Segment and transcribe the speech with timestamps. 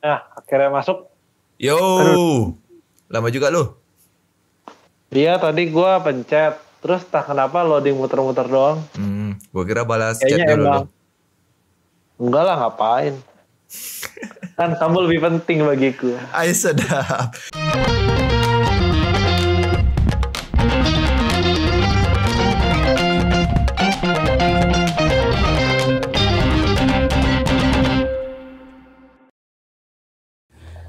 [0.00, 1.12] Nah, akhirnya masuk.
[1.60, 1.76] Yo,
[3.06, 3.76] lama juga lu.
[5.12, 6.56] Iya, tadi gua pencet.
[6.80, 8.80] Terus tak kenapa loading muter-muter doang.
[8.96, 10.64] Hmm, gua kira balas chat Kayaknya dulu.
[10.64, 10.80] emang.
[10.80, 10.88] lu.
[12.20, 13.14] Enggak lah, ngapain.
[14.58, 16.16] kan kamu lebih penting bagiku.
[16.32, 17.36] Ay, sedap.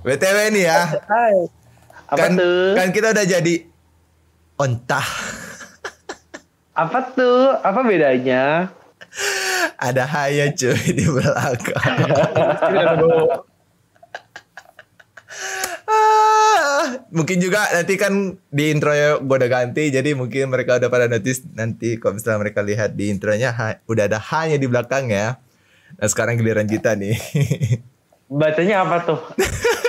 [0.01, 1.45] BTW nih ya, Hai.
[2.09, 2.73] Apa kan, tuh?
[2.73, 3.53] kan kita udah jadi
[4.57, 5.07] ontah.
[6.73, 7.53] Apa tuh?
[7.61, 8.73] Apa bedanya?
[9.77, 11.85] Ada haya cuy di belakang.
[15.85, 18.13] Ah, mungkin juga nanti kan
[18.49, 22.63] di intro gue udah ganti jadi mungkin mereka udah pada notice nanti kalau misalnya mereka
[22.63, 25.37] lihat di intronya ha- udah ada hanya di belakang ya.
[25.99, 27.17] Nah sekarang giliran kita nih.
[28.31, 29.19] Bacanya apa tuh?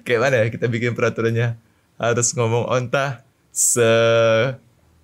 [0.00, 1.60] Kayak mana ya kita bikin peraturannya
[2.00, 3.20] harus ngomong onta
[3.52, 3.84] se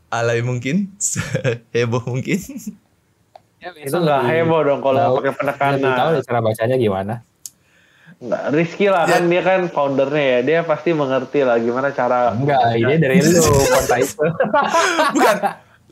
[0.09, 0.89] alay mungkin,
[1.77, 2.41] heboh mungkin.
[3.59, 5.83] Ya, Itu nggak heboh dong kalau pakai penekanan.
[5.83, 7.15] Tahu cara bacanya gimana.
[8.19, 10.39] Nggak, Rizky lah kan dia kan foundernya ya.
[10.43, 12.35] Dia pasti mengerti lah gimana cara.
[12.35, 14.27] Enggak, ini dari lu kontak itu.
[15.15, 15.37] Bukan.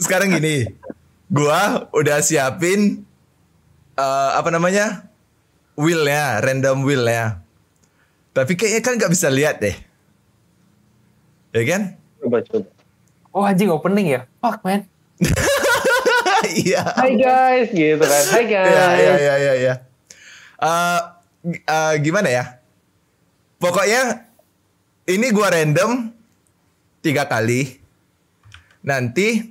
[0.01, 0.67] Sekarang gini.
[1.31, 3.03] Gua udah siapin
[3.95, 5.07] eh, apa namanya?
[5.77, 7.46] Wheel ya, random wheel ya.
[8.37, 9.73] Tapi kayaknya kan nggak bisa lihat deh.
[11.57, 11.97] Ya kan?
[12.21, 12.69] Coba coba.
[13.33, 14.21] Oh anjing opening ya?
[14.45, 14.85] Fuck man.
[16.47, 16.85] Iya.
[16.95, 18.25] Hai guys, gitu kan.
[18.29, 18.69] Hai guys.
[18.71, 19.75] Iya, iya, iya, iya, iya.
[20.61, 21.01] Eh,
[21.49, 22.61] g- eh, gimana ya?
[23.57, 24.29] Pokoknya
[25.09, 26.13] ini gua random
[27.01, 27.81] tiga kali.
[28.85, 29.49] Nanti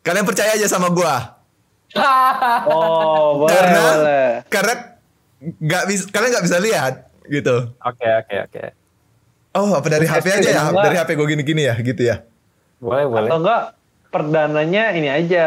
[0.00, 1.36] kalian percaya aja sama gua.
[2.70, 4.30] Oh, boleh, karena boleh.
[4.48, 4.74] karena
[5.42, 6.94] nggak bisa kalian nggak bisa lihat
[7.26, 7.72] gitu.
[7.78, 8.64] Oke oke oke.
[9.54, 10.62] Oh, apa dari HP aja ya?
[10.66, 10.84] Enggak.
[10.84, 12.26] Dari HP gue gini-gini ya, gitu ya.
[12.78, 13.30] Boleh boleh.
[13.30, 13.62] Atau enggak
[14.08, 15.46] perdananya ini aja.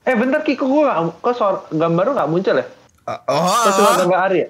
[0.00, 2.66] Eh bentar Kiko gue gak, kok suara, gambar lu gak muncul ya?
[3.04, 4.48] Ah, Oh, Kok cuma gambar Ari ya?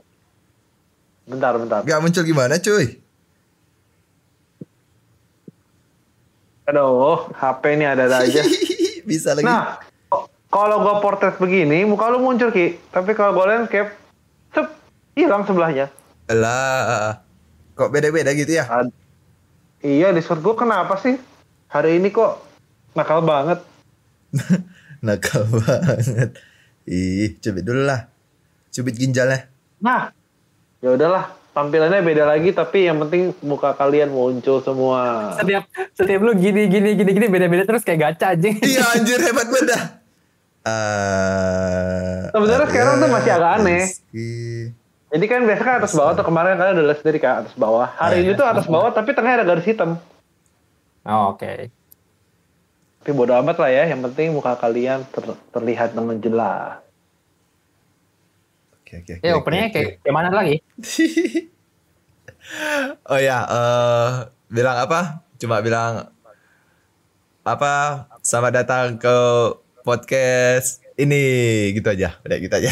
[1.26, 1.80] Bentar, bentar.
[1.82, 3.02] nggak muncul gimana, cuy?
[6.66, 8.42] Aduh, HP ini ada-ada aja.
[9.10, 9.46] bisa lagi.
[9.46, 9.78] Nah,
[10.46, 12.78] kalau gue portrait begini, muka lu muncul Ki.
[12.90, 13.90] Tapi kalau gue landscape,
[14.50, 14.66] cep,
[15.14, 15.86] hilang sebelahnya.
[16.26, 17.22] Lah,
[17.72, 18.66] kok beda-beda gitu ya?
[18.66, 18.94] Ad-
[19.78, 21.14] iya, Discord gue kenapa sih?
[21.70, 22.42] Hari ini kok
[22.92, 23.62] nakal banget.
[25.06, 26.34] Nakal banget.
[26.82, 28.10] Ih, cubit dulu lah.
[28.70, 29.46] Cubit ginjalnya.
[29.78, 30.10] Nah,
[30.82, 35.30] ya udahlah, tampilannya beda lagi tapi yang penting muka kalian muncul semua.
[35.38, 35.62] Setiap
[35.94, 38.56] setiap lu gini gini gini gini beda beda terus kayak gacha anjing.
[38.58, 39.82] Iya anjir hebat banget dah.
[40.66, 43.82] Eh, Sebenarnya sekarang tuh masih agak aneh.
[43.86, 44.32] Rizky.
[45.16, 47.88] Jadi kan biasa kan atas bawah tuh kemarin kalian udah lihat sendiri kan atas bawah.
[47.88, 49.96] Hari ini tuh atas bawah tapi tengahnya ada garis hitam.
[51.08, 51.72] Oh, Oke.
[53.00, 56.84] Tapi bodo amat lah ya, yang penting muka kalian ter- terlihat dengan jelas.
[58.76, 59.12] Oke oke.
[59.24, 60.60] Ya oke, openingnya oke, kayak kayak mana lagi?
[63.10, 64.10] Oh ya, eh
[64.46, 65.26] bilang apa?
[65.34, 66.14] Cuma bilang
[67.42, 68.06] apa?
[68.22, 69.18] Selamat datang ke
[69.82, 71.22] podcast ini
[71.76, 72.16] gitu aja.
[72.24, 72.70] Udah gitu aja.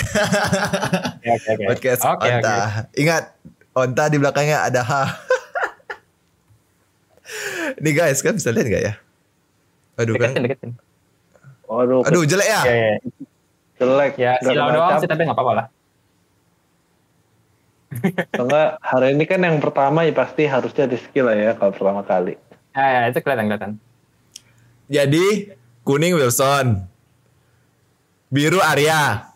[1.24, 1.64] Oke oke oke.
[1.72, 2.54] podcast Oke Onta.
[2.56, 3.00] oke.
[3.00, 3.24] Ingat,
[3.76, 4.92] Onta di belakangnya ada H.
[7.84, 8.94] Nih guys, kan bisa lihat nggak ya?
[10.00, 10.32] Aduh kan.
[10.32, 10.70] Deketin deketin.
[11.64, 12.60] Waduh, Aduh jelek ya.
[12.64, 12.96] Ya ya.
[13.80, 14.12] jelek.
[14.20, 15.66] Ya silau doang sih tapi nggak apa-apa lah.
[18.34, 22.02] Enggak, hari ini kan yang pertama ya pasti harusnya di skill lah ya kalau pertama
[22.02, 22.34] kali.
[22.74, 23.72] Ya, ya itu kelihatan kelihatan.
[24.90, 25.54] Jadi
[25.86, 26.84] kuning Wilson,
[28.34, 29.30] biru Arya,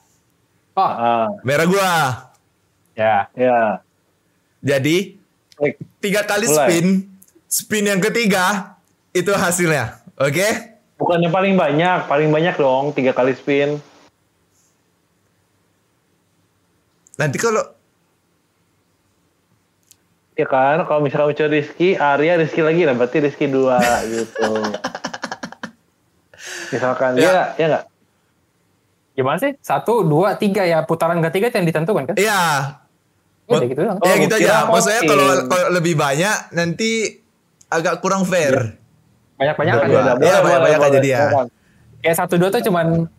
[0.75, 1.93] Oh Ah, merah gua.
[2.95, 3.31] ya.
[3.31, 3.79] ya.
[4.59, 5.15] Jadi
[5.55, 5.75] Baik.
[5.99, 6.59] tiga kali Mulai.
[6.67, 6.87] spin,
[7.47, 8.75] spin yang ketiga
[9.11, 10.03] itu hasilnya.
[10.19, 10.75] Oke?
[10.99, 13.79] Bukan yang paling banyak, paling banyak dong tiga kali spin.
[17.15, 17.63] Nanti kalau
[20.35, 24.47] Ya kan, kalau misalnya muncul Rizky, Arya, Rizky lagi lah, berarti Rizky dua gitu.
[26.71, 27.27] Misalkan, Ya.
[27.27, 27.85] ya, ya nggak?
[29.19, 29.51] Gimana sih?
[29.59, 32.15] Satu, dua, tiga ya putaran ketiga yang ditentukan kan?
[32.15, 32.43] Iya,
[33.51, 33.99] Udah gitu doang.
[33.99, 34.71] ya Oh, gitu kira aja.
[34.71, 37.19] Maksudnya kalau kalau lebih banyak nanti
[37.67, 38.79] agak kurang fair.
[39.35, 39.89] Banyak banyak kan?
[39.91, 40.15] Ya?
[40.23, 41.21] Iya, banyak-banyak aja dia.
[41.99, 43.11] Kayak satu dua tuh cuman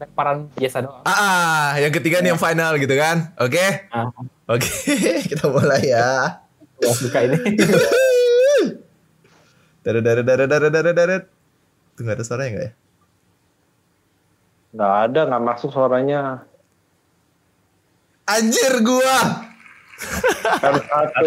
[0.00, 1.02] lemparan biasa doang.
[1.04, 3.36] Ah, ah, yang ketiga nih yang final gitu kan?
[3.36, 3.90] Oke?
[3.92, 4.08] Ah,
[4.48, 4.70] Oke,
[5.28, 6.40] kita mulai ya.
[6.80, 7.36] suka ini.
[9.84, 11.22] Darat darat darat darat darat darat.
[11.96, 12.72] Tuh nggak ada suaranya nggak ya?
[14.72, 16.44] Nggak ada, nggak masuk suaranya.
[18.28, 19.48] Anjir gua.
[20.60, 21.26] Harus satu.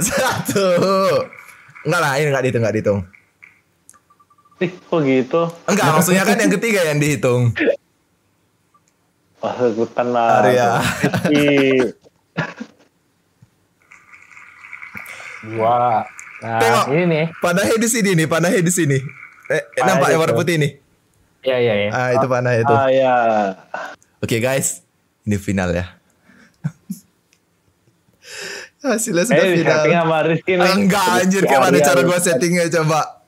[0.10, 0.68] Satu.
[1.84, 3.00] Enggak lah, ini enggak dihitung, enggak dihitung.
[4.60, 5.42] Ih, kok gitu?
[5.68, 7.52] Enggak, maksudnya kan yang ketiga yang dihitung.
[9.40, 10.44] Wah, sebutan lah.
[10.44, 10.70] Arya.
[15.40, 16.04] Dua.
[16.40, 16.84] Nah, Tengok.
[16.92, 17.24] ini nih.
[17.40, 18.96] Panahnya di sini nih, panahnya di sini.
[19.48, 20.89] Eh, nampak yang warna putih nih.
[21.40, 21.88] Iya, iya, iya.
[21.90, 22.74] Ah, itu panahnya itu.
[22.74, 23.14] Ah ya.
[24.20, 24.82] Oke guys,
[25.24, 25.88] ini final ya.
[28.84, 29.84] Hasilnya sudah Eh, final.
[29.84, 30.72] sama Rizky nih.
[30.76, 33.20] Enggak anjir, kayak mana cara gua settingnya coba.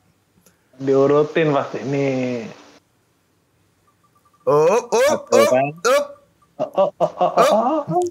[0.76, 2.46] Diurutin pasti ini.
[4.42, 5.54] Up, up, Satu, up,
[5.86, 6.04] up.
[6.58, 8.02] Oh, oh, oh, oh, oh, oh.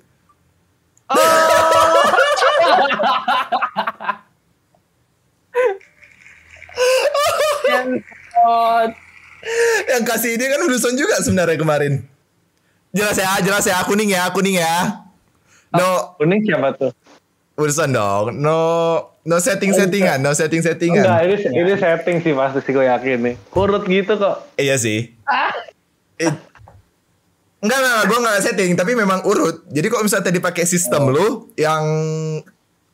[8.44, 8.88] Oh,
[9.90, 11.94] Yang kasih ini kan Wilson juga sebenarnya kemarin.
[12.92, 15.08] Jelas ya, jelas ya, kuning ya, kuning ya.
[15.72, 16.92] No, Kuning siapa tuh?
[17.56, 18.36] Wilson dong.
[18.36, 18.60] No,
[19.24, 21.06] no setting settingan, no setting Enggak, settingan.
[21.24, 23.36] ini ini setting sih pasti sih gue yakin nih.
[23.48, 24.52] Kurut gitu kok.
[24.60, 25.16] Iya sih.
[26.20, 26.32] Eh,
[27.62, 29.62] Enggak, enggak, gue enggak setting, tapi memang urut.
[29.70, 31.84] Jadi kalau misalnya tadi pakai sistem lu yang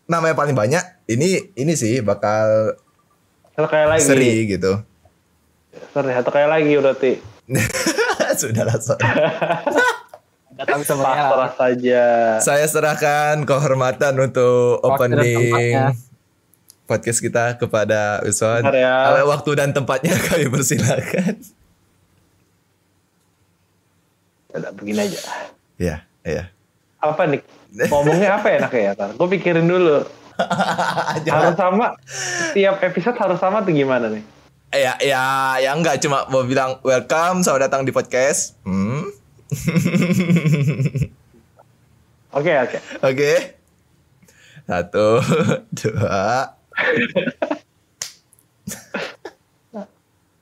[0.06, 2.76] namanya paling banyak, ini ini sih bakal
[3.56, 4.04] kayak lagi.
[4.04, 4.84] seri gitu.
[5.94, 7.12] Seri, satu kayak lagi berarti.
[8.42, 8.78] Sudah lah.
[10.58, 11.48] Datang Pasrah semuanya.
[11.54, 12.06] saja.
[12.42, 15.94] Saya serahkan kehormatan untuk opening
[16.90, 18.66] podcast kita kepada Wilson.
[18.74, 19.22] Ya.
[19.22, 21.38] Waktu dan tempatnya kami persilakan.
[24.58, 25.20] Udah begini aja.
[25.78, 25.96] Ya,
[26.26, 26.50] ya.
[27.06, 27.46] Apa nih?
[27.94, 29.14] Ngomongnya apa enaknya ya?
[29.14, 30.10] Gue pikirin dulu.
[31.30, 31.94] harus sama.
[32.58, 34.37] Tiap episode harus sama tuh gimana nih?
[34.68, 35.24] Ya, ya,
[35.64, 38.60] ya enggak cuma mau bilang welcome, selamat datang di podcast.
[38.68, 39.08] Hmm.
[42.38, 42.78] Oke, oke.
[43.02, 43.32] Oke.
[44.68, 45.24] Satu,
[45.80, 46.54] dua.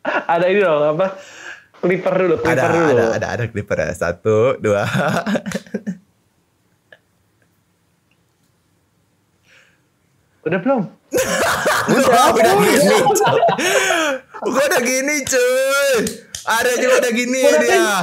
[0.35, 1.15] Ada ini dong, apa?
[1.79, 2.89] Clipper dulu, Ada, clipper dulu.
[2.91, 3.93] ada, ada, ada clipper ya.
[3.95, 4.83] Satu, dua.
[10.45, 10.81] Udah belum?
[11.89, 12.97] udah, udah gini.
[14.45, 15.93] Gua udah gini, cuy.
[16.45, 17.93] Ada juga udah gini Udah dia.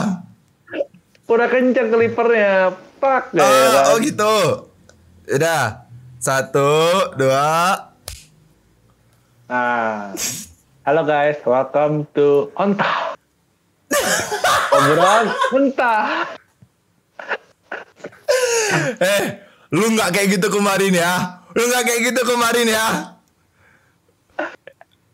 [1.30, 2.74] Udah kenceng clippernya.
[2.98, 4.34] Pak, ya Oh, oh gitu.
[5.30, 5.86] Udah.
[6.18, 7.78] Satu, dua.
[9.46, 10.10] Nah,
[10.82, 13.14] halo guys, welcome to Ontah.
[14.74, 16.26] Obrolan mentah.
[18.98, 19.22] Eh,
[19.70, 21.41] lu nggak kayak gitu kemarin ya?
[21.52, 22.86] Lu nggak kayak gitu kemarin ya?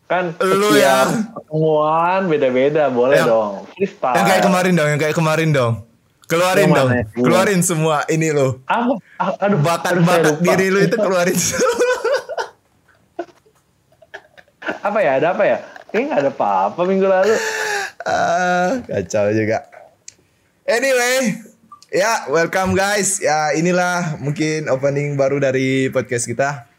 [0.05, 1.05] Kan Lu ya.
[1.29, 3.53] pertemuan beda-beda, boleh Yang- dong.
[3.71, 4.15] Freestyle.
[4.17, 5.73] Yang kayak kemarin dong, yang kayak kemarin dong.
[6.25, 6.89] Keluarin dong?
[6.93, 8.61] Yang keluarin semua ini lo.
[8.65, 8.93] Apa?
[9.17, 11.33] Ah, Aduh, Bakat-bakat diri lu itu keluarin.
[14.79, 15.17] Apa ya?
[15.17, 15.57] Ada apa ya?
[15.89, 17.35] Kayaknya nggak ada apa-apa minggu lalu.
[18.05, 19.65] ah, kacau juga.
[20.63, 21.41] Anyway,
[21.89, 23.17] ya welcome guys.
[23.21, 26.69] Ya inilah mungkin opening baru dari podcast kita.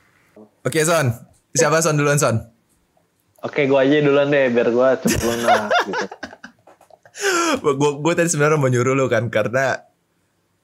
[0.63, 1.11] Oke Son,
[1.55, 2.39] siapa Son duluan Son?
[3.41, 5.73] Oke, gua aja duluan deh, biar gua cepet lunas.
[5.89, 6.07] gitu.
[7.61, 9.85] gue gue tadi sebenarnya mau nyuruh lu kan karena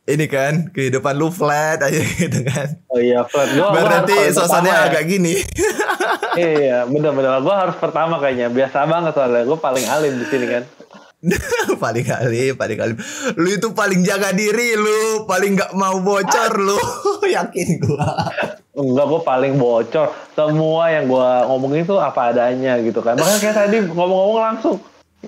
[0.08, 2.76] ini kan kehidupan lu flat aja gitu kan.
[2.92, 3.56] Oh iya, Fred.
[3.56, 4.86] Gua, Biar gua nanti suasananya ya.
[4.92, 5.34] agak gini.
[6.36, 7.40] Iya, bener-bener.
[7.40, 8.52] Gua harus pertama kayaknya.
[8.52, 9.42] Biasa banget soalnya.
[9.48, 10.62] Gua paling alim di sini kan.
[11.82, 12.92] paling kali, paling kali.
[13.38, 16.78] Lu itu paling jaga diri lu, paling nggak mau bocor lu.
[17.36, 18.30] Yakin gua.
[18.76, 20.12] Enggak, gue paling bocor.
[20.36, 23.16] Semua yang gue ngomongin tuh apa adanya gitu kan.
[23.16, 24.76] Makanya kayak tadi ngomong-ngomong langsung.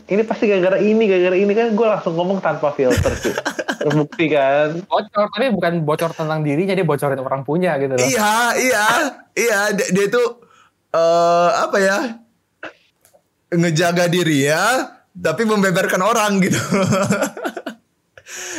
[0.04, 3.32] Ini pasti gara-gara ini, gara-gara ini kan gue langsung ngomong tanpa filter sih.
[3.80, 4.84] Terbukti kan.
[4.84, 8.04] Bocor, tapi bukan bocor tentang dirinya, dia bocorin orang punya gitu loh.
[8.04, 8.86] iya, iya,
[9.32, 9.60] iya.
[9.72, 10.22] Dia, dia itu
[10.92, 11.98] eh apa ya?
[13.48, 16.60] Ngejaga diri ya, tapi membeberkan orang gitu.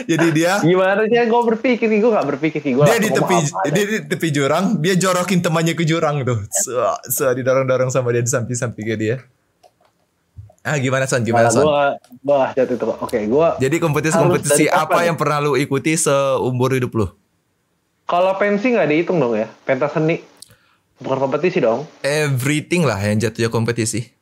[0.10, 2.74] Jadi dia Gimana sih gue berpikir gue gak berpikir sih.
[2.74, 3.38] Gua dia di tepi
[3.70, 6.74] dia di tepi jurang dia jorokin temannya ke jurang tuh so,
[7.06, 9.16] so didorong dorong sama dia di samping samping ke dia
[10.66, 11.86] ah gimana son gimana son Gue
[12.26, 12.86] gue jatuh itu.
[12.98, 17.08] Oke, gue jadi kompetisi kompetisi apa yang pernah lu ikuti seumur hidup lu
[18.10, 19.46] kalau pensi nggak dihitung dong ya.
[19.70, 20.18] Pentas seni.
[20.98, 21.86] Bukan kompetisi dong.
[22.04, 24.19] everything lah yang jatuhnya kompetisi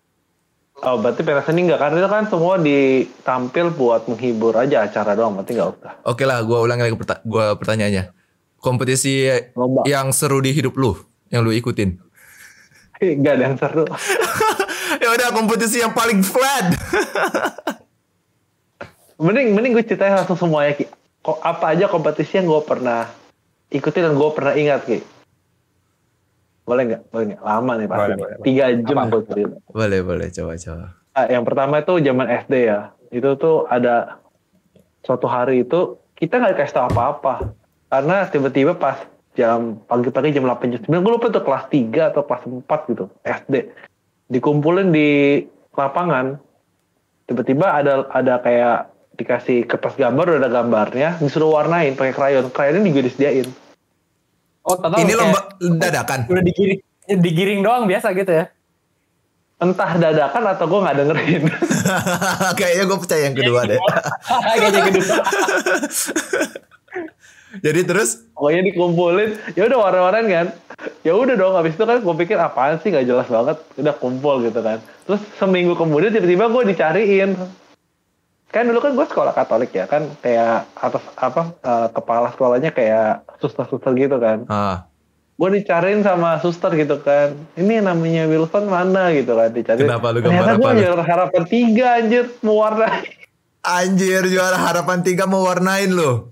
[0.79, 1.79] Oh, berarti pentas seni nggak.
[1.79, 5.33] Karena itu kan semua ditampil buat menghibur aja acara doang.
[5.33, 5.93] Berarti nggak usah.
[6.03, 8.13] oke lah gua ulangi lagi perta- gua pertanyaannya
[8.57, 9.81] kompetisi Lomba.
[9.85, 10.93] yang seru di hidup lu
[11.27, 11.97] yang lu ikutin
[13.21, 13.85] Nggak ada yang seru.
[15.01, 16.73] ya udah kompetisi yang paling flat
[19.17, 20.85] mending mending gue ceritain langsung semuanya Ki.
[21.19, 23.09] Kok apa aja kompetisi yang gue pernah
[23.67, 24.97] ikutin dan gue pernah ingat Ki.
[26.67, 27.01] Boleh nggak?
[27.15, 27.41] Boleh nggak?
[27.47, 27.99] Lama nih pasti.
[28.03, 28.43] Boleh, boleh, boleh.
[28.43, 29.55] Tiga jam gue cerita.
[29.71, 30.27] Boleh, boleh.
[30.35, 30.85] Coba, coba.
[31.15, 32.79] Ah, yang pertama itu zaman SD ya.
[33.07, 34.19] Itu tuh ada
[35.07, 37.55] suatu hari itu kita nggak dikasih tahu apa-apa.
[37.87, 38.99] Karena tiba-tiba pas
[39.39, 43.05] jam pagi-pagi jam 8 jam 9 gue lupa tuh kelas 3 atau kelas 4 gitu
[43.23, 43.55] SD.
[44.27, 46.35] Dikumpulin di lapangan.
[47.31, 52.85] Tiba-tiba ada ada kayak dikasih kertas gambar udah ada gambarnya disuruh warnain pakai krayon krayonnya
[52.85, 53.49] juga disediain
[54.67, 55.39] Oh, tahu Ini lomba
[55.79, 56.27] dadakan.
[56.27, 58.45] udah digiring digiring doang biasa gitu ya.
[59.57, 61.43] entah dadakan atau gue nggak dengerin
[62.59, 63.79] Kayaknya gue percaya yang kedua deh.
[64.53, 65.15] Kayaknya kedua.
[67.57, 70.47] Jadi terus pokoknya dikumpulin ya udah warna-warnain kan
[71.01, 74.45] ya udah dong habis itu kan gue pikir apaan sih nggak jelas banget udah kumpul
[74.45, 74.77] gitu kan
[75.09, 77.33] terus seminggu kemudian tiba-tiba gue dicariin
[78.47, 83.27] kan dulu kan gue sekolah Katolik ya kan kayak atas apa eh, kepala sekolahnya kayak
[83.43, 84.47] suster-suster gitu kan.
[84.47, 84.87] Ah,
[85.35, 87.35] gue dicariin sama suster gitu kan.
[87.59, 89.87] Ini namanya Wilson mana gitu kan dicariin.
[89.87, 93.03] Kenapa lu gambar ternyata apa gue juara harapan tiga anjir mewarnai.
[93.67, 96.31] Anjir juara harapan tiga mau warnain lo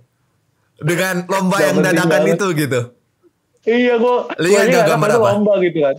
[0.80, 2.82] dengan lomba yang dadakan itu gitu.
[3.66, 5.30] Iya gue ingat gak gambar apa?
[5.36, 5.98] lomba gitu kan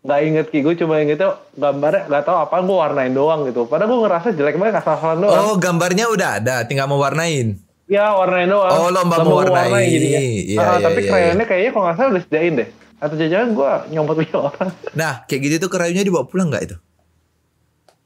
[0.00, 3.68] Gak inget Ki, gue cuma ingetnya gambarnya gak tahu apa gue warnain doang gitu.
[3.68, 5.44] Padahal gue ngerasa jelek banget asal-asalan doang.
[5.44, 7.60] Oh gambarnya udah ada, tinggal mau warnain.
[7.84, 8.72] Ya warnain doang.
[8.72, 9.92] Oh, lomba mewarnai.
[9.92, 12.68] Iya, Ah, iya, Tapi iya, krayonnya kayaknya kalau gak salah udah sediain deh.
[12.96, 14.68] Atau jangan gue nyompot punya orang.
[14.96, 16.76] Nah kayak gitu tuh kerayunya dibawa pulang nggak itu?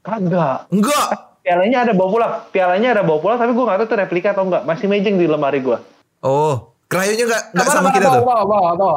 [0.03, 0.67] Kagak.
[0.71, 1.07] Enggak.
[1.45, 2.31] Pialanya ada bawa pulang.
[2.49, 5.29] Pialanya ada bawa pulang tapi gue gak tahu itu replika atau enggak Masih mejeng di
[5.29, 5.77] lemari gue
[6.25, 8.21] Oh kerayunya nggak nggak sama kita tuh.
[8.23, 8.89] apa, apa, apa.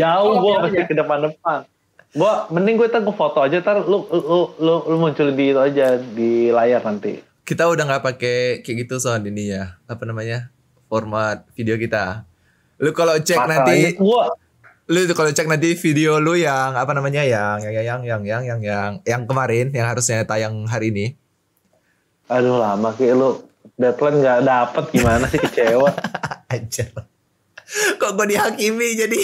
[0.00, 1.66] Jauh gue mesti ke depan-depan
[2.08, 5.60] Gue mending gue ntar gue foto aja ntar lu, lu, lu, lu munculin di itu
[5.60, 9.80] aja di layar nanti Kita udah nggak pakai kayak gitu soal ini ya.
[9.88, 10.52] Apa namanya?
[10.88, 12.28] Format video kita.
[12.76, 14.22] Lu kalau cek nanti gue
[14.88, 18.42] lu itu kalau cek nanti video lu yang apa namanya yang yang yang yang yang
[18.44, 21.06] yang yang yang kemarin yang harusnya tayang hari ini
[22.32, 23.36] Aduh lama kayak lu
[23.78, 25.90] deadline nggak dapet gimana sih kecewa.
[26.54, 26.84] aja
[28.00, 29.18] kok gue dihakimi jadi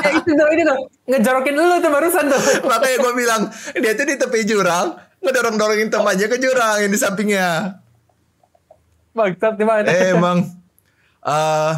[0.00, 0.78] Ya itu tuh, ini tuh.
[1.12, 2.40] Ngejorokin lu tuh barusan tuh.
[2.70, 3.42] makanya gue bilang
[3.76, 7.48] dia tuh di tepi jurang ngedorong dorongin temannya ke jurang yang di sampingnya
[9.12, 9.86] Bangsat di mana?
[9.86, 10.42] eh, emang
[11.24, 11.72] eh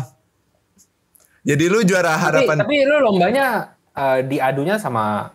[1.46, 3.46] jadi lu juara tapi, harapan tapi lu lombanya
[3.92, 5.34] eh, diadunya sama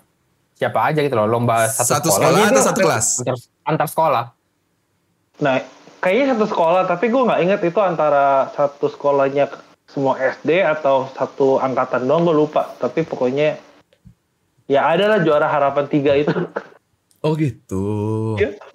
[0.55, 1.25] siapa aja gitu loh.
[1.25, 3.05] Lomba satu, Satu sekolah Gitu, atau satu kelas?
[3.25, 4.25] Antar, antar sekolah.
[5.41, 9.47] Nah kayaknya satu sekolah tapi gue nggak inget itu antara satu sekolahnya
[9.85, 12.73] semua SD atau satu angkatan doang gue lupa.
[12.79, 13.61] Tapi pokoknya
[14.65, 16.33] ya ada lah juara harapan tiga itu.
[17.21, 17.85] oh gitu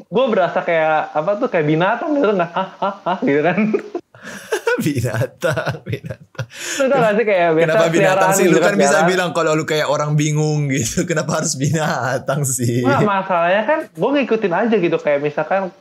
[0.06, 3.59] gue berasa kayak apa tuh kayak binatang gitu nggak hah hah hah gitu kan.
[4.87, 6.26] binatang binatang
[6.76, 8.45] Lu tau gak sih kayak biasa Kenapa binatang sih?
[8.47, 11.02] Lu kan bisa bilang kalau lu kayak orang bingung gitu.
[11.11, 12.85] Kenapa harus binatang sih?
[12.85, 15.73] Nah, masalahnya kan gue ngikutin aja gitu kayak misalkan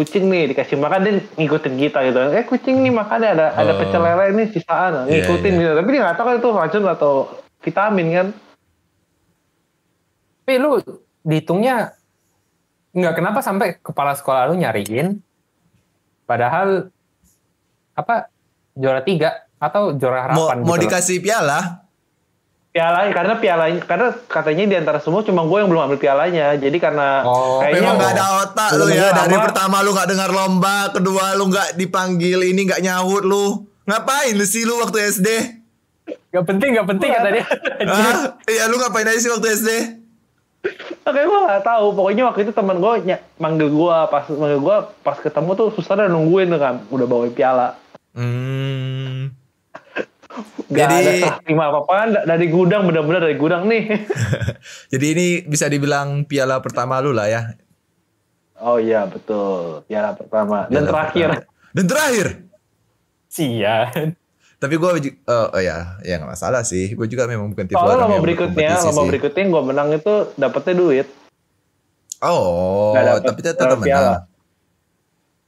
[0.00, 2.18] kucing nih dikasih makan dia ngikutin kita gitu.
[2.32, 3.78] Eh kucing nih makannya ada ada Oh.
[3.78, 5.60] pecel lele nih sisaan Iya, ngikutin iya.
[5.60, 5.72] gitu.
[5.76, 7.12] Tapi dia nggak tahu kan itu racun atau
[7.60, 8.26] vitamin kan.
[10.40, 10.70] Tapi lu
[11.20, 11.92] dihitungnya
[12.90, 15.20] nggak kenapa sampai kepala sekolah lu nyariin
[16.24, 16.88] padahal
[17.92, 18.26] apa
[18.72, 20.82] juara tiga atau juara Mau, harapan mau gitu loh.
[20.82, 21.79] dikasih piala?
[22.70, 26.54] Piala karena pialanya karena katanya di antara semua cuma gue yang belum ambil pialanya.
[26.54, 29.10] Jadi karena Oh, kayaknya Memang gak ada otak lu ya.
[29.12, 29.42] Dari lama.
[29.42, 33.66] pertama lu gak dengar lomba, kedua lu gak dipanggil, ini gak nyaut lu.
[33.84, 35.28] Ngapain lu sih lu waktu SD?
[36.30, 37.44] Gak penting gak penting kata dia.
[37.84, 38.38] Hah?
[38.46, 39.70] Iya lu ngapain aja sih waktu SD?
[41.02, 41.86] Makanya gue gak tahu.
[41.92, 45.96] Pokoknya waktu itu temen gue ny- manggil gue pas manggil gue pas ketemu tuh susah
[45.96, 47.74] udah nungguin tuh kan udah bawain piala.
[48.12, 49.34] Hmm.
[50.70, 53.82] Gak Jadi- ada terima apa-apaan dari gudang bener-bener dari gudang nih.
[54.92, 57.42] Jadi ini bisa dibilang piala pertama lu lah ya.
[58.56, 61.28] oh iya betul piala pertama dan Piala terakhir.
[61.34, 61.48] pertama.
[61.70, 62.26] Dan terakhir.
[63.26, 64.06] Sian.
[64.60, 64.90] Tapi gue
[65.24, 66.92] oh, oh ya, ya gak masalah sih.
[66.92, 70.14] Gue juga memang bukan tipe Soalnya orang lomba yang berikutnya, lomba berikutnya gue menang itu
[70.36, 71.06] dapetnya duit.
[72.20, 73.80] Oh, dapet tapi tetap piala.
[73.80, 74.28] menang.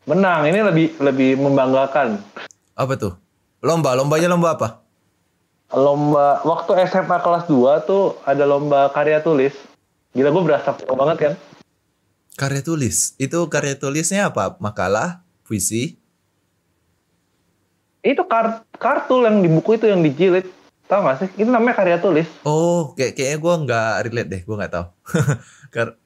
[0.02, 2.18] Menang ini lebih lebih membanggakan.
[2.72, 3.12] Apa tuh?
[3.62, 4.68] Lomba, lombanya lomba apa?
[5.70, 9.54] Lomba waktu SMA kelas 2 tuh ada lomba karya tulis.
[10.12, 11.32] Gila gue berasa pro banget kan.
[12.34, 13.14] Karya tulis.
[13.16, 14.58] Itu karya tulisnya apa?
[14.58, 15.94] Makalah, puisi.
[18.02, 20.50] Itu kar kartu yang di buku itu yang dijilid.
[20.90, 21.28] Tahu gak sih?
[21.38, 22.26] Itu namanya karya tulis.
[22.42, 24.42] Oh, kayak kayaknya gue nggak relate deh.
[24.42, 24.86] Gue nggak tahu.
[25.74, 25.96] Kar-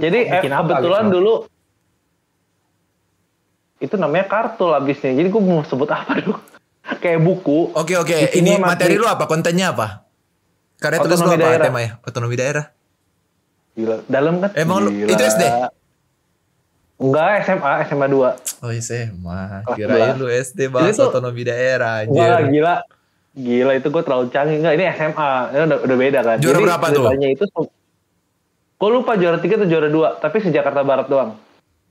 [0.00, 1.14] Jadi eh, kebetulan gitu?
[1.20, 1.34] dulu
[3.78, 5.12] itu namanya kartu habisnya.
[5.12, 6.40] Jadi gue mau sebut apa dulu?
[6.82, 7.70] Kayak buku.
[7.72, 9.24] Oke oke, Isinya ini materi materi- lu apa?
[9.24, 10.02] Kontennya apa?
[10.76, 11.64] Karya tulis lu apa daerah.
[11.64, 11.90] temanya?
[12.02, 12.64] Otonomi daerah.
[13.72, 14.50] Gila, dalam kan?
[14.52, 15.42] Emang lu- itu SD?
[16.98, 18.30] Enggak, SMA, SMA 2.
[18.60, 22.18] Oh SMA, kirain lu SD bahas tuh- otonomi daerah anjir.
[22.48, 22.74] gila.
[23.32, 24.58] Gila itu gue terlalu canggih.
[24.58, 25.30] Enggak, ini SMA.
[25.48, 26.36] Ini udah, udah beda kan.
[26.36, 27.04] Juara Jadi berapa tuh?
[27.06, 27.44] ceritanya itu
[28.76, 31.38] Gue lupa juara 3 atau juara 2, tapi se Jakarta Barat doang.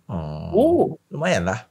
[0.06, 1.64] Oh, Uh, lumayan lah.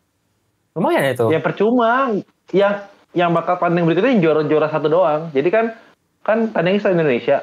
[0.72, 1.28] lumayan itu.
[1.28, 2.08] Ya percuma.
[2.48, 5.30] Yang yang bakal tanding berikutnya yang juara-juara satu doang.
[5.34, 5.74] Jadi kan
[6.22, 7.38] kan tandingnya se Indonesia.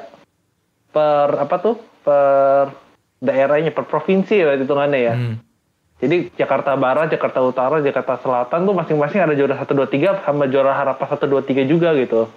[0.92, 1.76] Per apa tuh?
[2.02, 2.72] Per
[3.18, 5.14] daerahnya, per provinsi lah hitungannya ya.
[5.14, 5.36] Hmm.
[5.98, 10.46] Jadi Jakarta Barat, Jakarta Utara, Jakarta Selatan tuh masing-masing ada juara 1 2 3 sama
[10.46, 12.30] juara harapan 1 2 3 juga gitu.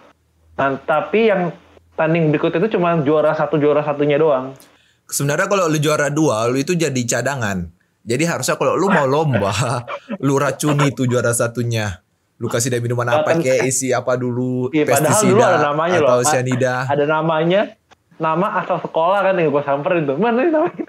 [0.58, 1.54] Nah, tapi yang
[1.94, 4.58] tanding berikutnya itu cuma juara satu juara satunya doang.
[5.06, 7.70] Sebenarnya kalau lu juara dua, lu itu jadi cadangan.
[8.02, 9.54] Jadi harusnya kalau lu mau lomba,
[10.26, 12.02] lu racuni tuh juara satunya.
[12.42, 16.18] Lu kasih dia minuman apa kayak isi apa dulu, Iya, pestisida dulu ada namanya atau
[16.18, 16.26] loh.
[16.26, 16.90] cyanida.
[16.90, 17.62] Ada namanya,
[18.18, 20.18] nama asal sekolah kan yang gue samperin tuh.
[20.18, 20.84] Mana nih namanya?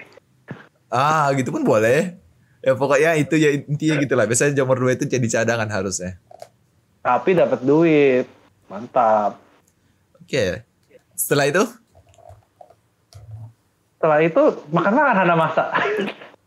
[0.88, 2.16] Ah, gitu pun boleh.
[2.62, 4.24] Ya pokoknya itu ya intinya gitu lah.
[4.24, 6.16] Biasanya nomor dua itu jadi cadangan harusnya.
[7.04, 8.24] Tapi dapat duit.
[8.72, 9.36] Mantap.
[10.16, 10.64] Oke.
[11.12, 11.62] Setelah itu?
[13.98, 14.42] Setelah itu
[14.72, 15.64] makan makan ada masa.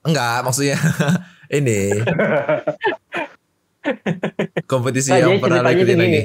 [0.02, 0.82] Enggak, maksudnya
[1.58, 1.94] ini.
[4.66, 6.10] Kompetisi Nah, yang jadi pernah ceritanya ikutin lagi.
[6.10, 6.22] gini.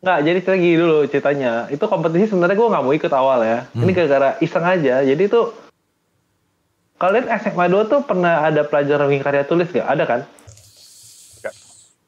[0.00, 1.52] Nggak, jadi cerita gini dulu ceritanya.
[1.68, 3.58] Itu kompetisi sebenarnya gue nggak mau ikut awal ya.
[3.72, 4.94] Ini gara-gara iseng aja.
[5.04, 5.52] Jadi tuh
[6.96, 9.84] kalian SMA 2 tuh pernah ada pelajaran bikin karya tulis gak?
[9.84, 10.20] Ada kan?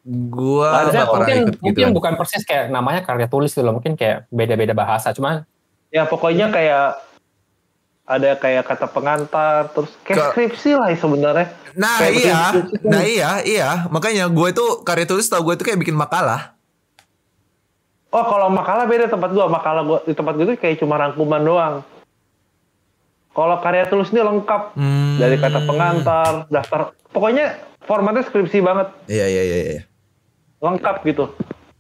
[0.03, 1.63] Gua Ada, nggak pernah mungkin ikut gitu.
[1.63, 3.79] mungkin bukan persis kayak namanya karya tulis gitu loh.
[3.79, 5.15] Mungkin kayak beda-beda bahasa.
[5.15, 5.47] Cuman
[5.93, 6.99] Ya pokoknya kayak
[8.03, 11.47] ada kayak kata pengantar, terus kayak Ke- skripsi lah sebenarnya.
[11.73, 12.55] Nah Kayak iya, kan.
[12.85, 13.69] nah iya, iya.
[13.89, 16.53] Makanya gue itu karya tulis tau gue itu kayak bikin makalah.
[18.09, 19.49] Oh kalau makalah beda tempat gua.
[19.49, 21.75] Makalah gua di tempat gua itu kayak cuma rangkuman doang.
[23.33, 25.17] Kalau karya tulis ini lengkap Hmm.
[25.17, 29.59] dari kata pengantar, daftar, pokoknya formatnya skripsi banget, Iya iya iya.
[29.65, 29.83] iya.
[30.61, 31.33] lengkap gitu.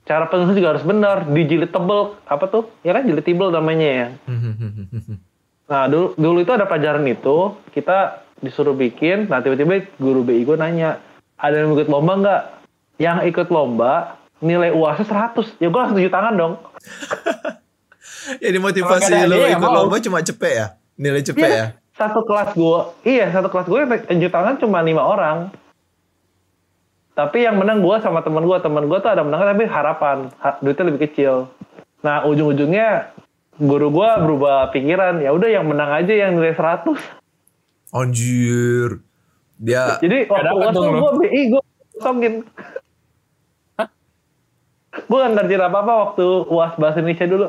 [0.02, 2.72] Cara penulis juga harus benar, dijilid tebel, apa tuh?
[2.80, 4.06] Ya kan jilid tebel namanya ya.
[5.72, 10.60] Nah dulu, dulu itu ada pelajaran itu, kita disuruh bikin, nah tiba-tiba guru BI gue
[10.60, 11.00] nanya,
[11.40, 12.42] ada yang ikut lomba nggak?
[13.00, 15.56] Yang ikut lomba, nilai UASnya 100.
[15.56, 16.54] Ya gue langsung tujuh tangan dong.
[18.44, 19.88] Jadi motivasi lu ya ikut mau.
[19.88, 20.66] lomba cuma cepet ya?
[21.00, 21.66] Nilai cepet Iya, ya?
[21.96, 25.48] Satu kelas gue, iya satu kelas gue yang tujuh tangan cuma lima orang.
[27.16, 30.60] Tapi yang menang gue sama teman gue, teman gue tuh ada menang tapi harapan, ha-
[30.60, 31.48] duitnya lebih kecil.
[32.04, 33.12] Nah ujung-ujungnya
[33.56, 36.96] guru gue berubah pikiran, ya udah yang menang aja yang nilai 100.
[37.92, 39.04] Anjir.
[39.56, 41.62] Dia Jadi waktu tuh gue BI gue
[41.94, 42.34] kosongin.
[44.92, 47.48] gue gak ngerjain apa-apa waktu UAS bahasa Indonesia dulu.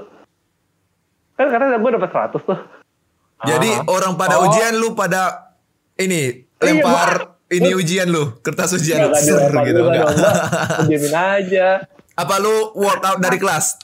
[1.33, 2.59] Kan karena gue dapet 100 tuh.
[3.43, 4.47] jadi orang pada Oh.
[4.47, 5.51] ujian lu pada
[5.97, 9.11] ini Iya, lempar ini ujian lu, kertas ujian lu.
[9.11, 10.07] Gak Ser, gitu enggak.
[10.87, 11.67] Diamin aja.
[12.15, 13.83] Apa lu workout dari kelas?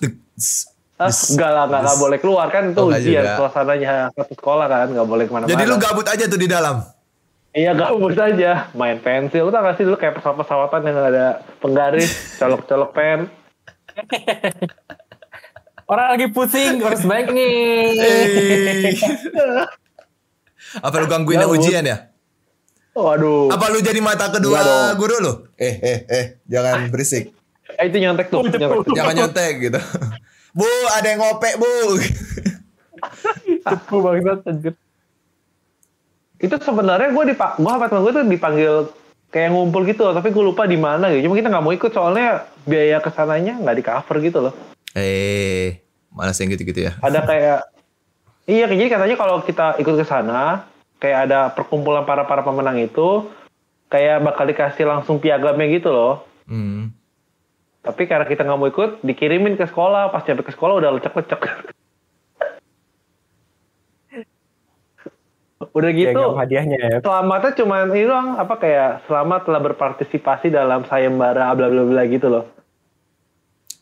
[0.99, 3.39] Ah, enggak lah, enggak, enggak boleh keluar kan itu Oh, ujian juga.
[3.39, 5.49] suasananya satu sekolah kan, enggak boleh ke mana-mana.
[5.49, 6.83] Jadi lu gabut aja tuh di dalam.
[7.49, 9.41] Iya gabut aja, main pensil.
[9.41, 11.25] Lu tau gak sih dulu kayak pesawat-pesawatan yang ada
[11.57, 13.19] penggaris, colok-colok pen.
[15.85, 17.95] orang lagi pusing harus baik nih.
[20.77, 21.63] Apa lu gangguin yang Gabut.
[21.63, 21.97] ujian ya?
[22.91, 24.59] Waduh, Apa lu jadi mata kedua
[24.93, 25.33] guru lu?
[25.55, 27.31] Eh eh eh, jangan berisik.
[27.71, 28.43] eh, itu nyontek tuh.
[28.43, 28.93] nyontek tuh.
[28.93, 29.79] Jangan nyontek gitu.
[30.55, 31.73] Bu, ada yang ngopek, Bu.
[33.63, 34.73] Cepu banget anjir.
[36.39, 38.73] Itu sebenarnya gue dipak, gue temen gue tuh dipanggil
[39.29, 41.29] kayak ngumpul gitu, loh, tapi gue lupa di mana gitu.
[41.29, 44.53] Cuma kita nggak mau ikut soalnya biaya ke sananya nggak di cover gitu loh.
[44.97, 46.97] Eh, malas yang gitu-gitu ya.
[46.99, 47.59] ada kayak
[48.49, 50.65] iya jadi katanya kalau kita ikut ke sana
[50.97, 53.29] kayak ada perkumpulan para para pemenang itu
[53.88, 56.89] kayak bakal dikasih langsung piagamnya gitu loh Hmm.
[57.79, 60.11] Tapi karena kita nggak mau ikut dikirimin ke sekolah.
[60.11, 61.41] Pas sampai ke sekolah udah lecek-lecek.
[65.69, 66.97] Udah gitu Piagam hadiahnya ya.
[67.03, 68.39] selamatnya cuman ini doang.
[68.39, 72.47] Apa kayak selamat telah berpartisipasi dalam sayembara bla bla bla gitu loh.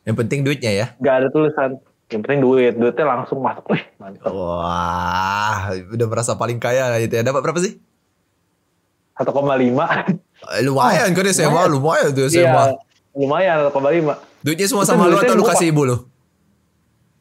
[0.03, 0.85] Yang penting duitnya ya.
[0.97, 1.69] nggak ada tulisan.
[2.09, 2.73] Yang penting duit.
[2.75, 3.63] Duitnya langsung masuk.
[3.71, 4.33] Wih mantap.
[4.33, 7.23] Wah, udah merasa paling kaya lah gitu ya.
[7.23, 7.77] Dapat berapa sih?
[9.17, 9.33] 1,5
[10.53, 12.13] Eh, lumayan kan SMA, lumayan.
[12.13, 12.45] Tuh SMA.
[12.45, 12.77] Iya,
[13.17, 14.45] lumayan 1,5.
[14.45, 15.97] Duitnya semua Itu sama lu atau lu kasih ibu lu?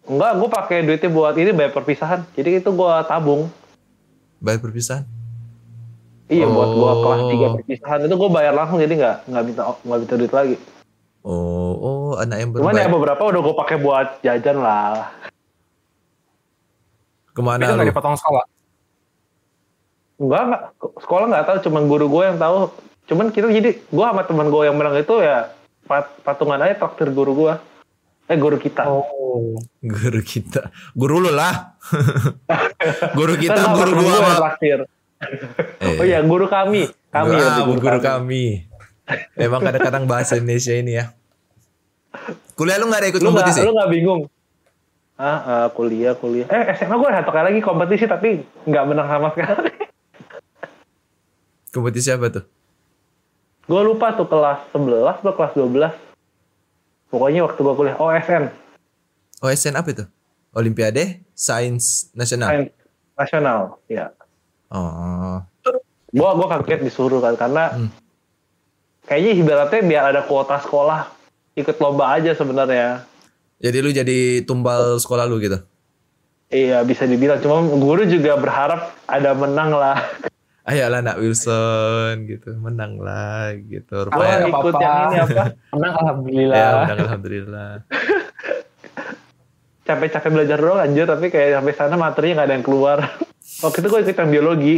[0.06, 2.28] Enggak, gue pakai duitnya buat ini bayar perpisahan.
[2.36, 3.48] Jadi itu gue tabung.
[4.38, 5.08] Bayar perpisahan.
[6.26, 7.02] Iya buat gua Oh.
[7.06, 10.56] kelas 3 perpisahan itu gua bayar langsung jadi nggak nggak minta nggak minta duit lagi.
[11.22, 15.14] Oh, oh anak yang Cuman ya beberapa udah gua pakai buat jajan lah.
[17.30, 17.90] Ke mana itu nggak lu?
[17.94, 18.44] dipotong sekolah.
[20.18, 20.62] Enggak enggak
[20.98, 22.56] sekolah nggak tahu cuman guru gua yang tahu.
[23.06, 25.54] Cuman kita jadi gua sama teman gua yang menang itu ya
[25.86, 27.62] pat, patungan aja traktir guru gua.
[28.26, 28.90] Eh guru kita.
[28.90, 29.54] Oh.
[29.94, 30.74] Guru kita.
[30.98, 31.78] Guru lu lah.
[33.18, 34.82] guru kita, sama guru gua traktir.
[34.82, 36.90] Eh, Oh iya guru kami.
[37.14, 38.66] Kami ah, lebih guru, kami.
[39.38, 41.14] Emang kadang-kadang bahasa Indonesia ini ya.
[42.58, 43.60] Kuliah lu gak ada ikut Lu kompetisi?
[43.62, 44.20] lu nggak bingung?
[45.16, 46.48] Ah, ah, kuliah kuliah.
[46.50, 49.70] Eh SMA gua ada satu kali lagi kompetisi tapi nggak menang sama sekali.
[51.72, 52.44] Kompetisi apa tuh?
[53.66, 55.90] Gue lupa tuh kelas 11 atau kelas 12.
[57.10, 58.44] Pokoknya waktu gue kuliah OSN,
[59.38, 60.04] OSN apa itu?
[60.56, 62.48] Olimpiade Sains Nasional.
[62.50, 62.70] Sains
[63.14, 63.60] Nasional.
[63.86, 64.10] Ya.
[64.72, 65.38] Oh.
[66.10, 67.90] Gue gua kaget disuruh kan karena Hmm.
[69.04, 71.12] kayaknya ibaratnya biar ada kuota sekolah
[71.54, 73.04] ikut lomba aja sebenarnya.
[73.60, 75.60] Jadi lu jadi tumbal sekolah lu gitu.
[76.48, 77.42] Iya bisa dibilang.
[77.42, 79.98] Cuma guru juga berharap ada menang lah.
[80.66, 84.10] Ayolah nak Wilson gitu, menang lah gitu.
[84.10, 84.82] Rupanya ikut apa-apa.
[84.82, 85.44] yang ini apa?
[85.78, 86.58] Menang alhamdulillah.
[86.58, 87.70] ya menang alhamdulillah.
[89.86, 92.98] Capek-capek belajar doang anjir tapi kayak sampai sana materinya nggak ada yang keluar.
[93.62, 94.76] Waktu itu gue ikut yang biologi.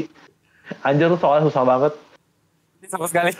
[0.84, 1.92] Anjir tuh soalnya susah banget.
[2.84, 3.32] Sama sekali.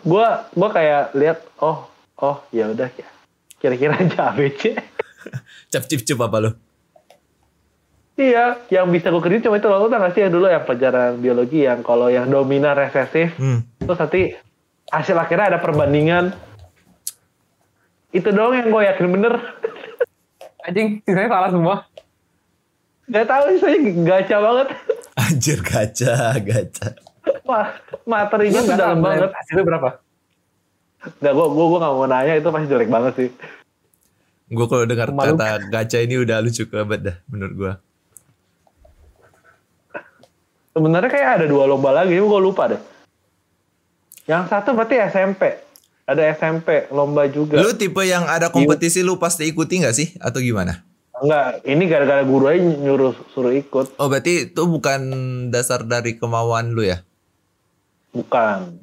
[0.00, 1.84] gue gue kayak lihat oh
[2.24, 3.08] oh ya udah ya
[3.58, 4.78] kira-kira aja ABC
[5.72, 6.50] Cap cip cup apa lu?
[8.16, 11.16] Iya yang bisa gue kerjain cuma itu lo tau gak sih yang dulu yang pelajaran
[11.16, 13.62] biologi yang kalau yang dominan resesif Hmm.
[13.78, 14.22] terus nanti
[14.88, 16.32] hasil akhirnya ada perbandingan
[18.10, 19.34] itu doang yang gue yakin bener
[20.66, 21.76] Anjing, sisanya salah semua.
[23.06, 24.68] Gak tahu sih saya gacha banget
[25.22, 26.88] Anjir gacha, gacha.
[27.46, 27.70] Wah,
[28.02, 29.88] materinya tuh dalam banget Hasilnya berapa?
[31.22, 33.30] Gak, gue gue gue gak mau nanya itu pasti jelek banget sih
[34.46, 37.72] Gue kalau dengar kata gacha ini udah lucu banget dah menurut gue.
[40.76, 42.82] Sebenarnya kayak ada dua lomba lagi, gue lupa deh.
[44.28, 45.56] Yang satu berarti SMP.
[46.04, 47.56] Ada SMP, lomba juga.
[47.56, 50.12] Lu tipe yang ada kompetisi lu pasti ikuti gak sih?
[50.20, 50.84] Atau gimana?
[51.16, 53.96] Enggak, ini gara-gara guru aja nyuruh suruh ikut.
[53.96, 55.00] Oh berarti itu bukan
[55.48, 57.00] dasar dari kemauan lu ya?
[58.12, 58.76] Bukan.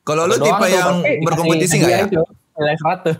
[0.00, 2.04] Kalau lu tipe yang berkompetisi nggak ya?
[2.60, 3.16] Nilai 100.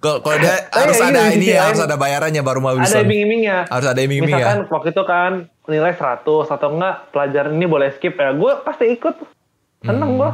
[0.00, 3.04] Kalau kalau dia harus ada ini ya, harus ada bayarannya baru mau Ada Wilson.
[3.04, 3.58] iming-imingnya.
[3.68, 4.36] Harus ada iming-iming ya.
[4.40, 5.32] Misalkan waktu itu kan
[5.68, 8.32] nilai 100 atau enggak pelajaran ini boleh skip ya.
[8.32, 9.12] Gue pasti ikut.
[9.84, 10.18] Seneng Hmm.
[10.18, 10.30] gue.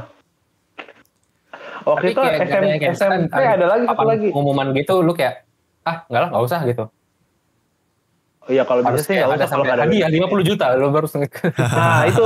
[1.85, 4.27] Waktu Tapi itu kayak SM, kayak SMP misalkan ada lagi satu lagi.
[4.31, 5.35] Pengumuman gitu lu kayak
[5.83, 6.85] ah enggak lah enggak usah gitu.
[8.45, 9.85] Oh iya kalau bisa sih nggak ada sampai nggak ada.
[9.85, 11.07] hadiah 50 juta lu baru.
[11.59, 12.25] Nah itu.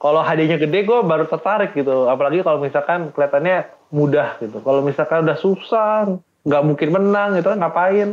[0.00, 2.10] Kalau hadiahnya gede gue baru tertarik gitu.
[2.10, 4.58] Apalagi kalau misalkan kelihatannya mudah gitu.
[4.64, 8.10] Kalau misalkan udah susah, nggak mungkin menang gitu kan ngapain.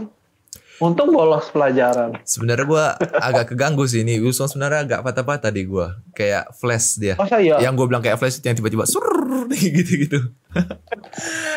[0.78, 2.22] Untung bolos pelajaran.
[2.22, 2.86] Sebenarnya gue
[3.18, 4.22] agak keganggu sih ini.
[4.22, 5.90] Wilson sebenarnya agak patah-patah di gue.
[6.14, 7.18] Kayak flash dia.
[7.18, 7.58] Masa iya?
[7.58, 9.02] Yang gue bilang kayak flash itu yang tiba-tiba sur
[9.50, 10.38] gitu-gitu.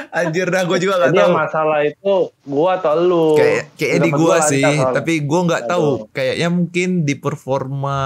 [0.08, 1.26] Anjir dah gue juga gak Jadi tahu.
[1.28, 2.14] yang masalah itu
[2.48, 3.26] gua atau lu.
[3.36, 5.88] Kayak kayaknya di gue gua sih, tapi gue nggak tahu.
[6.16, 7.98] Kayaknya mungkin di performa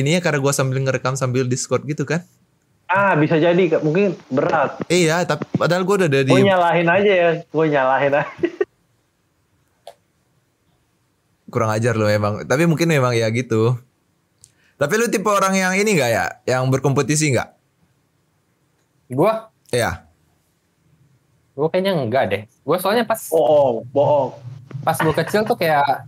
[0.00, 2.22] ini ya karena gue sambil ngerekam sambil Discord gitu kan.
[2.88, 4.80] Ah bisa jadi mungkin berat.
[4.88, 7.30] Iya, tapi padahal gue udah ada di Gue nyalahin aja ya.
[7.52, 8.30] Gue nyalahin aja.
[11.48, 12.44] kurang ajar loh emang.
[12.44, 13.76] Tapi mungkin memang ya gitu.
[14.78, 16.26] Tapi lu tipe orang yang ini gak ya?
[16.46, 17.50] Yang berkompetisi gak?
[19.08, 20.04] gua Iya.
[21.56, 22.42] gua kayaknya enggak deh.
[22.62, 24.36] Gua soalnya pas Bohong, bohong.
[24.84, 26.06] pas gua kecil tuh kayak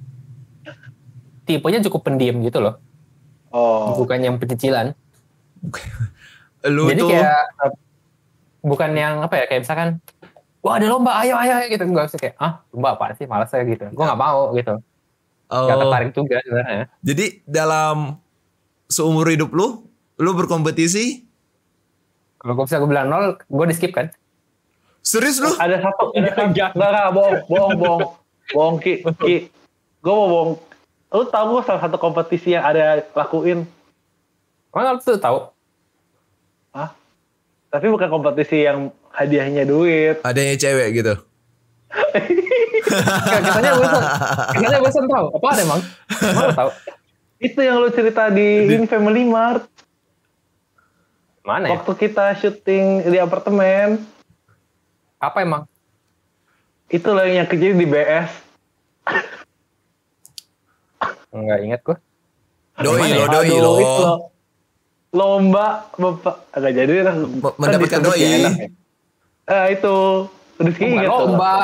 [1.49, 2.77] tipenya cukup pendiam gitu loh.
[3.51, 3.95] Oh.
[3.99, 4.95] Bukan yang pecicilan.
[6.75, 7.73] Lu Jadi tuh kayak eh,
[8.61, 9.89] bukan yang apa ya kayak misalkan
[10.61, 13.49] wah ada lomba ayo ayo ayo," gitu enggak sih kayak ah lomba apa sih malas
[13.49, 13.89] saya gitu.
[13.97, 14.77] Gua nggak mau gitu.
[15.51, 16.87] Gak oh, tertarik juga sebenarnya.
[17.03, 18.23] jadi dalam
[18.87, 19.83] seumur hidup lu,
[20.15, 21.27] lu berkompetisi?
[22.39, 24.15] Kalau gue bisa gue bilang nol, gue di skip kan.
[25.03, 25.51] Serius lu?
[25.59, 26.15] Ada satu.
[26.15, 28.03] Enggak, enggak, bohong, bohong, bohong.
[28.55, 29.03] Bohong, Ki.
[29.19, 29.51] Ki.
[29.99, 30.51] Gue mau bohong.
[31.11, 33.67] Lu tau gue salah satu kompetisi yang ada lakuin?
[34.71, 35.51] Emang lu tuh tahu?
[36.71, 36.95] Hah?
[37.75, 40.23] Tapi bukan kompetisi yang hadiahnya duit.
[40.29, 41.15] Adanya cewek gitu.
[41.91, 43.89] Kayak Katanya gue
[44.55, 45.27] katanya gue tahu.
[45.35, 45.81] Apa ada emang?
[46.23, 46.71] Emang lu tahu?
[47.43, 49.67] Itu yang lu cerita di, ini Family Mart.
[51.43, 51.81] Mana ya?
[51.81, 53.99] Waktu kita syuting di apartemen.
[55.19, 55.67] Apa emang?
[56.87, 58.31] Itu lah yang kejadian di BS.
[61.31, 61.97] Enggak inget gue.
[62.77, 63.29] Doi Gimana lo, ya?
[63.29, 63.73] doi lo.
[65.11, 68.23] Lomba bapak agak jadi kan Me- mendapatkan disebut doi.
[68.23, 68.51] ya.
[69.49, 69.97] Eh itu
[70.57, 71.03] Rizky tuh.
[71.05, 71.55] lomba.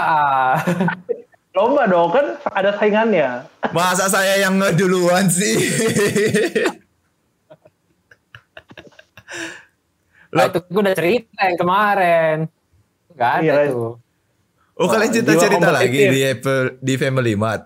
[1.53, 3.47] Lomba dong kan ada saingannya.
[3.71, 5.57] Masa saya yang ngeduluan sih?
[10.29, 12.37] Nah, itu gue udah cerita yang kemarin.
[13.15, 13.73] Gak ada Iya.
[13.73, 13.97] tuh.
[14.77, 17.65] Oh kalian cerita-cerita lagi di Apple, di Family Mart.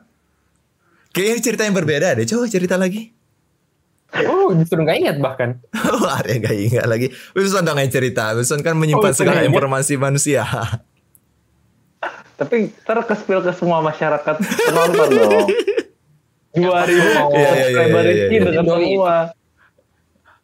[1.11, 2.25] Kayaknya cerita yang berbeda deh.
[2.25, 3.11] Coba cerita lagi.
[4.27, 5.59] Oh, justru gak inget bahkan.
[5.87, 7.07] Oh, ada yang gak ingat lagi.
[7.33, 8.35] Wilson dong yang cerita.
[8.35, 9.51] Wilson kan menyimpan Oh, segala ingat.
[9.51, 10.43] informasi manusia.
[12.41, 13.15] Tapi ntar ke
[13.53, 15.47] semua masyarakat penonton dong.
[16.51, 18.43] 2000 Iya, iya, iya, subscriber iya, Rizky iya.
[18.43, 18.83] dengan Doi.
[18.83, 19.15] semua.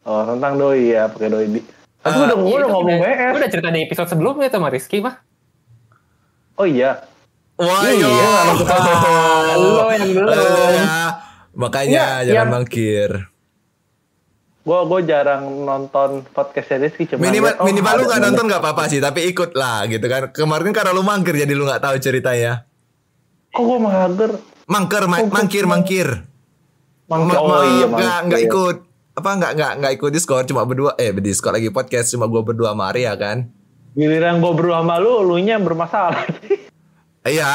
[0.07, 1.59] Oh tentang doi ya pakai doi di.
[1.99, 3.31] Tapi Ah, udah gue udah ngomong WR.
[3.35, 5.19] udah cerita di episode sebelumnya sama Rizky mah.
[6.55, 7.03] Oh iya.
[7.57, 8.07] Wah, Iya.
[9.57, 10.29] Lo yang belum.
[10.29, 10.97] Ya,
[11.51, 13.11] makanya Iya, jangan yang- mangkir.
[14.61, 18.25] Gue gue jarang nonton podcastnya Rizky cuma Minimal liat, oh, minimal lu ada gak namanya.
[18.29, 20.27] nonton gak apa-apa sih, tapi ikut lah gitu kan.
[20.29, 22.67] Kemarin karena lu mangkir jadi lu gak tahu ceritanya.
[23.49, 23.79] Kok gue
[25.39, 26.07] mangkir, gua- mangkir.
[27.07, 28.47] Mangga, Ma- oh iya nggak nggak iya.
[28.51, 28.77] ikut
[29.15, 32.43] apa nggak nggak nggak ikut Discord cuma berdua eh di Discord lagi podcast cuma gua
[32.43, 33.47] berdua sama Arya kan
[33.95, 36.27] Giliran gue berdua sama lu, lu nya bermasalah.
[37.27, 37.53] iya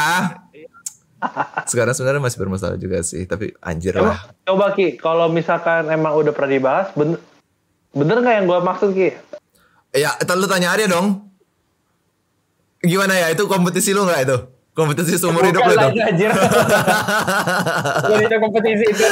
[1.64, 6.34] sekarang sebenarnya masih bermasalah juga sih tapi anjir lah coba Ki, kalau misalkan emang udah
[6.34, 7.18] pernah dibahas, bener,
[7.94, 9.14] bener nggak yang gue maksud Ki?
[9.94, 11.30] ya lu tanya Arya dong
[12.82, 14.38] gimana ya itu kompetisi lu nggak itu
[14.72, 16.30] kompetisi seumur hidup lu Bukan itu lagi anjir.
[18.42, 19.06] Kompetisi itu.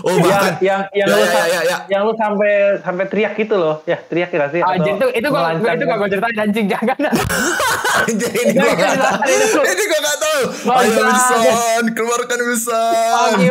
[0.00, 1.76] Oh yang bahkan yang yang ya, lu ya, ya, ya.
[1.86, 4.60] yang lu sampai sampai teriak gitu loh, ya teriak ya sih?
[4.60, 6.96] Anjir itu itu gue melancang- itu gak gue ceritain anjing jangan.
[8.02, 10.40] anjir ini gua nggak tahu ini gua nggak tahu
[10.72, 11.00] ayo.
[11.02, 13.36] Wilson keluarkan Wilson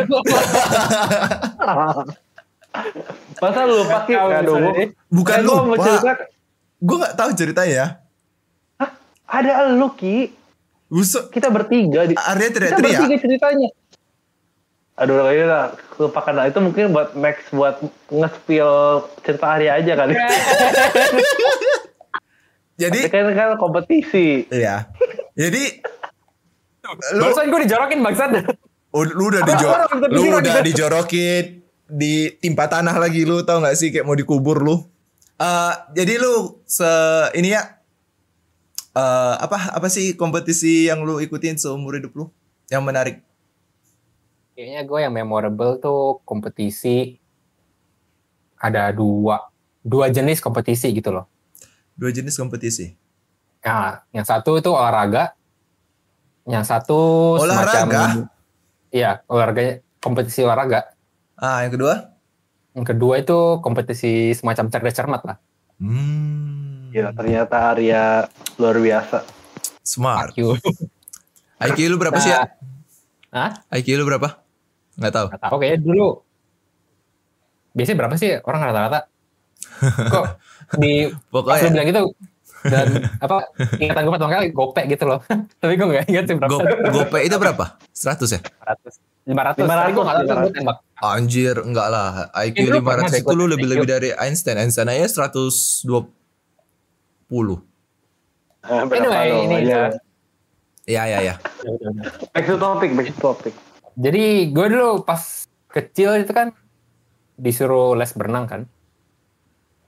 [3.34, 4.42] Masa lu lupa gua-
[5.10, 5.84] Bukan Kayak gua mau lupa.
[5.84, 6.10] cerita,
[6.80, 7.84] gua nggak tahu ceritanya
[8.76, 8.90] Hah?
[9.28, 10.32] ada lu Ki,
[10.88, 13.68] Wilson kita bertiga di Arya kita teriak-teriak bertiga ceritanya.
[14.92, 15.64] Aduh, kayaknya lah,
[15.96, 16.44] lupakan lah.
[16.46, 17.80] Itu mungkin buat Max buat
[18.12, 20.12] nge-spill cerita Arya aja kali.
[22.80, 24.48] jadi kan kan kompetisi.
[24.48, 24.88] Iya.
[25.32, 25.80] Jadi
[27.16, 28.30] lu, Barusan gue dijorokin bangsat.
[28.92, 30.68] oh, lu udah Orang- dijor orang udah lu udah gitu.
[30.68, 31.44] dijorokin
[31.88, 34.76] di timpa tanah lagi lu tau gak sih kayak mau dikubur lu.
[35.40, 36.84] Eh jadi lu se
[37.32, 37.80] ini ya
[38.92, 42.24] eh apa apa sih kompetisi yang lu ikutin seumur hidup lu
[42.68, 43.24] yang menarik?
[44.62, 47.18] Kayaknya gue yang memorable tuh kompetisi
[48.54, 49.50] ada dua
[49.82, 51.26] dua jenis kompetisi gitu loh.
[51.98, 52.94] Dua jenis kompetisi.
[53.66, 55.34] Nah, yang satu itu olahraga,
[56.46, 56.94] yang satu
[57.42, 57.74] Olahraga?
[57.74, 58.30] semacam
[58.94, 60.94] iya olahraga kompetisi olahraga.
[61.34, 62.14] Ah, yang kedua?
[62.78, 65.36] Yang kedua itu kompetisi semacam cerdas cermat lah.
[65.82, 66.94] Hmm.
[66.94, 68.30] Ya ternyata Arya
[68.62, 69.26] luar biasa.
[69.82, 70.38] Smart.
[70.38, 70.54] Q.
[71.58, 72.46] IQ lu berapa sih ya?
[73.34, 73.58] Hah?
[73.74, 74.41] IQ lu berapa?
[74.98, 75.26] Nggak tahu.
[75.32, 76.08] Gak tahu kayaknya dulu.
[77.72, 79.00] Biasanya berapa sih orang rata-rata?
[79.82, 80.24] Kok
[80.76, 82.02] di pas Pokoknya lu bilang gitu
[82.62, 83.50] dan apa
[83.82, 85.20] ingatan gue pertama kali gopek gitu loh.
[85.60, 86.50] Tapi gue gak ingat sih berapa.
[86.50, 86.58] Go,
[86.94, 87.64] GoPay itu berapa?
[87.90, 88.40] 100 ya?
[89.26, 89.26] 500.
[89.26, 89.66] 500.
[89.66, 90.76] Tapi gue gak tahu gue tembak.
[91.02, 92.30] Anjir, enggak lah.
[92.38, 94.56] IQ Itu lu pernah 500 deh itu lu lebih-lebih dari Einstein.
[94.62, 95.90] Einstein aja 120.
[98.62, 99.98] Eh, berapa Anyway, ini Ayo.
[100.86, 101.34] Ya, ya, ya.
[102.34, 103.54] Back to topic, back to topic.
[103.96, 105.20] Jadi gue dulu pas
[105.72, 106.52] kecil itu kan
[107.36, 108.62] disuruh les berenang kan.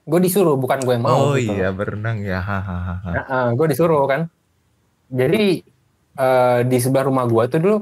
[0.05, 1.33] Gue disuruh bukan gue yang mau.
[1.33, 1.57] Oh gitu.
[1.57, 2.41] iya, berenang ya.
[2.41, 3.57] Hahaha.
[3.57, 4.29] gue disuruh kan.
[5.09, 5.65] Jadi
[6.19, 7.77] eh, di sebelah rumah gue tuh dulu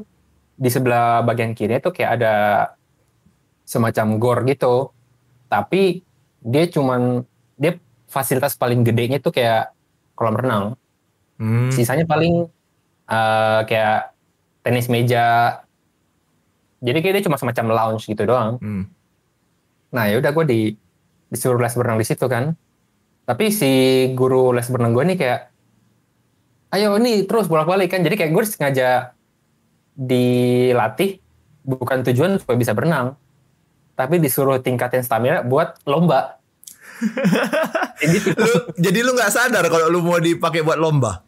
[0.54, 2.34] di sebelah bagian kiri itu kayak ada
[3.66, 4.94] semacam gor gitu.
[5.50, 6.02] Tapi
[6.42, 7.26] dia cuman
[7.58, 9.74] dia fasilitas paling gedenya tuh kayak
[10.14, 10.64] kolam renang.
[11.42, 11.74] Hmm.
[11.74, 12.46] Sisanya paling
[13.10, 14.14] eh, kayak
[14.62, 15.58] tenis meja.
[16.82, 18.58] Jadi kayak dia cuma semacam lounge gitu doang.
[18.58, 18.90] Hmm.
[19.94, 20.60] Nah ya udah gue di
[21.30, 22.58] disuruh les berenang di situ kan.
[23.22, 23.70] Tapi si
[24.18, 25.40] guru les berenang gue nih kayak,
[26.74, 28.02] ayo ini terus bolak-balik kan.
[28.02, 29.14] Jadi kayak gue sengaja
[29.94, 31.22] dilatih
[31.62, 33.14] bukan tujuan supaya bisa berenang,
[33.94, 36.42] tapi disuruh tingkatin stamina buat lomba.
[37.98, 38.28] Kayak gitu.
[38.34, 41.22] Lu jadi lu nggak sadar kalau lu mau dipakai buat lomba.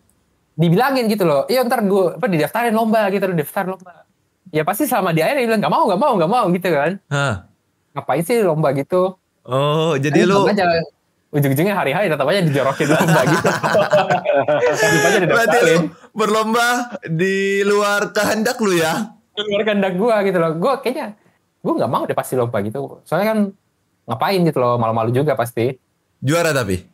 [0.55, 4.07] Dibilangin gitu loh, iya ntar gue apa didaftarin lomba gitu, daftar lomba.
[4.55, 6.93] Ya pasti selama di akhir dia bilang nggak mau, nggak mau, nggak mau gitu kan.
[7.11, 7.35] Hah.
[7.99, 9.19] Ngapain sih lomba gitu?
[9.43, 10.63] Oh, jadi lu aja
[11.35, 13.49] ujung-ujungnya hari-hari tetap aja dijorokin lomba gitu.
[15.35, 15.77] berarti lu
[16.15, 19.19] berlomba di luar kehendak lu ya.
[19.35, 21.19] di luar kehendak gue gitu loh gue kayaknya
[21.59, 23.39] gue nggak mau deh pasti lomba gitu soalnya kan
[24.07, 25.75] ngapain gitu loh malu-malu juga pasti
[26.23, 26.87] Juara tapi.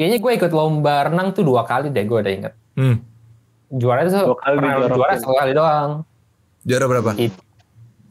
[0.00, 3.00] kayaknya gue ikut lomba renang tuh dua kali deh gue udah inget Hmm.
[3.68, 4.56] Juara itu Dua kali
[4.88, 5.90] juara satu kali doang
[6.62, 7.10] Juara berapa?
[7.16, 7.42] It-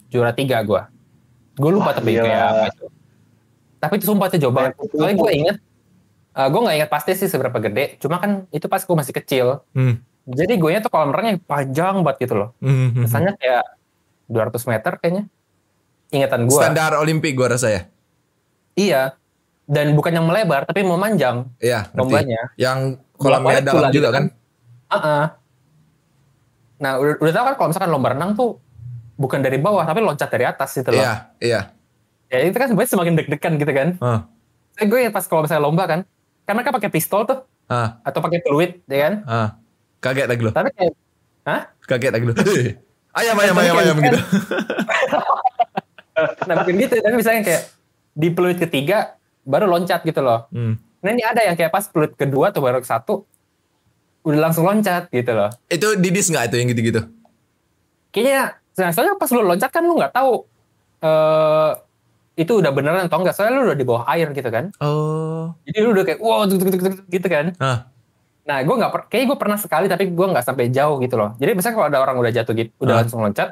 [0.08, 0.82] juara tiga gue
[1.56, 2.24] gue lupa Wah, tapi gila.
[2.24, 2.86] kayak apa itu
[3.78, 5.58] tapi itu sumpah itu jauh banget Kayak soalnya gue inget
[6.34, 9.48] eh, gue nggak inget pasti sih seberapa gede cuma kan itu pas gue masih kecil
[9.72, 10.00] Hmm.
[10.26, 13.02] jadi gue nya tuh kolam renangnya panjang banget gitu loh Hmm, hmm, hmm.
[13.04, 13.64] Misalnya kayak
[14.26, 15.24] 200 meter kayaknya.
[16.08, 16.58] Ingatan gua.
[16.60, 17.82] Standar Olimpik gua rasa ya.
[18.74, 19.14] Iya.
[19.66, 21.98] Dan bukan yang melebar tapi memanjang Iya, ngerti.
[21.98, 22.42] lombanya.
[22.56, 22.80] Yang
[23.16, 24.26] kolamnya dalam juga gitu kan?
[24.92, 25.24] Heeh.
[26.76, 28.60] Nah, udah, udah tahu kan kalau misalkan lomba renang tuh
[29.16, 31.00] bukan dari bawah tapi loncat dari atas gitu loh.
[31.00, 31.60] Iya, iya.
[32.28, 33.88] Ya itu kan sebenarnya semakin deg-degan gitu kan.
[34.00, 34.20] Ah,
[34.72, 36.00] Saya gue pas kalau misalnya lomba kan,
[36.44, 39.14] kan mereka pakai pistol tuh ah, atau pakai peluit ya kan.
[39.26, 39.50] ah.
[39.98, 40.52] Kaget lagi lo.
[40.52, 40.94] Tapi kayak
[41.46, 41.62] Hah?
[41.82, 42.34] Kaget lagi lo.
[43.20, 44.20] ayam, ayam, ayam, ayam kan- gitu.
[46.46, 47.64] Nah, bukan gitu, tapi misalnya kayak
[48.16, 50.48] di peluit ketiga baru loncat gitu loh.
[50.50, 50.80] Hmm.
[51.04, 53.28] Nah ini ada yang kayak pas peluit kedua atau baru ke satu
[54.26, 55.50] udah langsung loncat gitu loh.
[55.68, 57.02] Itu didis nggak itu yang gitu-gitu?
[58.10, 58.42] Kayaknya
[58.76, 60.34] nah, soalnya pas lu loncat kan lu nggak tahu
[61.00, 61.72] eh
[62.36, 63.32] itu udah beneran atau enggak.
[63.32, 64.74] Soalnya lu udah di bawah air gitu kan.
[64.82, 65.56] Oh.
[65.64, 67.54] Jadi lu udah kayak wow tuk, tuk, tuk, tuk, gitu kan.
[67.58, 67.88] Ah,
[68.46, 71.34] Nah gue nggak per- kayaknya gue pernah sekali tapi gue nggak sampai jauh gitu loh.
[71.38, 73.00] Jadi misalnya kalau ada orang udah jatuh gitu, udah Ah.
[73.02, 73.50] langsung loncat,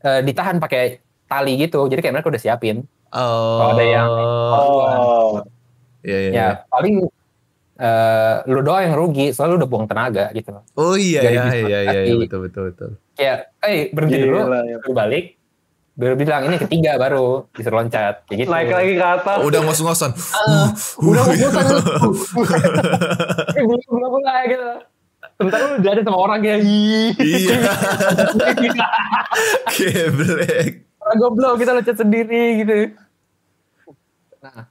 [0.00, 1.84] eh, ditahan pakai tali gitu.
[1.84, 2.86] Jadi kayak mereka udah siapin.
[3.10, 3.58] oh.
[3.60, 5.30] Kalau ada yang- Oh.
[6.02, 6.48] Iya, iya, Ya iya.
[6.66, 7.06] paling
[7.74, 10.54] eh lu doang yang rugi soalnya lu udah buang tenaga gitu.
[10.74, 12.90] Oh iya, Dari iya, iya, iya, iya, betul, betul, betul.
[13.12, 14.76] kayak eh berhenti dulu Gila, ya.
[14.78, 15.24] baru balik
[15.94, 19.36] baru bilang ini ketiga baru disuruh loncat kayak gitu Naik lagi ke atas.
[19.38, 20.10] Oh, udah ngos-ngosan.
[20.34, 20.68] Ah,
[21.00, 21.64] udah Uh, bosan
[23.52, 24.70] Eh, belum belum mulai gitu
[25.34, 26.58] sebentar lu udah ada sama orang kayak
[27.16, 27.56] Iya.
[29.68, 30.68] Geblek.
[30.96, 32.74] orang goblok kita loncat sendiri gitu
[34.40, 34.68] nah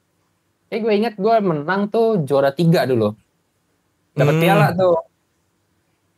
[0.74, 3.14] kayak gue inget gue menang tuh juara tiga dulu
[4.18, 4.42] dapat Hmm.
[4.42, 4.98] piala tuh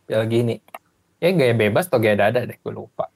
[0.08, 0.64] piala gini
[1.20, 3.12] kayak gaya bebas atau gaya dada deh gue lupa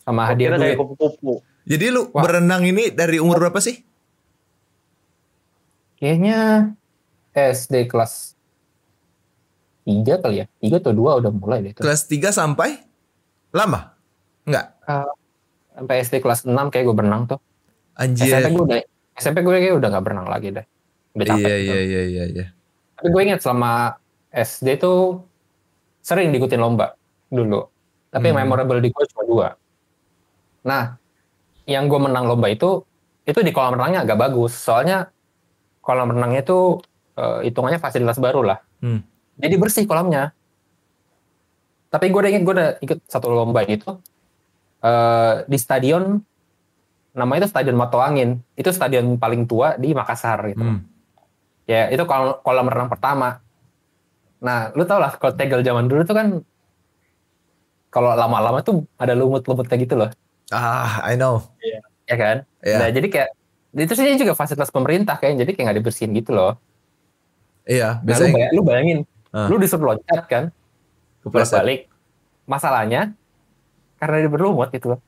[0.00, 1.44] sama hadiah Kira duit kupu-kupu.
[1.66, 2.22] Jadi lu Wah.
[2.22, 3.82] berenang ini dari umur berapa sih?
[5.98, 6.70] Kayaknya
[7.34, 8.38] SD kelas
[9.82, 10.46] 3 kali ya.
[10.62, 11.82] 3 atau 2 udah mulai deh itu.
[11.82, 12.86] Kelas 3 sampai
[13.50, 13.98] lama?
[14.46, 14.78] Enggak.
[15.74, 17.40] Sampai SD kelas 6 kayak gue berenang tuh.
[17.98, 18.46] SMP Anjir.
[18.46, 18.80] gue udah
[19.16, 20.64] SMP gue kayak udah gak berenang lagi deh.
[21.16, 21.40] Udah capek.
[21.40, 21.64] Iya, tuh.
[21.64, 22.46] iya, iya, iya, iya.
[22.96, 23.96] Tapi gue ingat selama
[24.28, 25.24] SD tuh
[26.00, 26.94] sering diikutin lomba
[27.28, 27.66] dulu.
[28.08, 28.44] Tapi yang Hmm.
[28.46, 29.48] memorable di gue cuma dua.
[30.62, 30.96] Nah,
[31.64, 32.84] yang gue menang lomba itu,
[33.24, 34.54] itu di kolam renangnya agak bagus.
[34.54, 35.10] Soalnya
[35.80, 36.80] kolam renangnya itu
[37.16, 38.58] eh, hitungannya fasilitas baru lah.
[38.84, 39.00] Hmm.
[39.40, 40.36] Jadi bersih kolamnya.
[41.88, 43.98] Tapi gue udah inget, gue udah ikut satu lomba gitu.
[44.78, 46.20] eh, di stadion,
[47.16, 48.44] namanya itu Stadion Mato Angin.
[48.52, 50.60] Itu stadion paling tua di Makassar gitu.
[50.60, 50.84] Hmm.
[51.64, 53.40] Ya, itu kolam, kolam renang pertama.
[54.38, 56.26] Nah, lu tau lah, kalau tegel zaman dulu tuh kan,
[57.88, 60.12] kalau lama-lama tuh ada lumut-lumutnya gitu loh.
[60.52, 61.42] Ah, I know.
[62.06, 62.36] Ya kan?
[62.62, 62.76] Iya.
[62.78, 63.30] Nah, jadi kayak,
[63.74, 66.60] itu sih juga fasilitas pemerintah kayak jadi kayak nggak dibersihin gitu loh.
[67.66, 68.98] Iya, Nah, lu, biasanya bay- lu bayangin,
[69.34, 69.48] Ah.
[69.50, 70.44] lu disuruh loncat kan,
[71.26, 71.58] kepleset.
[71.58, 71.80] balik.
[72.46, 73.10] Masalahnya,
[73.98, 75.00] karena dia berlumut gitu loh.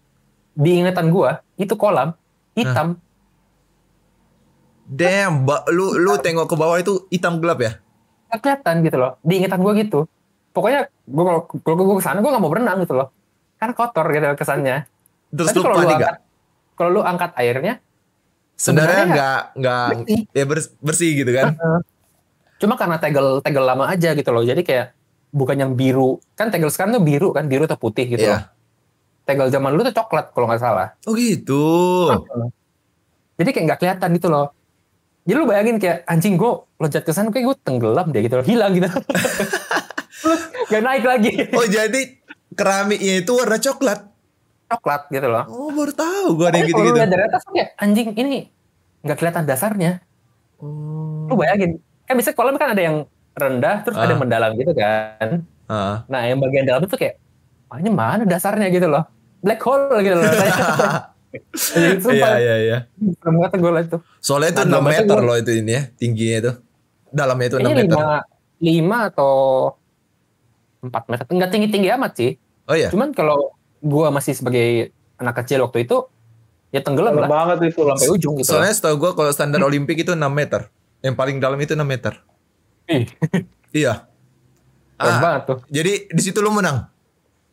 [0.58, 2.18] Di ingatan gua, itu kolam,
[2.58, 2.98] hitam.
[4.88, 7.72] Damn, ba- lu lu tengok ke bawah itu hitam gelap ya?
[8.28, 9.12] nggak kelihatan gitu loh.
[9.22, 10.04] Di ingatan gua gitu.
[10.52, 13.08] Pokoknya gua kalau gua ke sana gua nggak mau berenang gitu loh.
[13.56, 14.76] Karena kotor gitu kesannya.
[15.30, 16.16] Terus Tapi lu kalau lu panik angkat, gak?
[16.74, 17.74] kalau lu angkat airnya,
[18.58, 20.20] Sebenarnya nggak nggak bersih.
[20.34, 21.54] ya bers- bersih gitu kan?
[22.58, 24.42] cuma karena tegel tegel lama aja gitu loh.
[24.42, 24.90] Jadi kayak
[25.30, 26.18] bukan yang biru.
[26.34, 28.42] Kan tegel sekarang tuh biru kan, biru atau putih gitu loh.
[29.28, 30.88] Tegel zaman dulu tuh coklat kalau nggak salah.
[31.04, 32.08] Oh gitu.
[33.36, 34.56] Jadi kayak nggak kelihatan gitu loh.
[35.28, 36.48] Jadi lu bayangin kayak anjing gue
[36.80, 38.46] loncat ke sana kayak gue tenggelam deh gitu loh.
[38.48, 38.88] Hilang gitu.
[40.68, 41.32] Gak naik lagi.
[41.52, 42.00] Oh jadi
[42.52, 44.00] keramiknya itu warna coklat.
[44.68, 45.44] Coklat gitu loh.
[45.48, 46.98] Oh baru tahu gua ada yang kalau gitu-gitu.
[46.98, 48.38] lihat dari atas kayak anjing ini
[49.00, 49.92] nggak kelihatan dasarnya.
[50.58, 51.28] Oh.
[51.28, 51.80] Lu bayangin.
[52.04, 54.12] Kan bisa kolam kan ada yang rendah terus ada Ah.
[54.12, 55.28] yang mendalam gitu kan.
[55.68, 55.96] Ah.
[56.08, 57.16] Nah yang bagian dalam itu kayak
[57.68, 59.04] "Wah, ini mana dasarnya gitu loh.
[59.38, 60.24] Black hole gitu loh.
[61.28, 62.78] Jadi Iya iya iya.
[63.20, 64.00] serem banget gue liat tuh.
[64.18, 66.52] Soalnya itu 6 Nah, dalam meter loh itu ini ya, tingginya itu.
[67.08, 67.96] Dalamnya itu 6 Kayaknya meter.
[67.96, 68.16] lima,
[68.58, 69.32] lima atau
[70.80, 71.24] empat meter.
[71.28, 72.32] Enggak tinggi-tinggi amat sih.
[72.64, 72.88] Oh iya.
[72.88, 76.08] Cuman kalau gua masih sebagai anak kecil waktu itu,
[76.70, 77.30] ya tenggelam Dalam lah.
[77.52, 77.80] banget itu.
[77.84, 78.48] Sampai ujung gitu.
[78.48, 80.72] Soalnya setahu gua kalau standar Olimpik itu 6 meter.
[80.98, 82.16] Yang paling dalam itu 6 meter.
[83.70, 84.08] Iya.
[84.96, 85.58] Ah, banget tuh.
[85.70, 86.88] jadi di situ lu menang.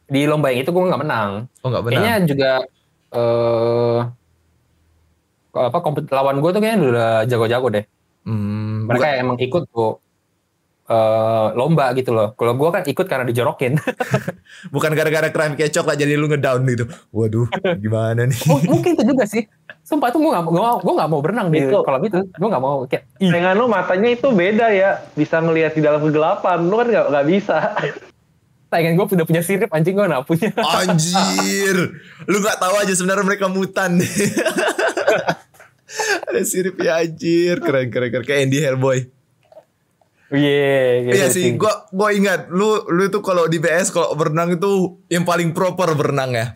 [0.06, 1.30] Di lomba yang itu gue nggak menang.
[1.66, 1.94] Oh nggak benar.
[1.98, 2.52] Kayaknya juga
[3.16, 4.00] eh
[5.56, 7.86] apa kompet lawan gue tuh kayaknya udah jago-jago deh.
[8.26, 9.92] Hmm, Mereka bukan, emang ikut tuh
[10.86, 12.38] eh lomba gitu loh.
[12.38, 13.74] Kalau gue kan ikut karena dijorokin.
[14.76, 16.86] bukan gara-gara crime kecok lah jadi lu ngedown gitu.
[17.10, 17.50] Waduh,
[17.82, 18.38] gimana nih?
[18.46, 19.50] M- Mungkin itu juga sih.
[19.86, 22.22] Sumpah tuh gue gak, gua, gua gak mau berenang di kolam itu.
[22.38, 26.58] Gue gak mau kayak Dengan lu matanya itu beda ya, bisa ngelihat di dalam kegelapan.
[26.70, 27.58] Lu kan nggak nggak bisa.
[28.76, 30.52] Saingan gue udah punya sirip anjing gue gak punya.
[30.60, 31.96] Anjir,
[32.28, 33.96] lu nggak tahu aja sebenarnya mereka mutan.
[36.28, 39.16] Ada sirip ya anjir, keren keren keren kayak Andy Hellboy.
[40.34, 44.58] Iya, gitu Iya sih, gua gua ingat lu lu itu kalau di BS kalau berenang
[44.58, 46.48] itu yang paling proper berenang ya.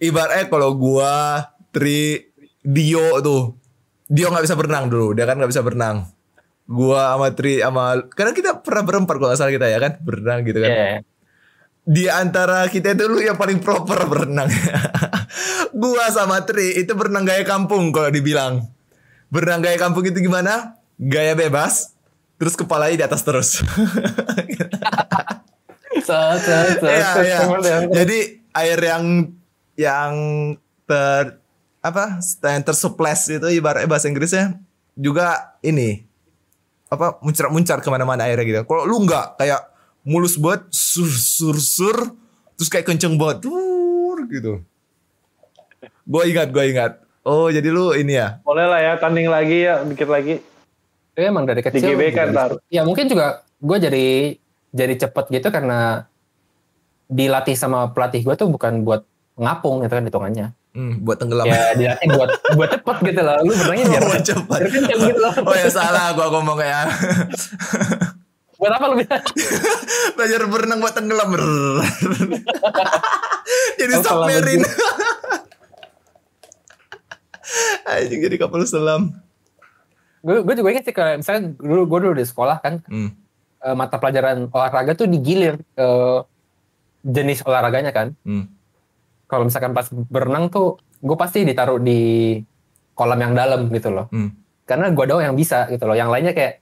[0.00, 1.42] Ibaratnya kalau gua
[1.74, 2.30] Tri
[2.62, 3.58] Dio tuh.
[4.10, 6.06] Dio nggak bisa berenang dulu, dia kan nggak bisa berenang.
[6.70, 10.46] Gua sama Tri sama karena kita pernah berempat kalau nggak salah kita ya kan berenang
[10.46, 10.70] gitu kan.
[10.70, 10.86] Iya.
[11.90, 14.46] Di antara kita itu lu yang paling proper berenang.
[15.82, 18.70] gua sama Tri itu berenang gaya kampung kalau dibilang.
[19.26, 20.78] Berenang gaya kampung itu gimana?
[21.02, 21.98] Gaya bebas,
[22.38, 23.48] terus kepalanya di atas terus.
[26.86, 27.78] Iya, iya.
[27.90, 28.18] Jadi
[28.54, 29.04] air yang
[29.78, 30.12] yang
[30.86, 31.38] ter
[31.80, 34.58] apa yang tersuples itu ibaratnya bahasa Inggrisnya
[34.98, 36.04] juga ini
[36.90, 38.60] apa muncar-muncar ke mana-mana airnya gitu.
[38.66, 39.60] Kalau lu nggak kayak
[40.04, 41.96] mulus banget sur sur sur
[42.56, 44.64] terus kayak kenceng banget tur gitu.
[46.04, 46.92] Gue ingat, gue ingat.
[47.24, 48.40] Oh jadi lu ini ya?
[48.42, 50.40] Boleh lah ya, tanding lagi ya, dikit lagi.
[51.14, 51.84] Dia emang dari kecil.
[51.84, 52.50] Di GBK juga ntar.
[52.72, 54.06] Ya mungkin juga gue jadi
[54.72, 56.08] jadi cepet gitu karena
[57.10, 59.04] dilatih sama pelatih gue tuh bukan buat
[59.36, 60.46] ngapung gitu kan hitungannya.
[60.70, 61.44] Hmm, buat tenggelam.
[61.44, 63.36] Ya dilatih buat buat cepet gitu loh.
[63.44, 64.58] Lu berenangnya biar buat cepat.
[64.58, 65.34] biar kenceng gitu loh.
[65.44, 66.80] Oh ya salah gua ngomong ya.
[68.60, 69.24] Buat apa lu bilang?
[70.16, 71.28] Belajar berenang buat tenggelam.
[73.80, 74.64] Jadi Oh, submarine.
[77.82, 79.10] Anjing jadi kapal selam.
[80.20, 83.10] gue gue juga ingat sih kalau misalnya dulu gue dulu di sekolah kan Hmm.
[83.58, 85.88] eh, mata pelajaran olahraga tuh digilir ke
[87.02, 88.12] jenis olahraganya kan.
[88.22, 88.46] Hmm.
[89.24, 92.36] Kalau misalkan pas berenang tuh gue pasti ditaruh di
[92.92, 94.12] kolam yang dalam gitu loh.
[94.12, 94.36] Hmm.
[94.62, 95.96] Karena gue doang yang bisa gitu loh.
[95.96, 96.54] Yang lainnya kayak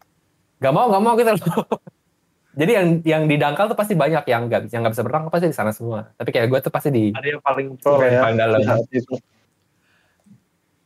[0.58, 1.42] gak mau gak mau gitu loh.
[2.58, 5.46] Jadi yang yang di dangkal tuh pasti banyak yang gak yang nggak bisa berenang pasti
[5.46, 6.10] di sana semua.
[6.18, 8.20] Tapi kayak gue tuh pasti di Ada yang paling pro Yang ya.
[8.26, 8.60] paling dalam.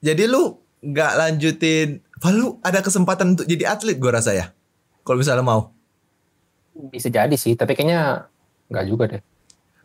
[0.03, 2.03] Jadi lu nggak lanjutin,
[2.35, 4.47] lu ada kesempatan untuk jadi atlet gua rasa ya.
[5.07, 5.71] Kalau misalnya mau.
[6.73, 7.55] bisa jadi sih.
[7.55, 8.27] Tapi kayaknya
[8.73, 9.23] nggak juga deh.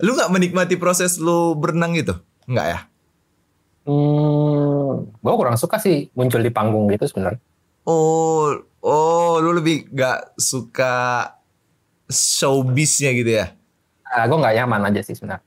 [0.01, 2.17] Lu nggak menikmati proses lu berenang gitu?
[2.49, 2.79] Nggak ya?
[3.87, 7.39] Hmm, gue kurang suka sih muncul di panggung gitu sebenarnya.
[7.87, 8.51] Oh,
[8.87, 11.27] oh, lu lebih nggak suka
[12.07, 13.51] showbiznya gitu ya?
[14.07, 15.43] Ah, gue nggak nyaman aja sih sebenarnya.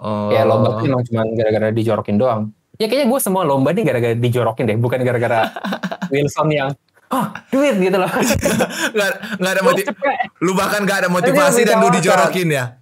[0.00, 0.32] Oh.
[0.32, 2.50] Ya lomba tuh emang cuma gara-gara dijorokin doang.
[2.80, 5.52] Ya kayaknya gue semua lomba nih gara-gara dijorokin deh, bukan gara-gara
[6.12, 6.72] Wilson yang
[7.12, 8.08] ah duit gitu loh.
[8.96, 9.84] nggak nggak ada motiv
[10.40, 12.80] lu bahkan nggak ada motivasi dan lu dijorokin ya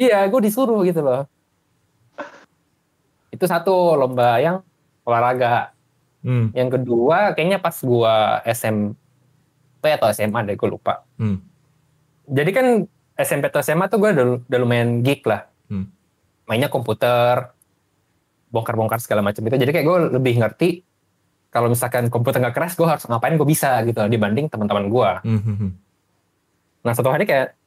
[0.00, 1.28] Iya, gue disuruh gitu loh.
[3.28, 4.64] Itu satu lomba yang
[5.04, 5.76] olahraga.
[6.24, 6.56] hmm.
[6.56, 8.14] Yang kedua kayaknya pas gue
[8.48, 8.99] SMP
[9.88, 11.08] atau SMA deh, gue lupa.
[11.16, 11.40] Hmm.
[12.28, 12.66] Jadi kan
[13.16, 15.48] SMP atau SMA tuh gue udah, udah lumayan geek lah.
[15.72, 15.88] Hmm.
[16.44, 17.54] Mainnya komputer,
[18.50, 19.56] bongkar-bongkar segala macam itu.
[19.56, 20.68] Jadi kayak gue lebih ngerti
[21.50, 25.10] kalau misalkan komputer nggak keras, gue harus ngapain gue bisa gitu dibanding teman-teman gue.
[25.26, 25.70] Hmm, hmm, hmm.
[26.86, 27.58] Nah satu hari kayak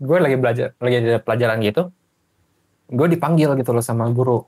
[0.00, 1.82] gue lagi belajar, lagi ada pelajaran gitu,
[2.92, 4.44] gue dipanggil gitu loh sama guru.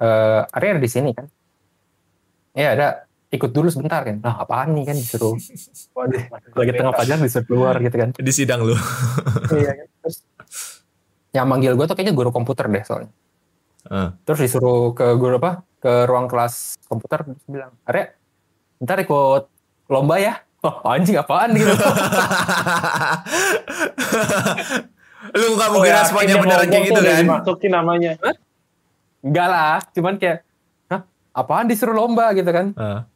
[0.00, 1.28] Eh, Arya ada di sini kan?
[2.56, 4.22] Ya ada, ikut dulu sebentar kan.
[4.22, 5.34] Nah apaan nih kan disuruh.
[5.96, 6.22] Waduh,
[6.54, 8.08] Lagi tengah pelajaran disuruh keluar gitu kan.
[8.14, 8.74] di sidang lu
[9.50, 9.86] Iya kan.
[10.04, 10.16] Terus
[11.34, 13.12] yang manggil gue tuh kayaknya guru komputer deh soalnya.
[13.86, 14.16] Ah.
[14.24, 15.62] Terus disuruh ke guru apa?
[15.78, 18.16] Ke ruang kelas komputer terus bilang, Arya,
[18.82, 19.46] ntar ikut
[19.92, 20.40] lomba ya.
[20.64, 21.68] Oh, anjing apaan gitu.
[25.36, 28.10] lu nggak Oh, mungkin yakin responnya beneran kayak gitu kan Dimasukin namanya.
[29.22, 30.42] Enggak lah, cuman kayak,
[30.90, 31.02] Hah,
[31.36, 32.72] apaan disuruh lomba gitu kan.
[32.74, 33.06] Ah.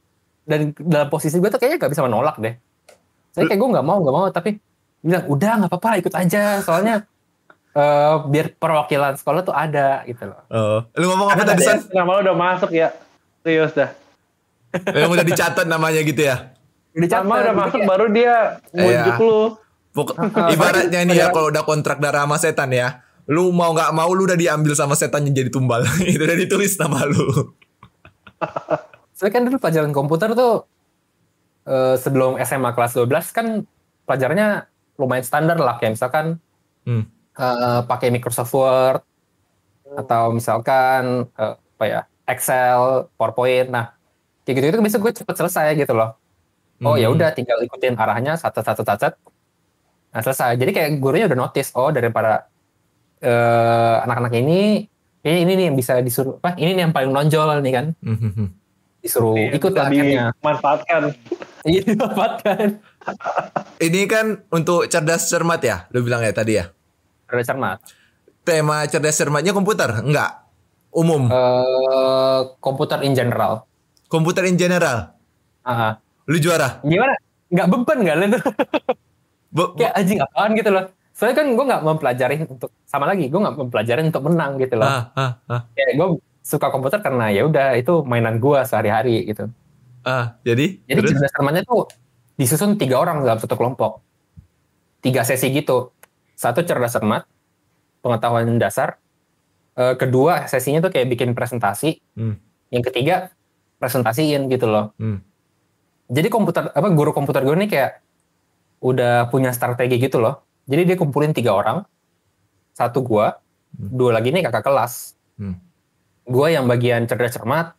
[0.42, 2.54] Dan dalam posisi gue tuh kayaknya gak bisa menolak deh.
[3.30, 4.58] Saya kayak gue gak mau, gak mau, tapi
[5.00, 6.58] bilang, udah gak apa-apa ikut aja.
[6.60, 7.06] Soalnya
[7.70, 10.40] eh, biar perwakilan sekolah tuh ada gitu loh.
[10.48, 10.78] Oh.
[10.92, 12.90] lu ngomong apa tadi san Nama lu udah masuk ya.
[13.40, 13.90] Serius dah.
[14.96, 16.54] yang udah dicatat namanya gitu ya
[16.90, 18.34] Dicatat, Nama udah jadi masuk baru dia
[18.70, 19.24] ngunjuk Iya.
[19.24, 19.40] lu.
[19.90, 23.90] Pok- Ah, ibaratnya nih ya kalau udah kontrak darah sama setan ya lu mau nggak
[23.90, 27.54] mau lu udah diambil sama setan jadi tumbal itu udah ditulis nama lu
[29.20, 30.64] Soalnya kan dulu pelajaran komputer tuh
[31.68, 33.68] eh, sebelum SMA kelas 12 kan
[34.08, 34.64] pelajarannya
[34.96, 36.40] lumayan standar lah kayak misalkan
[36.88, 37.04] Hmm.
[37.36, 39.04] eh, pakai Microsoft Word,
[39.92, 43.68] atau misalkan eh, apa ya Excel, PowerPoint.
[43.68, 43.92] Nah,
[44.42, 46.16] kayak gitu itu bisa gue cepet selesai gitu loh.
[46.80, 47.20] Oh ya Hmm.
[47.20, 49.12] udah tinggal ikutin arahnya satu satu satu
[50.10, 50.56] Nah selesai.
[50.56, 52.48] Jadi kayak gurunya udah notice oh daripada
[53.20, 54.88] eh, anak-anak ini
[55.20, 58.59] ini ini nih yang bisa disuruh apa ini nih yang paling menonjol nih kan Mhm.
[59.00, 60.24] Disuruh Iya, ikut lah akhirnya.
[60.34, 61.02] dimanfaatkan.
[61.62, 62.66] Iya dimanfaatkan.
[63.78, 66.68] Ini kan untuk cerdas cermat ya, lu bilang ya tadi ya.
[67.26, 67.78] Ada cermat.
[68.40, 69.88] Tema cerdas cermatnya komputer?
[69.98, 70.44] Enggak.
[70.90, 71.26] Umum.
[71.26, 73.64] Eh, komputer in general.
[74.06, 75.14] Komputer in general.
[75.62, 76.82] Ah, Lu juara.
[76.82, 77.14] gimana?
[77.46, 78.42] Nggak beban nggak lu tuh?
[79.50, 80.84] Bo- Kayak anjing apaan gitu loh.
[81.10, 84.86] Soalnya kan gue nggak mempelajari untuk sama lagi gue nggak mempelajari untuk menang gitu loh.
[84.86, 86.08] ah, ah, ah, Kayak gue
[86.50, 89.46] suka komputer karena ya udah itu mainan gue sehari-hari gitu.
[90.02, 90.34] ah.
[90.42, 90.82] Jadi?
[90.90, 91.10] Jadi Terus?
[91.14, 91.86] cerdas cermatnya tuh
[92.34, 94.02] disusun tiga orang dalam satu kelompok.
[94.98, 95.94] Tiga sesi gitu.
[96.34, 97.22] Satu cerdas cermat,
[98.02, 98.98] pengetahuan dasar.
[99.78, 102.02] Eh, kedua sesinya tuh kayak bikin presentasi.
[102.18, 102.42] Hmm.
[102.74, 103.30] Yang ketiga
[103.78, 104.90] presentasiin gitu loh.
[104.98, 105.22] Hmm.
[106.10, 107.92] Jadi komputer apa guru komputer gue nih kayak
[108.82, 110.42] udah punya strategi gitu loh.
[110.66, 111.86] Jadi dia kumpulin tiga orang,
[112.74, 113.38] satu gua,
[113.70, 115.14] dua lagi nih kakak kelas.
[115.38, 115.69] Hmm.
[116.30, 117.74] Gua yang bagian cerdas cermat,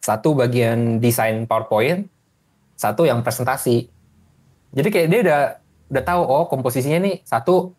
[0.00, 2.08] satu bagian desain PowerPoint,
[2.80, 3.92] satu yang presentasi.
[4.72, 5.40] Jadi kayak dia udah
[5.90, 7.76] udah tahu oh komposisinya nih satu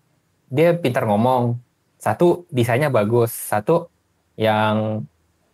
[0.51, 1.57] dia pintar ngomong,
[1.97, 3.89] satu desainnya bagus, satu
[4.38, 5.07] yang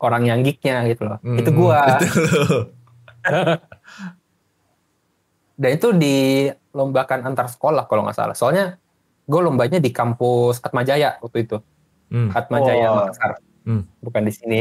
[0.04, 1.18] orang yang geeknya gitu loh.
[1.24, 1.80] Itu Hmm, gua.
[2.04, 2.60] Itu lu.
[5.58, 8.38] Dan itu dilombakan antar sekolah kalau nggak salah.
[8.38, 8.78] Soalnya
[9.26, 11.58] gue lombanya di kampus Atmajaya waktu itu.
[12.14, 12.30] Hmm.
[12.30, 13.10] Atmajaya Wah.
[13.10, 13.42] Makassar.
[13.68, 13.84] Hmm.
[14.00, 14.60] Bukan di sini.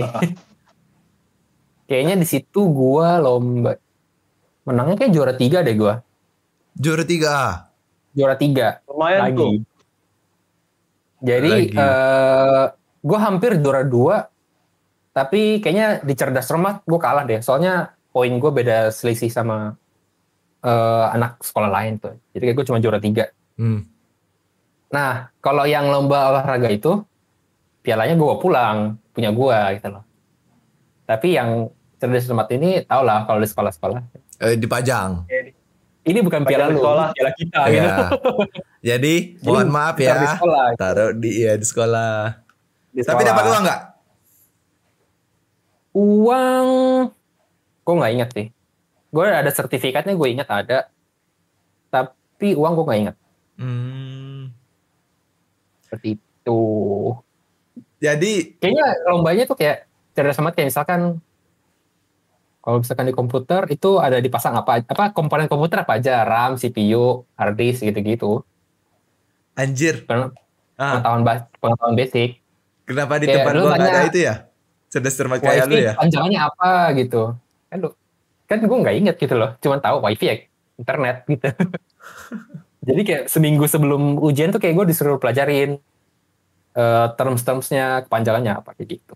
[1.88, 3.78] Kayaknya di situ gue lomba
[4.66, 5.94] menangnya kayak juara tiga deh gue.
[6.74, 7.34] Juara tiga.
[8.10, 9.38] Juara tiga Lumayan lagi.
[9.38, 9.52] tuh.
[11.22, 11.78] Jadi Lagi.
[13.06, 14.26] gue hampir juara dua.
[15.14, 17.38] Tapi kayaknya di cerdas cermat gue kalah deh.
[17.40, 19.78] Soalnya poin gue beda selisih sama
[20.66, 22.18] eh, anak sekolah lain tuh.
[22.34, 23.30] Jadi kayak gue cuma juara tiga.
[23.56, 23.86] Hmm.
[24.90, 27.02] Nah, kalau yang lomba olahraga itu,
[27.86, 30.02] pialanya gue pulang, punya gue gitu loh.
[31.06, 31.70] Tapi yang
[32.02, 34.02] cerdas cermat ini, tau lah kalau di sekolah-sekolah.
[34.42, 35.22] Eh, dipajang.
[36.02, 37.14] Ini bukan piala lu, sekolah.
[37.14, 37.86] piala kita gitu.
[38.86, 38.94] Ya.
[38.94, 40.34] Jadi mohon maaf Taruh di ya.
[40.38, 40.66] sekolah.
[40.78, 42.14] Taruh di ya di sekolah.
[42.94, 43.26] Di Tapi sekolah.
[43.26, 43.80] dapat uang nggak?
[45.96, 46.66] Uang,
[47.82, 48.46] gue nggak inget sih.
[49.10, 50.78] Gue ada sertifikatnya, gue ingat ada.
[51.90, 53.16] Tapi uang gue nggak ingat.
[53.58, 54.54] Hmm.
[55.82, 56.60] Seperti itu.
[58.06, 59.76] Jadi Kayaknya lombanya tuh kayak
[60.12, 61.00] cerdas cermat kayak misalkan
[62.60, 67.04] kalau misalkan di komputer itu ada dipasang apa apa komponen komputer apa aja RAM, CPU,
[67.32, 68.42] hard disk gitu-gitu.
[69.54, 70.02] anjir.
[70.04, 70.30] Karena
[70.74, 72.30] Ah, pengetahuan bas- pengetahuan basic.
[72.84, 74.34] kenapa di Kayak tempat gua nggak ada itu ya?
[74.86, 75.92] Cerdas cermat kayak lu ya?
[75.94, 77.22] panjangannya apa gitu.
[77.66, 77.88] Kan lu
[78.44, 79.50] kan gue nggak inget gitu loh.
[79.58, 80.36] Cuman tahu wifi ya
[80.76, 81.48] internet gitu.
[82.86, 85.80] Jadi kayak seminggu sebelum ujian tuh kayak gue disuruh pelajarin
[86.76, 89.14] eh, terms-termsnya, kepanjangannya apa kayak gitu.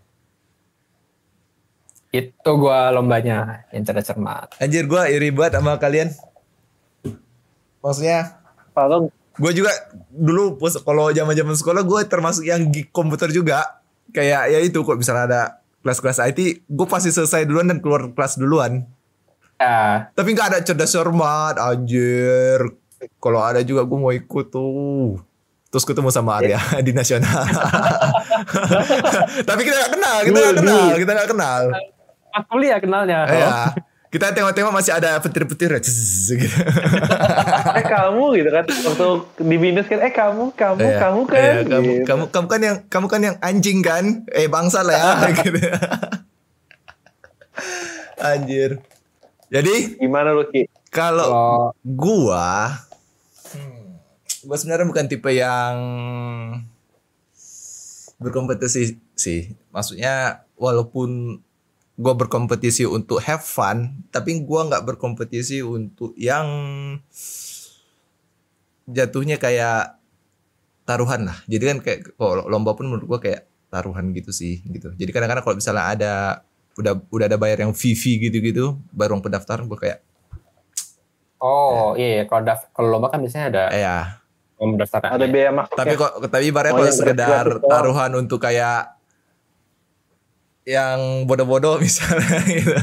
[2.11, 4.51] Itu gue lombanya yang cerdas cermat.
[4.59, 6.11] Anjir gua iri banget sama kalian.
[7.79, 8.41] Maksudnya
[8.71, 9.71] Kalau gue juga
[10.11, 13.79] dulu kalau zaman zaman sekolah gue termasuk yang geek komputer juga
[14.11, 15.41] kayak ya itu kok misalnya ada
[15.81, 18.85] kelas-kelas IT gue pasti selesai duluan dan keluar kelas duluan
[19.61, 22.65] Ya, tapi nggak ada cerdas cermat anjir
[23.21, 25.21] kalau ada juga gue mau ikut tuh
[25.71, 27.47] terus ketemu sama Arya di nasional.
[29.49, 31.61] Tapi kita gak kenal kita gak kenal kita gak kenal.
[32.31, 33.19] Pas kuliah kenalnya.
[33.31, 33.71] ya
[34.11, 36.43] kita tengok-tengok masih ada petir-petir gitu.
[37.79, 38.65] eh kamu gitu kan.
[38.67, 39.07] Waktu
[39.47, 42.05] di binus kan eh kamu kamu Iya, kamu kan iya, kamu, gitu.
[42.11, 44.27] kamu kamu kan yang kamu kan yang anjing kan?
[44.35, 45.63] Eh bangsa lah ya gitu.
[48.19, 48.69] anjir.
[49.47, 51.55] Jadi gimana lu ki kalau Kalau
[51.87, 52.83] gua
[54.45, 55.75] gua sebenarnya bukan tipe yang
[58.21, 59.53] berkompetisi sih.
[59.73, 61.41] Maksudnya walaupun
[61.97, 66.47] gua berkompetisi untuk have fun tapi gua nggak berkompetisi untuk yang
[68.89, 69.97] jatuhnya kayak
[70.85, 71.37] taruhan lah.
[71.45, 74.93] Jadi kan kayak kalau lomba pun menurut gua kayak taruhan gitu sih gitu.
[74.93, 76.13] Jadi kadang-kadang kalau misalnya ada
[76.79, 79.99] udah udah ada bayar yang VV gitu-gitu baru pendaftaran gua kayak
[81.43, 82.23] oh iya, iya.
[82.29, 84.20] kalau kalau lomba kan biasanya ada eh, ya
[84.61, 85.09] pendaftaran.
[85.17, 86.01] ada biaya masuk tapi ya?
[86.01, 89.01] kok tapi ibaratnya kalau sekedar taruhan untuk kayak
[90.61, 92.73] yang bodoh-bodoh misalnya gitu.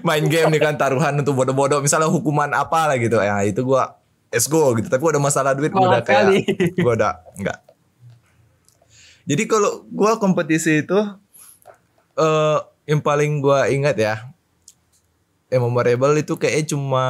[0.00, 4.00] main game nih kan taruhan untuk bodoh-bodoh misalnya hukuman apa lah gitu ya itu gua
[4.32, 6.48] let's go gitu tapi udah masalah duit gua udah kayak
[6.80, 7.58] gua udah enggak
[9.22, 10.98] Jadi kalau gua kompetisi itu
[12.16, 12.58] eh
[12.88, 14.14] yang paling gua ingat ya
[15.52, 17.04] yang memorable itu kayaknya cuma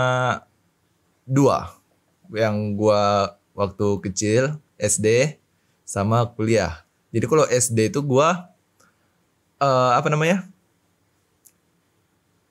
[1.23, 1.79] dua
[2.35, 4.43] yang gua waktu kecil
[4.77, 5.39] SD
[5.85, 6.85] sama kuliah.
[7.13, 8.53] Jadi kalau SD itu gua
[9.57, 10.49] eh apa namanya?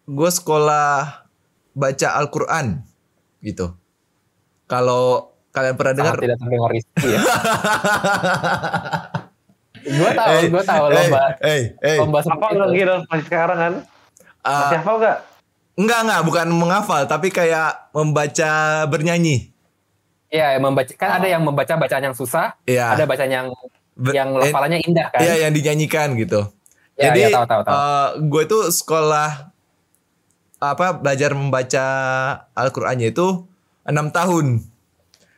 [0.05, 1.23] Gua sekolah
[1.71, 2.83] baca Al-Qur'an
[3.39, 3.73] gitu.
[4.65, 7.21] Kalau kalian pernah dengar tidak terdengar risky ya.
[9.81, 11.97] gue tahu, Eh, gue tahu eh, lomba eh, eh.
[11.97, 12.77] lomba Apa seperti nggak itu.
[12.77, 13.73] kira masih sekarang kan?
[14.41, 15.17] Ah, Masih hafal gak?
[15.71, 18.51] enggak enggak bukan menghafal tapi kayak membaca
[18.87, 19.50] bernyanyi.
[20.31, 22.95] Iya, membaca kan ada yang membaca bacaan yang susah, Iya.
[22.95, 23.47] ada bacaan yang
[23.93, 25.19] Ber- yang eh, lafalannya indah kan.
[25.19, 26.47] Iya yang dinyanyikan gitu.
[26.95, 27.75] Ya, Jadi ya, tahu, tahu, tahu.
[28.29, 29.51] gue tuh sekolah
[30.57, 31.85] apa belajar membaca
[32.53, 33.43] Al-Qur'annya itu
[33.83, 34.61] enam tahun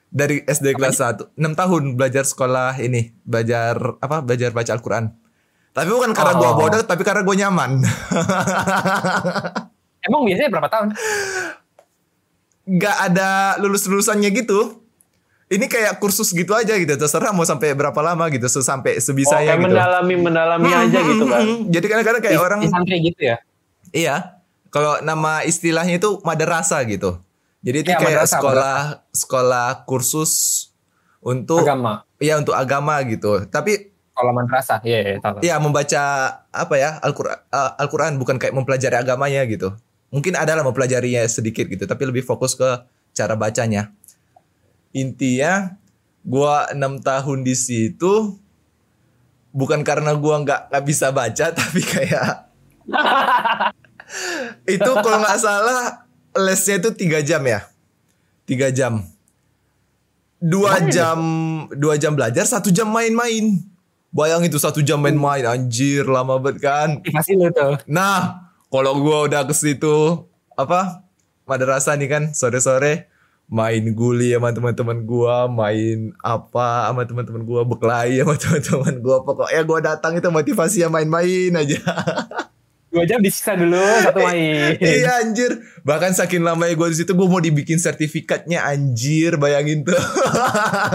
[0.09, 5.15] dari SD kelas 1 6 tahun belajar sekolah ini belajar apa belajar baca Al-Qur'an
[5.71, 6.59] tapi bukan karena gue Oh.
[6.59, 7.71] bodoh tapi karena gue nyaman
[10.03, 10.87] Emang biasanya berapa tahun?
[12.65, 14.82] nggak ada lulus lulusannya gitu
[15.53, 19.53] ini kayak kursus gitu aja gitu terserah mau sampai berapa lama gitu sampai Oh, sebisanya
[19.53, 21.43] kayak gitu mendalami mendalami aja gitu kan?
[21.69, 23.37] jadi kadang-kadang kayak Di- orang di santri gitu ya.
[23.89, 24.15] Iya.
[24.67, 27.21] Kalau nama istilahnya itu madrasah gitu.
[27.61, 28.77] Jadi itu Iya, kayak madrasah, sekolah
[29.13, 30.31] sekolah kursus
[31.19, 32.03] untuk Agama.
[32.17, 33.45] iya untuk agama gitu.
[33.45, 35.37] Tapi Kalau madrasah, iya, iya, tahu.
[35.37, 35.45] tahu.
[35.45, 36.01] ya membaca
[36.47, 39.73] apa ya Al-Qur'an eh, Al-Qur'an bukan kayak mempelajari agamanya gitu.
[40.09, 43.89] Mungkin adalah mempelajarinya sedikit gitu, tapi lebih fokus ke cara bacanya.
[44.93, 45.73] Intinya
[46.23, 48.37] gua enam tahun di situ
[49.51, 52.49] bukan karena gua nggak nggak bisa baca tapi kayak
[54.75, 56.05] itu kalau nggak salah
[56.37, 57.65] lesnya itu tiga jam ya?
[58.43, 59.05] Tiga jam.
[60.43, 60.91] Dua ya?
[60.91, 61.19] jam
[61.71, 63.63] dua jam belajar satu jam main-main.
[64.13, 66.89] Bayang itu satu jam main-main anjir lama banget kan?
[67.01, 67.81] Motivasi lu tuh.
[67.89, 71.01] nah kalau gua udah ke situ apa?
[71.43, 73.12] Madrasah nih kan sore-sore
[73.53, 79.21] main guli sama teman-teman gua, main apa sama teman-teman gua, berkelahi sama teman-teman gua.
[79.21, 81.77] Pokoknya gua datang itu motivasi ya main-main aja.
[82.93, 84.77] Dua jam disisa dulu, satu main.
[84.77, 85.49] iya anjir.
[85.81, 89.97] Bahkan saking lamanya gue di situ gue mau dibikin sertifikatnya anjir, bayangin tuh.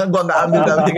[0.07, 0.95] gua nggak ambil tapi.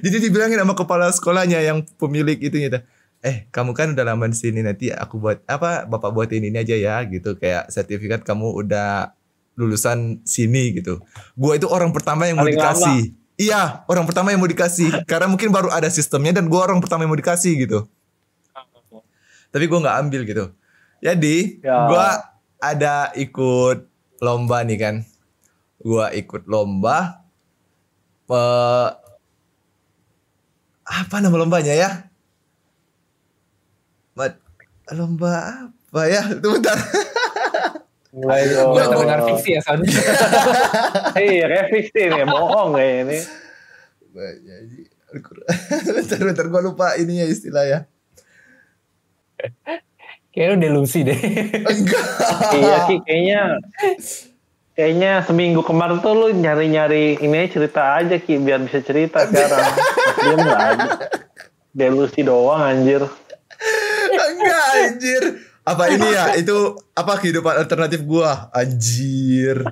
[0.00, 2.80] Jadi dibilangin sama kepala sekolahnya yang pemilik itu gitu.
[3.20, 5.84] Eh, kamu kan udah lama di sini nanti aku buat apa?
[5.84, 9.12] Bapak buatin ini aja ya gitu kayak sertifikat kamu udah
[9.54, 11.00] lulusan sini gitu.
[11.36, 13.00] Gua itu orang pertama yang mau Paling dikasih.
[13.36, 17.04] Iya, orang pertama yang mau dikasih karena mungkin baru ada sistemnya dan gua orang pertama
[17.04, 17.84] yang mau dikasih gitu.
[19.52, 20.44] Tapi gua nggak ambil gitu.
[21.02, 21.88] Jadi Ya.
[21.90, 22.06] gua
[22.62, 23.84] ada ikut
[24.22, 24.94] lomba nih kan.
[25.82, 27.20] Gua ikut lomba.
[28.32, 28.88] eh,
[30.82, 31.90] apa nama lombanya ya?
[34.92, 36.20] Lomba apa ya?
[36.40, 36.76] Tunggu bentar.
[38.12, 39.80] Mulai Nggak, terdengar fiksi ya, Son.
[41.16, 43.18] Iya, kayak fiksi nih, bohong kayak ini.
[44.12, 44.78] Jadi
[45.12, 45.46] Al-Quran.
[45.96, 47.88] bentar, bentar, gue lupa ininya istilahnya.
[50.32, 51.20] Kayaknya lu delusi deh.
[51.72, 52.04] Enggak.
[52.56, 53.40] iya, Ki, kayaknya
[54.72, 59.72] kayaknya seminggu kemarin tuh lu nyari-nyari ini cerita aja Ki biar bisa cerita sekarang.
[60.16, 60.88] Dia nggak ada.
[61.72, 63.04] Delusi doang anjir.
[64.12, 65.22] Enggak anjir.
[65.62, 66.34] Apa ini ya?
[66.34, 68.50] Itu apa kehidupan alternatif gua?
[68.50, 69.62] Anjir.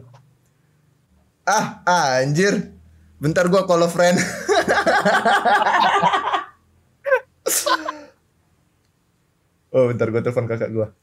[1.42, 1.82] Ah,
[2.22, 2.70] anjir.
[3.18, 4.16] Bentar gua call a friend.
[9.74, 10.94] oh, bentar gua telepon kakak gua.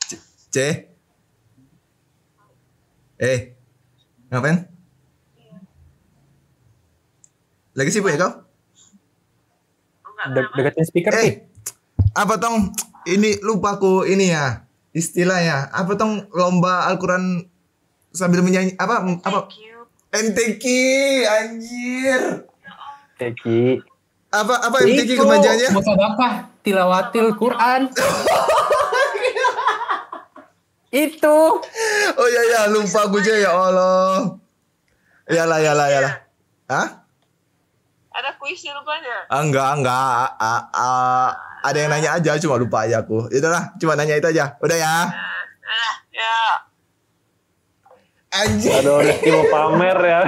[0.00, 0.16] C.
[0.50, 0.56] C.
[3.20, 3.52] Eh.
[4.32, 4.64] Ngapain?
[7.76, 8.32] Lagi sibuk ya kau?
[10.32, 11.32] De- deketin speaker Eh, sih.
[12.14, 12.74] Apa tong?
[13.08, 15.72] Ini lupa aku ini ya istilahnya.
[15.72, 17.48] Apa tong lomba Al-Quran
[18.12, 19.48] sambil menyanyi apa apa
[20.10, 20.64] MTQ
[21.24, 22.44] anjir.
[23.20, 23.80] Ki.
[24.30, 25.68] Apa apa MTQ kemanjaannya?
[25.74, 26.32] Musabakah
[26.62, 27.90] tilawatil Quran.
[30.90, 31.38] Itu.
[32.18, 34.34] Oh iya ya lupa aku aja ya Allah.
[35.30, 36.14] Iyalah iyalah iyalah.
[36.66, 36.88] Hah?
[38.10, 39.30] Ada kuisnya rupanya.
[39.30, 40.26] Ah, enggak enggak.
[40.42, 41.30] Ah, ah,
[41.60, 43.28] ada yang nanya aja cuma lupa aja aku.
[43.28, 44.56] Itulah cuma nanya itu aja.
[44.58, 44.94] Udah ya.
[46.10, 46.36] Ya.
[48.30, 48.78] Anjir.
[48.78, 50.20] Aduh, Rizky mau pamer ya.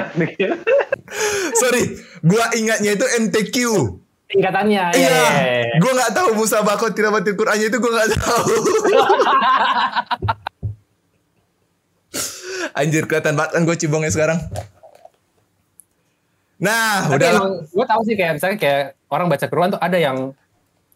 [1.61, 1.83] Sorry,
[2.21, 3.57] gua ingatnya itu MTQ.
[4.27, 4.97] Tingkatannya.
[4.97, 5.13] Iya, Iya.
[5.13, 5.77] iya, iya.
[5.77, 8.45] gue nggak tahu Musa Bakot tilawatil Qurannya itu gue nggak tahu.
[12.81, 14.41] Anjir kelihatan banget kan gue cibongnya sekarang.
[16.63, 17.31] Nah, Tapi udah
[17.69, 20.33] gue tahu sih kayak misalnya kayak orang baca keruan tuh ada yang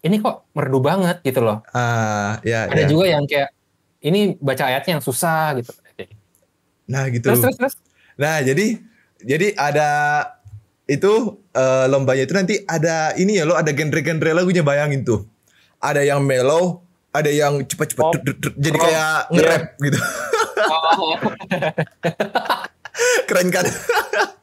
[0.07, 1.67] ini kok merdu banget gitu loh.
[1.75, 2.89] Ah, ya, Ada ya.
[2.89, 3.51] juga yang kayak
[4.07, 5.75] ini baca ayatnya yang susah gitu.
[6.87, 7.27] Nah, gitu.
[7.27, 7.75] Terus terus terus.
[8.17, 8.79] Nah, jadi
[9.21, 9.91] jadi ada
[10.87, 15.27] itu eh, lombanya itu nanti ada ini ya lo ada genre-genre lagunya bayangin tuh.
[15.83, 18.23] Ada yang mellow, ada yang cepat-cepat
[18.57, 19.99] jadi kayak nge-rap gitu.
[20.71, 21.13] Oh,
[23.29, 23.67] Keren kan?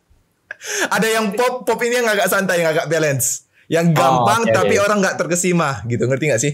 [0.96, 3.50] ada yang pop, pop ini yang agak santai, yang agak balance.
[3.72, 4.84] Yang Oh, gampang oke, tapi oke.
[4.84, 6.04] orang nggak terkesima gitu.
[6.08, 6.54] Ngerti nggak sih?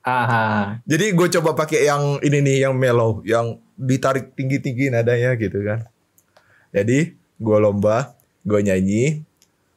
[0.00, 0.80] aha.
[0.88, 5.84] Jadi gue coba pakai yang ini nih, yang mellow, yang ditarik tinggi-tinggi nadanya gitu kan.
[6.72, 9.20] Jadi gue lomba, gue nyanyi.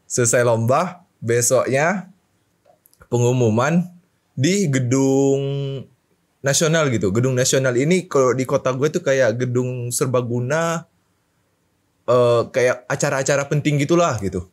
[0.08, 2.08] Selesai lomba, besoknya
[3.12, 3.84] pengumuman
[4.32, 5.42] di gedung
[6.40, 7.12] nasional gitu.
[7.12, 10.88] Gedung nasional ini kalau di kota gue tuh kayak gedung serbaguna,
[12.08, 14.48] eh kayak acara-acara penting gitulah gitu.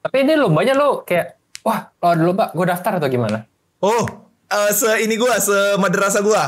[0.00, 3.48] Tapi ini lombanya lo kayak wah kalau ada lomba gue daftar atau gimana?
[3.78, 4.04] Oh,
[4.44, 6.44] eh se ini gue, se madrasah gue,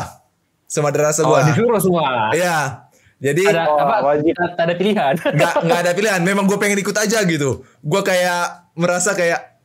[0.62, 1.40] se madrasah Oh gue.
[1.50, 2.30] disuruh semua.
[2.30, 2.84] Iya.
[3.16, 3.96] Jadi Ada Oh, apa?
[4.06, 4.36] wajib.
[4.36, 5.14] Tak ada pilihan.
[5.36, 6.20] nggak nggak ada pilihan.
[6.20, 7.64] Memang gue pengen ikut aja gitu.
[7.80, 8.44] Gue kayak
[8.74, 9.56] merasa kayak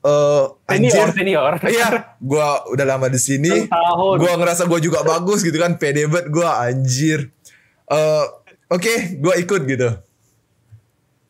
[0.00, 1.08] eh senior anjir.
[1.12, 1.52] senior.
[1.74, 3.66] Iya, gue udah lama di sini.
[3.66, 4.14] Tahun.
[4.14, 5.74] Gue ngerasa gue juga bagus gitu kan.
[5.74, 7.20] Pede banget gue anjir.
[7.84, 8.24] Eh
[8.66, 9.88] Oke, gue ikut gitu.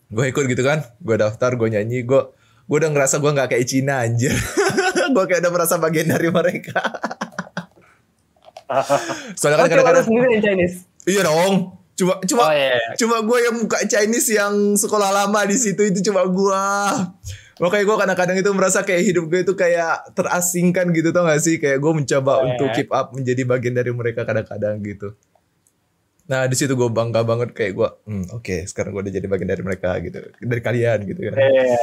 [0.08, 0.84] Gue ikut gitu kan.
[0.98, 2.04] Gue daftar, gue nyanyi.
[2.04, 2.28] Gue
[2.64, 4.32] gue udah ngerasa gue nggak kayak Cina anjir.
[5.14, 6.78] gue kayak udah merasa bagian dari mereka.
[9.38, 10.76] Soalnya kan kadang-kadang sendiri yang Chinese.
[11.04, 11.78] Iya dong.
[11.94, 12.74] Cuma cuma Oh, iya.
[12.98, 16.64] cuma gue yang muka Chinese yang sekolah lama di situ itu cuma gue.
[17.54, 21.62] Makanya gue kadang-kadang itu merasa kayak hidup gue itu kayak terasingkan gitu tau gak sih?
[21.62, 22.42] Kayak gue mencoba Iya.
[22.50, 25.14] untuk keep up menjadi bagian dari mereka kadang-kadang gitu.
[26.24, 29.48] Nah di situ gue bangga banget kayak gue, hmm, oke sekarang gue udah jadi bagian
[29.52, 31.34] dari mereka gitu, dari kalian gitu kan.
[31.36, 31.80] Iya.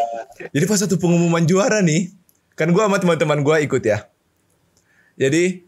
[0.50, 2.10] Jadi pas satu pengumuman juara nih,
[2.58, 4.10] kan gue sama teman-teman gue ikut ya.
[5.14, 5.62] Jadi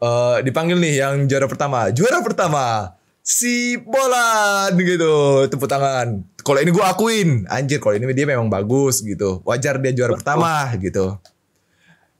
[0.00, 6.24] eh, dipanggil nih yang juara pertama, juara pertama si Bolan gitu, tepuk tangan.
[6.44, 10.68] Kalau ini gue akuin, anjir kalau ini dia memang bagus gitu, wajar dia juara pertama
[10.80, 11.16] gitu.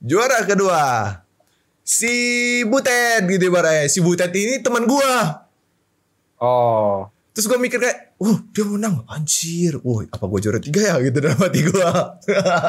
[0.04, 0.80] Juara kedua
[1.84, 2.12] si
[2.64, 5.43] Butet gitu ibaratnya, si Butet ini teman gue.
[6.38, 7.08] Oh.
[7.34, 11.18] Terus gue mikir kayak, wah dia menang, anjir, wah apa gue juara tiga ya gitu
[11.18, 11.88] dalam hati gue.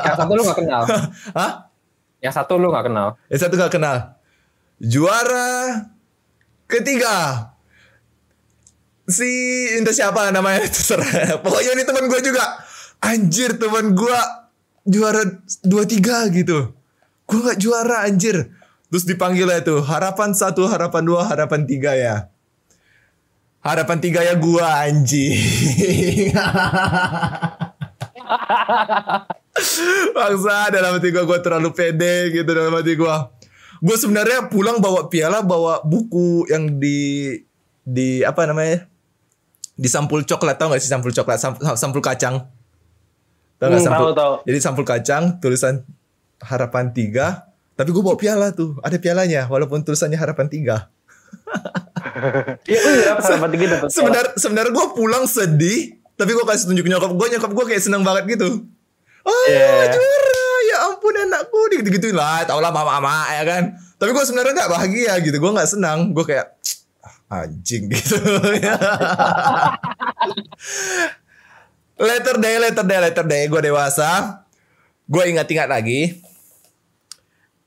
[0.02, 0.84] Yang satu lu gak kenal.
[1.38, 1.52] Hah?
[2.18, 3.08] Yang satu lu gak kenal.
[3.30, 3.98] Yang satu gak kenal.
[4.82, 5.86] Juara
[6.66, 7.14] ketiga.
[9.06, 9.30] Si
[9.78, 11.38] entah siapa namanya terserah.
[11.46, 12.66] Pokoknya ini teman gue juga.
[13.06, 14.20] Anjir teman gue
[14.90, 15.30] juara
[15.62, 16.74] dua tiga gitu.
[17.30, 18.50] Gue gak juara anjir.
[18.90, 22.34] Terus dipanggil tuh harapan satu, harapan dua, harapan tiga ya.
[23.66, 25.42] Harapan tiga ya gua anjing.
[30.12, 33.16] Bangsa dalam hati gue gue terlalu pede gitu dalam hati gue.
[33.82, 37.32] Gue sebenarnya pulang bawa piala, bawa buku yang di
[37.82, 38.86] di apa namanya?
[39.76, 42.48] Di sampul coklat tau gak sih sampul coklat, Sam- sampul kacang.
[43.58, 44.08] Tau gak Hmm, sampul?
[44.12, 44.34] tahu, tahu.
[44.48, 45.84] Jadi sampul kacang tulisan
[46.40, 47.50] harapan tiga.
[47.76, 50.78] Tapi gue bawa piala tuh, ada pialanya walaupun tulisannya harapan tiga.
[52.64, 53.88] Iya, gue juga dapat sama tinggi dapat.
[53.92, 55.80] Sebenar sebenarnya gue pulang sedih,
[56.16, 58.64] tapi gue kasih tunjuk nyokap gue, nyokap gue kayak seneng banget gitu.
[59.26, 59.90] Oh Iya.
[59.90, 63.64] juara, ya ampun anakku, gitu gituin lah, tau lah mama-mama ya kan.
[63.98, 66.56] Tapi gue sebenarnya nggak bahagia gitu, gue nggak senang, gue kayak
[67.26, 68.16] "Ah, anjing gitu.
[71.98, 74.44] letter day, letter day, letter day, gue dewasa,
[75.06, 76.22] gue ingat-ingat lagi.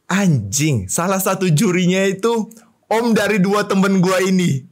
[0.09, 2.49] Anjing, salah satu jurinya itu
[2.89, 4.65] om dari dua temen gue ini.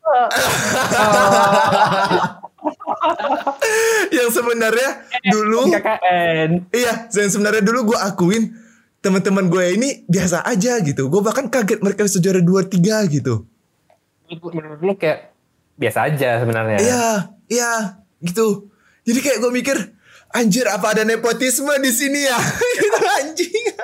[4.16, 4.90] yang sebenarnya
[5.30, 6.50] dulu KKN.
[6.74, 8.52] iya yang sebenarnya dulu gue akuin
[9.00, 13.48] teman-teman gue ini biasa aja gitu gue bahkan kaget mereka bisa juara dua tiga gitu
[14.30, 15.34] Menurut lu kayak
[15.74, 16.78] biasa aja sebenarnya.
[16.78, 17.06] iya
[17.48, 17.72] iya
[18.20, 18.68] gitu
[19.08, 19.76] jadi kayak gue mikir
[20.30, 22.38] anjir apa ada nepotisme di sini ya
[22.82, 23.64] gitu anjing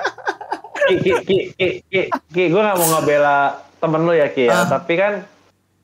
[0.87, 3.37] Ki, ki, ki, ki, ki, ki, gue gak mau ngebela
[3.77, 4.63] temen lu ya Ki ya.
[4.63, 4.65] Ah.
[4.69, 5.13] Tapi kan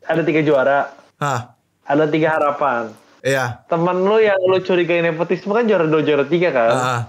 [0.03, 0.79] ada tiga juara,
[1.19, 2.91] Hah, ada tiga harapan.
[3.19, 6.71] iya Temen lu yang lu curigai nepotisme kan juara dua, juara tiga kan.
[6.71, 7.01] ah,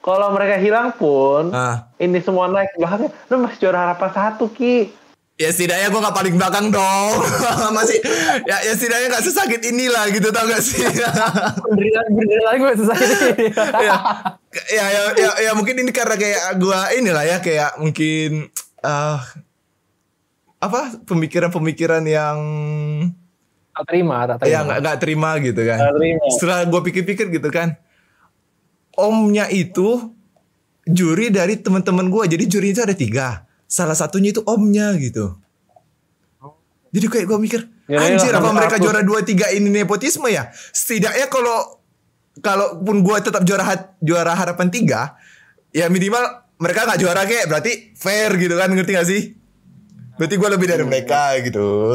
[0.00, 1.88] Kalau mereka hilang pun, ah.
[1.96, 4.88] ini semua naik belakangnya, lu masih juara harapan satu Ki.
[5.40, 7.16] Ya setidaknya gue gak paling belakang dong
[7.76, 7.96] masih
[8.44, 10.84] ya ya setidaknya gak sesakit inilah gitu tau gak sih
[11.72, 13.46] Berdiri berdiri lagi gue susah ini.
[13.80, 13.96] ya,
[14.68, 18.52] ya, ya, ya, ya mungkin ini karena kayak gua inilah ya kayak mungkin
[18.84, 19.24] ah
[20.60, 22.38] apa pemikiran-pemikiran yang
[23.72, 24.52] Tak terima, tak terima.
[24.52, 26.24] ya nggak nggak terima gitu kan terima.
[26.36, 27.80] setelah gue pikir-pikir gitu kan
[28.92, 30.12] omnya itu
[30.84, 35.38] juri dari teman-teman gue jadi juri itu ada tiga salah satunya itu omnya gitu.
[36.90, 38.84] Jadi kayak gue mikir Ya, anjir ya, apa mereka satu.
[38.84, 40.50] juara dua tiga ini nepotisme ya?
[40.70, 41.78] Setidaknya kalau
[42.38, 45.14] kalaupun gue tetap juara hat- juara harapan tiga
[45.70, 46.22] ya minimal
[46.56, 49.22] mereka nggak juara kayak berarti fair gitu kan ngerti gak sih?
[50.14, 51.94] Berarti gue lebih dari mereka gitu.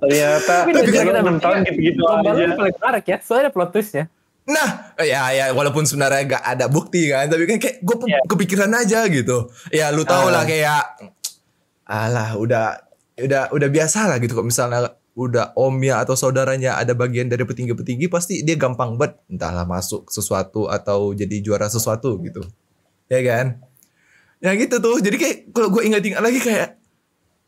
[0.00, 2.56] Ternyata Tapi kita menonton bertiga, gitu-gitu Lomba aja.
[2.56, 4.04] paling menarik ya, soalnya ada plot twistnya.
[4.50, 8.18] Nah, ya ya walaupun sebenarnya gak ada bukti kan, tapi kan kayak gue Iya.
[8.26, 9.46] kepikiran aja gitu.
[9.70, 10.98] Ya lu tau lah kayak
[11.86, 12.82] alah udah
[13.20, 18.06] udah udah biasa lah gitu kok misalnya udah omnya atau saudaranya ada bagian dari petinggi-petinggi
[18.08, 22.40] pasti dia gampang banget entahlah masuk sesuatu atau jadi juara sesuatu gitu.
[23.06, 23.60] Ya kan?
[24.40, 24.98] Ya gitu tuh.
[24.98, 26.78] Jadi kayak kalau gue ingat-ingat lagi kayak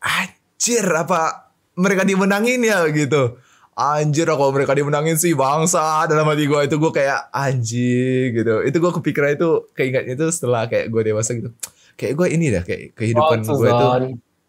[0.03, 3.38] anjir apa mereka dimenangin ya gitu.
[3.72, 8.60] Anjir kalau mereka dimenangin sih bangsa dalam hati gue itu gue kayak anjir gitu.
[8.62, 11.48] Itu gue kepikiran itu keinget itu setelah kayak gue dewasa gitu.
[11.96, 13.86] Kayak gue ini dah kayak kehidupan Oh, gue itu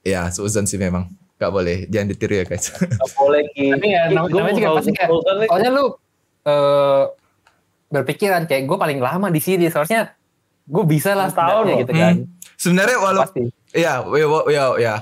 [0.04, 1.08] ya suzon sih memang.
[1.40, 2.68] Gak boleh jangan ditiru ya guys.
[2.72, 3.72] Nggak boleh Ki.
[3.72, 5.10] Tapi ya namanya juga pasti kayak,
[5.48, 5.86] soalnya lu
[6.44, 7.04] eh
[7.88, 10.12] berpikiran kayak gue paling lama di sini, seharusnya
[10.66, 12.16] gue bisa lah tahun gitu kan.
[12.20, 12.28] Hmm.
[12.60, 13.44] Sebenarnya walau Pasti.
[13.72, 14.96] ya ya ya, ya.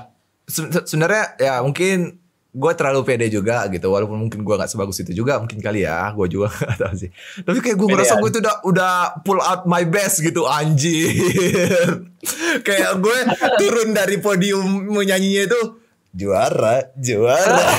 [0.46, 2.21] Se- se- sebenarnya ya mungkin
[2.52, 6.12] gue terlalu pede juga gitu walaupun mungkin gue nggak sebagus itu juga mungkin kali ya
[6.12, 7.10] gue juga nggak tahu sih.
[7.40, 8.92] Tapi kayak gue ngerasa gue tuh udah udah
[9.24, 11.08] pull out my best gitu anjir.
[12.66, 13.18] Kayak gue
[13.58, 14.62] turun dari podium
[14.94, 15.60] menyanyinya itu
[16.12, 17.66] juara juara.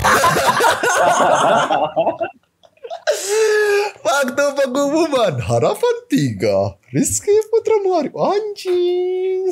[4.04, 9.48] Waktu pengumuman harapan tiga Rizky Putra Muharib anjing.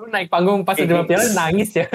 [0.00, 1.86] Lu naik panggung pas udah piala nangis ya.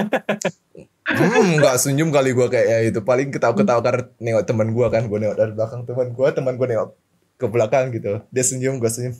[1.04, 5.04] Hmm, nggak senyum kali gue kayak ya itu paling ketawa-ketawa karena nengok teman gue kan
[5.04, 6.90] gue nengok dari belakang teman gue teman gue nengok
[7.36, 9.12] ke belakang gitu dia senyum gue senyum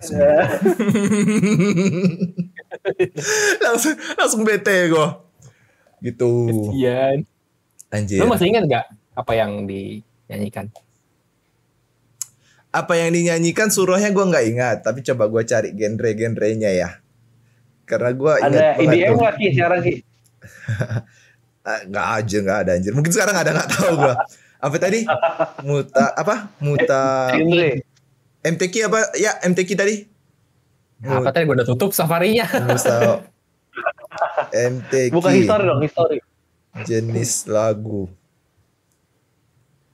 [0.00, 0.26] Senyum.
[3.64, 5.06] langsung langsung bete gue
[6.02, 6.30] gitu
[6.74, 7.22] Iya.
[7.92, 10.72] anjir Lu masih ingat gak apa yang dinyanyikan?
[12.70, 16.90] apa yang dinyanyikan suruhnya gue nggak ingat tapi coba gue cari genre-genrenya ya
[17.82, 19.94] karena gue Ada IDM nggak Ki sekarang Ki?
[21.60, 22.92] Ah, nggak aja nggak ada anjir.
[22.96, 24.14] Mungkin sekarang ada nggak tahu gue
[24.60, 25.04] apa tadi?
[25.64, 26.52] Muta apa?
[26.60, 27.36] Muta.
[28.40, 29.12] MTQ apa?
[29.20, 30.08] Ya MTQ tadi.
[31.04, 31.44] Apa tadi?
[31.44, 32.48] Gue udah tutup safarinya.
[32.64, 33.24] Musa.
[34.52, 36.18] MTQ Bukan history dong, history.
[36.88, 38.08] jenis lagu.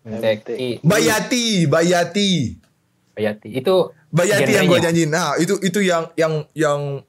[0.07, 0.87] Teki.
[0.87, 2.55] Bayati Bayati.
[3.19, 3.49] Bayati.
[3.59, 7.03] Itu Bayati yang gue nyanyiin nah itu itu yang yang yang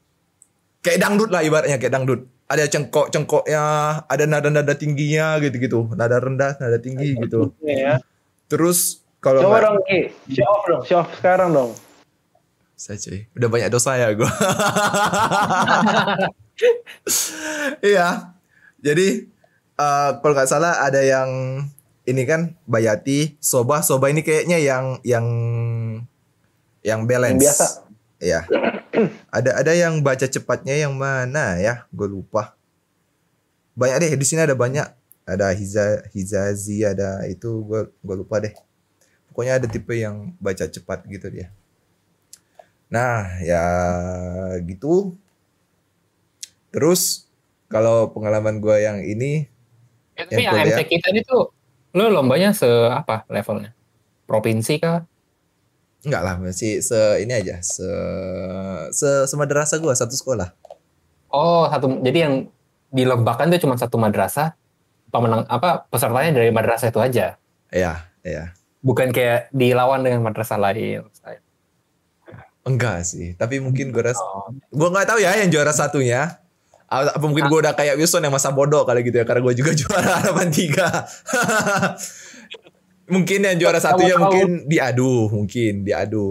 [0.82, 3.64] kayak dangdut lah ibaratnya kayak dangdut ada cengkok cengkoknya
[4.08, 8.00] ada nada nada tingginya gitu gitu nada rendah nada tinggi gitu Ya.
[8.48, 11.74] terus kalau Coba dong Ki, show off dong, show off sekarang dong.
[12.78, 14.30] Saya cuy, udah banyak dosa ya gue.
[17.92, 18.38] iya,
[18.78, 19.26] jadi
[19.74, 21.30] eh, kalau nggak salah ada yang
[22.06, 25.26] ini kan Bayati, Soba, Soba ini kayaknya yang yang
[26.86, 27.42] yang balance.
[27.42, 27.66] Yang biasa.
[28.18, 28.46] Iya.
[29.38, 31.86] ada ada yang baca cepatnya yang mana ya?
[31.94, 32.58] Gue lupa.
[33.78, 34.86] Banyak deh di sini ada banyak.
[35.28, 38.56] Ada Hiza Hizazi ada itu gue gue lupa deh.
[39.30, 41.54] Pokoknya ada tipe yang baca cepat gitu dia.
[42.88, 43.64] Nah, ya
[44.64, 45.14] gitu.
[46.72, 47.28] Terus
[47.68, 49.52] kalau pengalaman gue yang ini
[50.18, 50.74] Ya, tapi Yang.
[50.74, 51.54] MTQ tadi tuh
[51.94, 53.78] lu lombanya se apa levelnya?
[54.26, 55.06] Provinsi kah?
[56.08, 57.84] Enggak lah masih se ini aja se
[58.96, 60.50] se semadrasah gue satu sekolah.
[61.28, 62.34] Oh, satu jadi yang
[62.90, 64.56] dilombakan tuh cuma satu madrasah.
[65.08, 67.36] Pemenang apa pesertanya dari madrasah itu aja.
[67.72, 68.56] Iya, iya.
[68.80, 71.04] Bukan kayak dilawan dengan madrasah lain.
[72.68, 74.52] Enggak sih, tapi mungkin gue rasa Oh.
[74.52, 76.40] gue nggak tahu ya yang juara satunya.
[76.88, 79.72] Apa mungkin gue udah kayak Wilson yang masa bodoh kali gitu ya karena gue juga
[79.80, 80.88] juara harapan tiga.
[83.08, 84.24] mungkin yang juara satunya Tahu-tahu.
[84.28, 86.28] mungkin diadu, mungkin diadu,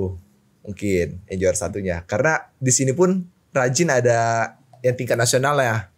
[0.63, 2.05] mungkin yang juara satunya.
[2.05, 5.89] Karena di sini pun rajin ada yang tingkat nasional ya.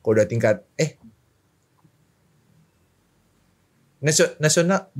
[0.00, 0.96] Kalau udah tingkat eh
[3.96, 4.92] Nasio- nasional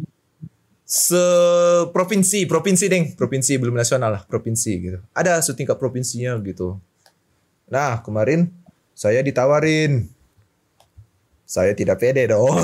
[0.82, 1.20] se
[1.92, 6.78] provinsi provinsi deng provinsi belum nasional lah provinsi gitu ada setingkat provinsinya gitu
[7.66, 8.48] nah kemarin
[8.94, 10.06] saya ditawarin
[11.44, 12.54] saya tidak pede dong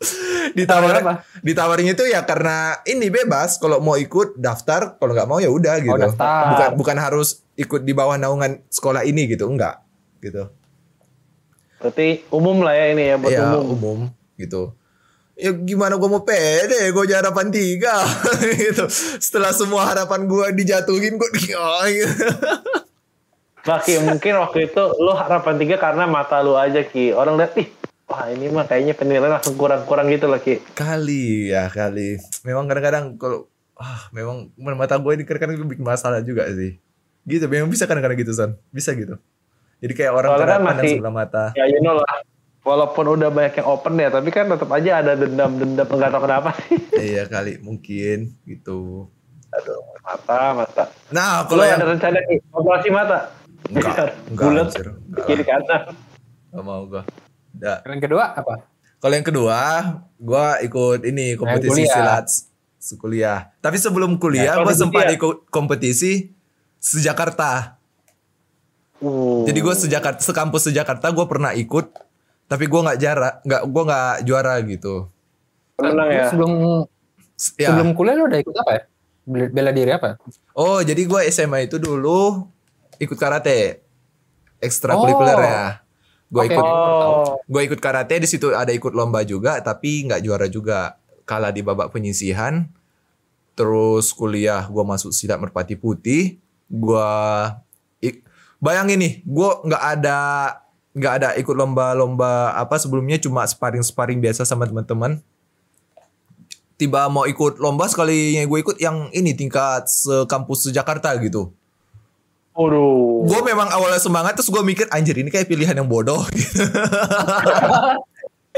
[0.58, 1.14] ditawarin apa?
[1.44, 5.76] ditawarin itu ya karena ini bebas kalau mau ikut daftar kalau nggak mau ya udah
[5.84, 6.44] gitu daftar.
[6.56, 9.84] bukan bukan harus ikut di bawah naungan sekolah ini gitu enggak
[10.24, 10.48] gitu
[11.80, 13.72] Berarti umum lah ya ini ya buat ya umum.
[13.76, 13.98] umum
[14.36, 14.76] gitu
[15.40, 17.96] ya gimana gue mau pede gue aja harapan tiga
[18.60, 18.84] gitu
[19.16, 22.24] setelah semua harapan gue dijatuhin gue oh, gitu.
[23.60, 27.12] Nah, Ki, mungkin waktu itu lu harapan tiga karena mata lu aja Ki.
[27.12, 27.68] Orang lihat ih,
[28.10, 30.58] wah ini mah kayaknya penilaian langsung kurang-kurang gitu loh Ki.
[30.74, 33.46] kali ya kali memang kadang-kadang kalau
[33.76, 36.76] ah memang mata gue ini kadang-kadang bikin masalah juga sih
[37.22, 39.14] gitu memang bisa kadang-kadang gitu son bisa gitu
[39.78, 42.20] jadi kayak orang Soalnya kan masih- sebelah mata Ya you know lah.
[42.60, 46.52] Walaupun udah banyak yang open ya, tapi kan tetap aja ada dendam-dendam nggak tahu kenapa
[46.60, 46.76] sih.
[47.00, 49.08] iya kali mungkin gitu
[49.50, 50.84] Aduh, mata, mata.
[51.08, 53.32] nah kalau ada yang rencana Ki, operasi mata?
[53.64, 55.82] Enggak, enggak, Bulat, enggak kiri kanan.
[56.52, 57.00] Gak mau gue
[57.54, 57.78] Nggak.
[57.84, 58.54] Yang kedua apa?
[59.00, 59.58] Kalau yang kedua,
[60.16, 61.94] gua ikut ini kompetisi kuliah.
[61.96, 62.26] silat
[62.76, 63.38] sekuliah.
[63.58, 65.12] Tapi sebelum kuliah, Ya, gua kompetisi sempat ya?
[65.16, 66.12] ikut kompetisi
[66.76, 67.80] sejakarta.
[69.00, 69.48] Uh.
[69.48, 71.88] Jadi gua sejakarta, sekampus sejakarta, gua pernah ikut.
[72.44, 75.08] Tapi gua nggak jara, nggak gua nggak juara gitu.
[75.80, 76.28] menang ya.
[76.28, 76.52] Sebelum
[77.56, 77.72] Ya.
[77.72, 78.82] sebelum kuliah lu udah ikut apa ya?
[79.48, 80.20] Bela diri apa?
[80.52, 82.44] Oh, jadi gua SMA itu dulu
[82.98, 84.60] ikut karate, Oh.
[84.60, 85.80] ekstrakurikuler ya.
[86.30, 86.54] Gua Oke.
[86.54, 90.94] ikut, Oh, gua ikut karate di situ ada ikut lomba juga, tapi nggak juara juga.
[91.26, 92.70] Kalah di babak penyisihan.
[93.58, 96.38] Terus kuliah gua masuk silat merpati putih.
[96.70, 97.10] Gua
[97.98, 98.22] ik-
[98.62, 100.18] bayangin nih, gua nggak ada
[100.90, 105.22] nggak ada ikut lomba-lomba apa sebelumnya cuma sparring-sparring biasa sama teman-teman.
[106.74, 111.52] Tiba mau ikut lomba sekali yang gue ikut yang ini tingkat sekampus Jakarta gitu.
[112.54, 113.24] Waduh.
[113.26, 116.24] Gue memang awalnya semangat terus gue mikir anjir ini kayak pilihan yang bodoh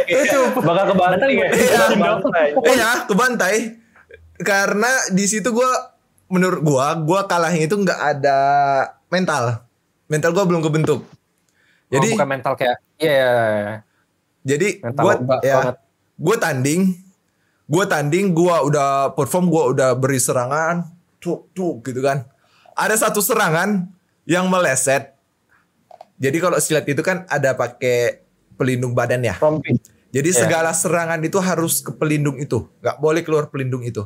[0.09, 0.40] gitu.
[0.59, 1.49] Bakal kebantai ya.
[1.53, 1.82] Iya.
[1.95, 2.47] Kebantai.
[2.66, 3.57] Iya, kebantai.
[4.43, 5.70] Karena di situ gue
[6.32, 8.38] menurut gue, gue kalahnya itu nggak ada
[9.12, 9.68] mental.
[10.09, 11.05] Mental gue belum kebentuk.
[11.93, 13.12] Jadi Jadi bukan mental kayak iya.
[13.12, 13.74] iya, iya.
[14.43, 15.14] jadi Mental gue
[15.45, 15.76] ya
[16.22, 16.80] gue tanding,
[17.68, 20.86] gue tanding, gue udah perform, gue udah beri serangan,
[21.18, 22.24] tuh tuh gitu kan.
[22.73, 23.89] Ada satu serangan
[24.25, 25.12] yang meleset.
[26.23, 28.23] Jadi kalau silat itu kan ada pakai
[28.55, 29.35] pelindung badan ya.
[29.43, 29.75] Rompi.
[30.12, 30.45] Jadi Iya.
[30.45, 34.05] segala serangan itu harus ke pelindung itu, nggak boleh keluar pelindung itu.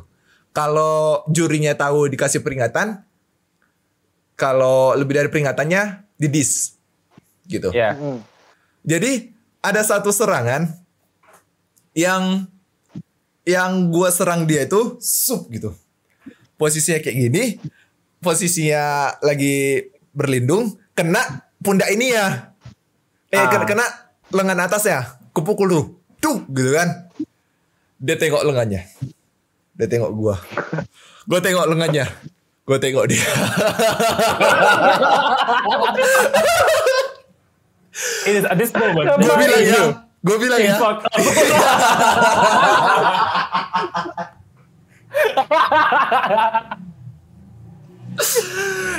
[0.55, 3.03] Kalau jurinya tahu dikasih peringatan,
[4.39, 6.79] kalau lebih dari peringatannya didis,
[7.45, 7.75] gitu.
[7.75, 7.93] Iya.
[7.99, 8.23] Hmm.
[8.87, 10.71] Jadi ada satu serangan
[11.91, 12.47] yang
[13.43, 15.75] yang gua serang dia itu sup gitu.
[16.55, 17.43] Posisinya kayak gini,
[18.21, 21.21] posisinya lagi berlindung, kena
[21.61, 22.53] pundak ini ya.
[23.29, 23.49] Eh Ah.
[23.51, 23.85] kena, kena
[24.33, 25.05] lengan atas ya,
[25.35, 25.85] kepukul tuh.
[26.17, 27.09] Tuh gitu kan.
[28.01, 28.85] Dia tengok lengannya.
[29.77, 30.35] Dia tengok gua.
[31.29, 32.05] gua tengok lengannya.
[32.67, 33.23] Gua tengok dia.
[38.27, 39.07] It is at this moment.
[39.17, 39.83] Gua Apa bilang ya.
[40.25, 40.75] Gua bilang ya.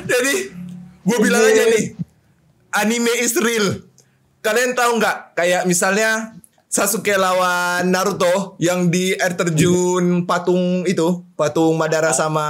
[0.05, 0.35] Jadi
[1.05, 1.95] gue bilang aja nih,
[2.73, 3.83] anime is real.
[4.41, 5.35] Kalian tahu nggak?
[5.35, 6.39] Kayak misalnya
[6.69, 12.47] Sasuke lawan Naruto yang di air terjun patung itu, patung Madara sama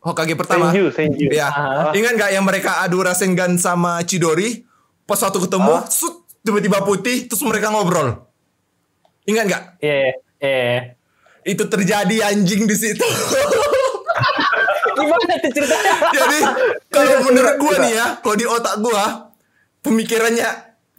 [0.00, 0.72] Hokage pertama.
[0.72, 1.28] Senju, Senju.
[1.28, 1.90] Ya, Ah.
[1.92, 4.64] ingat nggak yang mereka adu Rasengan sama Chidori?
[5.04, 8.24] Pas waktu ketemu, sut, tiba-tiba putih, terus mereka ngobrol.
[9.28, 9.62] Ingat nggak?
[9.84, 9.96] Iya,
[10.40, 10.96] iya.
[11.44, 13.04] Itu terjadi anjing di situ.
[14.98, 15.94] Gimana tuh ceritanya?
[16.10, 16.38] Jadi
[16.94, 19.04] kalau menurut gua nih ya, kalau di otak gua
[19.82, 20.48] pemikirannya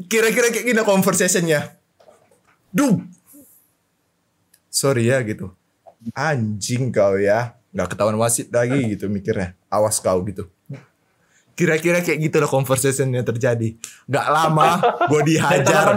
[0.07, 1.75] kira-kira kayak gini conversationnya.
[2.71, 3.03] Duh.
[4.69, 5.51] Sorry ya gitu.
[6.15, 7.59] Anjing kau ya.
[7.75, 9.57] Nggak ketahuan wasit lagi gitu mikirnya.
[9.67, 10.47] Awas kau gitu.
[11.59, 13.75] Kira-kira kayak gitu lah conversationnya terjadi.
[14.07, 14.79] Nggak lama
[15.11, 15.91] gue dihajar.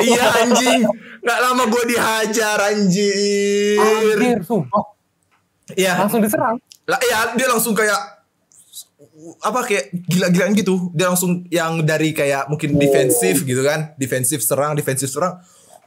[0.00, 0.80] Iya anjing.
[1.20, 3.84] Nggak lama gue dihajar anjir.
[3.84, 4.96] Anjir, sumpah.
[5.76, 6.00] Iya.
[6.00, 6.56] Langsung diserang.
[6.84, 7.96] Lah ya dia langsung kayak
[9.40, 10.90] apa kayak gila-gilaan gitu.
[10.92, 13.96] Dia langsung yang dari kayak mungkin defensif gitu kan.
[13.96, 15.40] Defensif serang, defensif serang.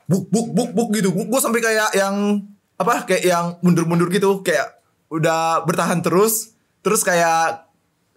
[0.08, 1.12] Buk buk buk buk gitu.
[1.14, 2.42] Gue sampai kayak yang
[2.78, 4.78] apa kayak yang mundur-mundur gitu kayak
[5.10, 6.54] udah bertahan terus
[6.86, 7.66] terus kayak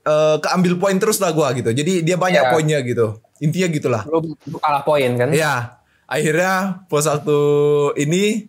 [0.04, 1.72] eh, keambil poin terus lah gua gitu.
[1.72, 2.52] Jadi dia banyak Iya.
[2.52, 3.20] poinnya gitu.
[3.40, 4.02] Intinya gitulah.
[4.08, 5.32] Lu kalah poin kan?
[5.32, 7.38] Ya, akhirnya pos waktu
[8.00, 8.48] ini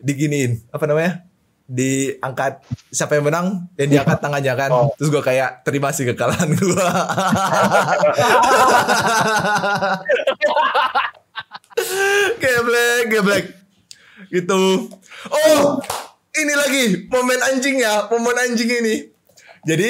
[0.00, 1.27] diginiin apa namanya?
[1.68, 4.70] Diangkat siapa yang menang dan diangkat tangannya kan.
[4.72, 4.88] Oh.
[4.96, 6.80] Terus gua kayak terima sih kekalahan gua.
[12.42, 13.44] geblek, geblek.
[14.32, 14.88] Gitu.
[15.28, 15.60] Oh,
[16.36, 18.96] ini lagi momen anjing ya, momen anjing ini.
[19.66, 19.88] Jadi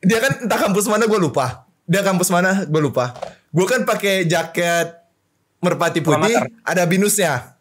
[0.00, 1.68] dia kan entah kampus mana gue lupa.
[1.84, 3.12] Dia kampus mana gue lupa.
[3.50, 4.96] Gue kan pakai jaket
[5.60, 7.58] merpati putih ada binusnya.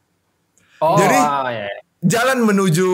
[0.79, 1.27] Oh, Jadi-
[1.59, 1.67] ya.
[1.99, 2.89] Jalan menuju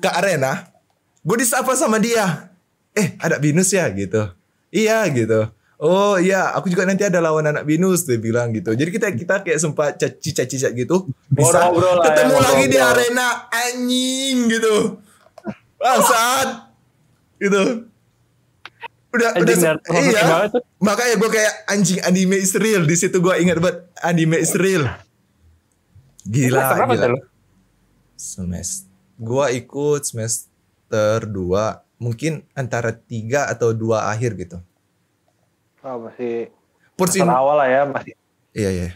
[0.00, 0.72] ke arena,
[1.20, 2.48] gue disapa sama dia.
[2.96, 4.32] Eh, ada binus ya gitu.
[4.72, 5.52] Iya gitu.
[5.82, 8.70] Oh iya, aku juga nanti ada lawan anak binus dia bilang gitu.
[8.72, 11.10] Jadi kita kita kayak sempat caci-caci gitu.
[11.26, 13.02] Bisa lah ya, ketemu lagi di ngobrol-ngobrol.
[13.02, 14.74] arena anjing gitu.
[15.82, 16.48] Bangsat.
[17.42, 17.62] gitu.
[19.12, 20.22] Udah Anjing, udah romantis iya.
[20.80, 22.86] Makanya gue kayak anjing anime is real.
[22.86, 24.88] Di situ gue ingat banget anime is real.
[26.24, 27.31] Gila, gila.
[28.22, 28.86] Semester.
[29.18, 34.58] Gua ikut semester 2 mungkin antara 3 atau 2 akhir gitu.
[35.82, 36.54] Oh, masih
[36.94, 38.14] semester awal lah ya masih
[38.54, 38.88] Iya iya.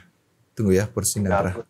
[0.54, 1.66] Tunggu ya Porsinara gabut.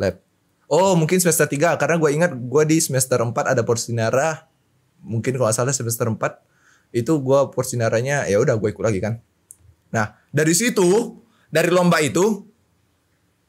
[0.00, 0.18] Lab.
[0.66, 4.50] Oh, mungkin semester 3 karena gua ingat gua di semester 4 ada Porsinara.
[5.04, 6.18] Mungkin kalau salah semester 4
[6.90, 9.22] itu gua Porsinaranya ya udah gua ikut lagi kan.
[9.94, 11.20] Nah, dari situ
[11.52, 12.42] dari lomba itu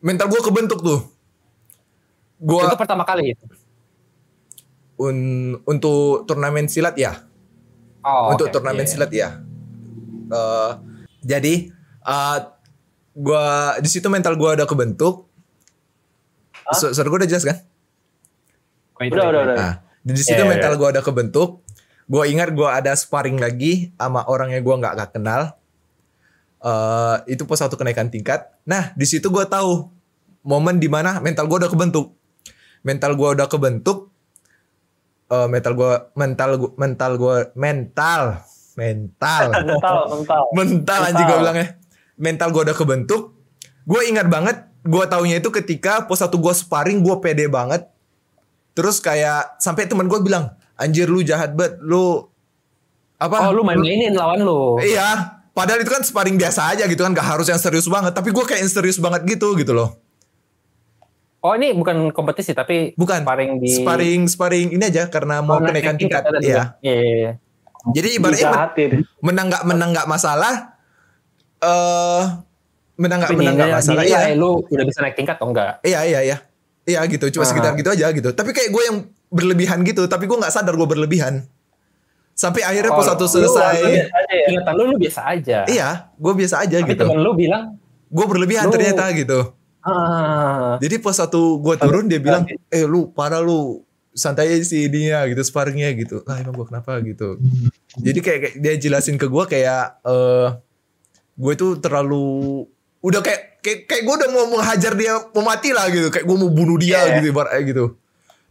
[0.03, 1.12] mental gua kebentuk tuh.
[2.41, 3.45] Gua Itu pertama kali itu.
[4.93, 7.25] un- untuk turnamen silat ya.
[8.03, 8.91] Oh, untuk oke, turnamen iya.
[8.91, 9.29] silat ya.
[10.29, 10.71] Eh,
[11.23, 11.53] jadi
[12.03, 12.37] eh
[13.15, 15.27] gua di situ mental gua udah kebentuk.
[16.73, 17.57] So, suara gua udah jelas kan?
[18.95, 19.55] Oh, Udah, udah, udah.
[19.57, 19.73] Nah,
[20.05, 21.63] di situ Iya, iya, mental gua udah kebentuk.
[22.05, 25.57] Gua ingat gua ada sparring lagi sama orang yang gua nggak kenal.
[26.63, 28.47] Eh itu pos satu kenaikan tingkat.
[28.63, 29.89] Nah, di situ gua tahu
[30.43, 32.15] momen di mana mental gua udah kebentuk.
[32.83, 34.11] Mental gua udah kebentuk.
[35.31, 38.43] Eh mental gua mental gua mental gua mental
[38.77, 39.53] mental.
[39.57, 40.43] Mental mental.
[40.53, 41.67] Mental anjing gue bilang ya.
[42.17, 43.21] Mental gue udah kebentuk.
[43.83, 47.87] Gue ingat banget gue taunya itu ketika pos satu gue sparring gue pede banget.
[48.73, 52.25] Terus kayak sampai teman gue bilang anjir lu jahat banget lu
[53.21, 53.47] apa?
[53.49, 54.81] Oh, lu main-mainin lawan lu.
[54.81, 55.39] iya.
[55.53, 58.17] Padahal itu kan sparring biasa aja gitu kan gak harus yang serius banget.
[58.17, 60.02] Tapi gue kayak yang serius banget gitu gitu loh
[61.43, 65.93] Oh, ini bukan kompetisi tapi bukan sparring di sparring sparring ini aja karena mau kenaikan
[65.93, 66.63] naik tingkat ada iya.
[66.79, 67.31] Iya,
[67.91, 70.71] jadi ibaratnya men- menang nggak menang nggak masalah
[71.59, 72.23] eh
[72.95, 75.79] menang nggak menang nggak masalah iya lu udah bisa naik tingkat atau enggak?
[75.81, 76.37] Iya iya iya.
[76.83, 77.49] Iya gitu, cuma Ah.
[77.49, 78.29] sekitar gitu aja gitu.
[78.29, 81.47] Tapi kayak gue yang berlebihan gitu, tapi gue nggak sadar gue berlebihan.
[82.33, 83.79] Sampai akhirnya Oh, pos satu lu selesai.
[83.79, 85.59] biasa aja ya Ingatan lu lu biasa aja.
[85.63, 87.03] Iya, gue biasa aja Tapi gitu.
[87.03, 89.39] temen lu bilang, Gue berlebihan lu- ternyata gitu.
[89.83, 94.87] Ah, Jadi pos satu gue turun dia bilang, eh lu parah lu santai aja sih
[94.87, 96.21] dia gitu sparringnya gitu.
[96.23, 97.37] Lah emang gue kenapa gitu.
[97.95, 100.47] Jadi kayak, kayak dia jelasin ke gue kayak eh
[101.33, 102.61] gue tuh terlalu
[103.01, 106.37] udah kayak kayak, kayak gue udah mau menghajar dia mau mati lah gitu kayak gue
[106.37, 107.19] mau bunuh dia Iya.
[107.19, 107.85] gitu ibaratnya gitu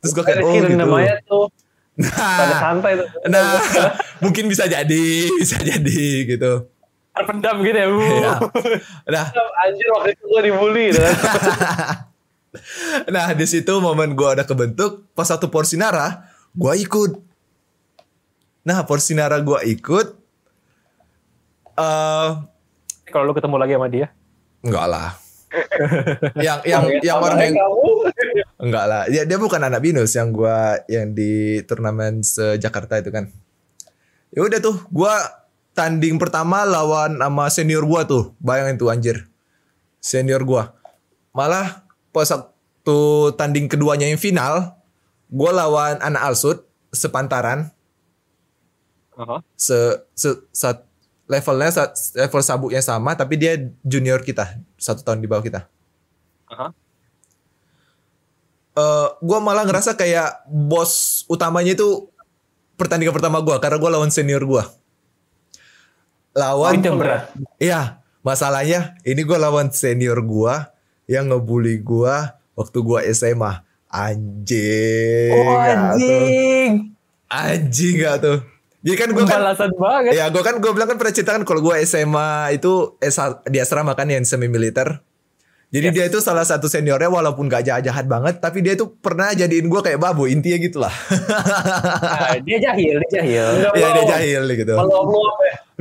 [0.03, 1.47] terus gue kayak oh gitu namanya tuh
[1.95, 2.11] pada
[2.51, 3.55] nah santai tuh Nah,
[4.25, 5.05] mungkin bisa jadi,
[5.39, 6.69] bisa jadi gitu.
[7.13, 7.89] Terpendam gitu ya.
[7.89, 8.01] Bu.
[8.13, 8.33] Iya.
[9.09, 9.25] Nah,
[9.65, 11.03] anjir waktu itu gue dibully gitu
[13.15, 17.17] nah di situ momen gua udah kebentuk, pas satu Porsinara, gua ikut.
[18.63, 20.13] Nah, Porsinara gua ikut.
[21.81, 22.31] eh
[23.09, 24.09] Kalau lu ketemu lagi sama dia.
[24.61, 25.11] enggak lah.
[26.47, 27.89] yang yang yang orang yang kamu
[28.61, 29.03] enggak lah.
[29.09, 33.33] Ya, dia bukan anak binus yang gua yang di turnamen se Jakarta itu kan.
[34.33, 35.42] Ya udah tuh, gua
[35.73, 38.33] tanding pertama lawan sama senior gua tuh.
[38.39, 39.29] Bayangin tuh anjir.
[39.99, 40.77] Senior gua.
[41.33, 42.99] Malah pas waktu
[43.41, 44.77] tanding keduanya yang final,
[45.33, 47.73] gua lawan anak Alsut sepantaran
[49.17, 49.41] Aha.
[49.57, 49.77] se,
[50.13, 50.85] se, sat-
[51.25, 51.73] levelnya
[52.13, 55.61] level sabuknya sama tapi dia junior kita satu tahun di bawah kita.
[56.53, 56.69] Aha.
[58.73, 62.09] eh gue malah ngerasa kayak bos utamanya itu
[62.77, 64.65] pertandingan pertama gue karena gue lawan senior gue
[66.33, 67.23] Oh, lawan itu yang berat.
[67.59, 67.81] iya
[68.21, 70.55] masalahnya ini gue lawan senior gue
[71.07, 72.15] yang ngebully gue
[72.53, 73.53] waktu gue SMA
[73.87, 76.71] anjing Oh, anjing.
[77.27, 78.39] anjing gak tuh
[78.81, 80.13] jadi kan gue kan Balasan banget.
[80.13, 83.57] ya gue kan gue bilang kan pernah cerita kan kalau gue SMA itu esa- di
[83.57, 85.05] asrama kan yang semi militer
[85.73, 89.67] jadi dia itu salah satu seniornya walaupun gak jahat-jahat banget tapi dia itu pernah jadiin
[89.67, 93.47] gue kayak babu intinya gitulah Nah, dia jahil, dia jahil.
[93.57, 94.85] Enggak ya dia jahil gitu ya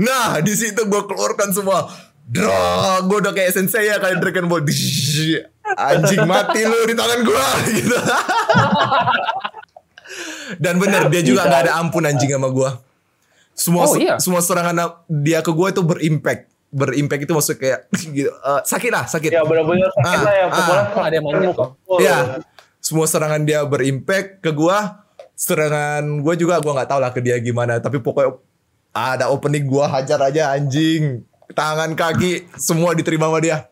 [0.02, 1.92] nah di situ gue keluarkan semua
[3.04, 4.64] gue udah kayak sensei ya kayak Dragon Ball.
[5.72, 7.46] Anjing mati lu di tangan gue
[7.76, 7.98] gitu.
[10.60, 12.70] Dan bener dia juga gak ada ampun anjing sama gue.
[13.52, 14.16] Semua Oh, iya.
[14.20, 16.51] semua serangan dia ke gue itu berimpact.
[16.72, 17.80] Berimpact itu maksudnya kayak
[18.16, 19.30] gitu, eh, sakit lah, sakit.
[19.30, 20.50] ya benar-benar sakit Ah, lah ya ah.
[20.50, 22.00] pokoknya Oh, ada yang full.
[22.00, 22.18] Iya.
[22.80, 25.04] Semua serangan dia berimpact ke gua.
[25.36, 28.40] Serangan gua juga gua nggak tahu lah ke dia gimana, tapi pokoknya
[28.92, 31.22] ada opening gua hajar aja anjing.
[31.52, 33.68] Tangan kaki semua diterima sama dia.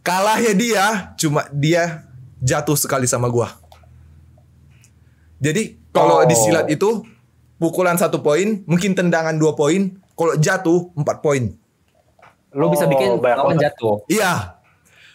[0.00, 0.84] kalahnya dia
[1.16, 2.04] cuma dia
[2.38, 3.48] jatuh sekali sama gua.
[5.40, 6.28] Jadi kalau Oh.
[6.28, 7.04] di silat itu
[7.56, 11.56] pukulan satu poin, mungkin tendangan dua poin, kalau jatuh empat poin.
[12.54, 14.06] Lu bisa Oh, bikin banyak lawan jatuh.
[14.06, 14.56] Iya.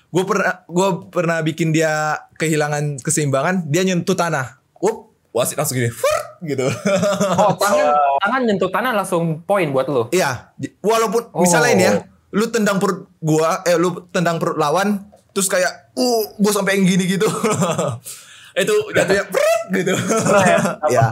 [0.09, 4.57] Gue pernah gue pernah bikin dia kehilangan keseimbangan, dia nyentuh tanah.
[4.79, 6.65] Up, wasit langsung gini, "Fur!" gitu.
[6.65, 7.85] Oh, tangan
[8.19, 10.09] tangan nyentuh tanah langsung poin buat lu.
[10.09, 10.49] Iya,
[10.81, 11.45] walaupun Oh.
[11.45, 11.93] misalnya ini ya,
[12.33, 16.89] lu tendang perut gua, eh lu tendang perut lawan, terus kayak, uh, gua sampai yang
[16.89, 17.29] gini gitu.
[18.61, 19.93] itu jatuhnya prut gitu.
[20.49, 20.57] ya,
[20.89, 21.05] ya.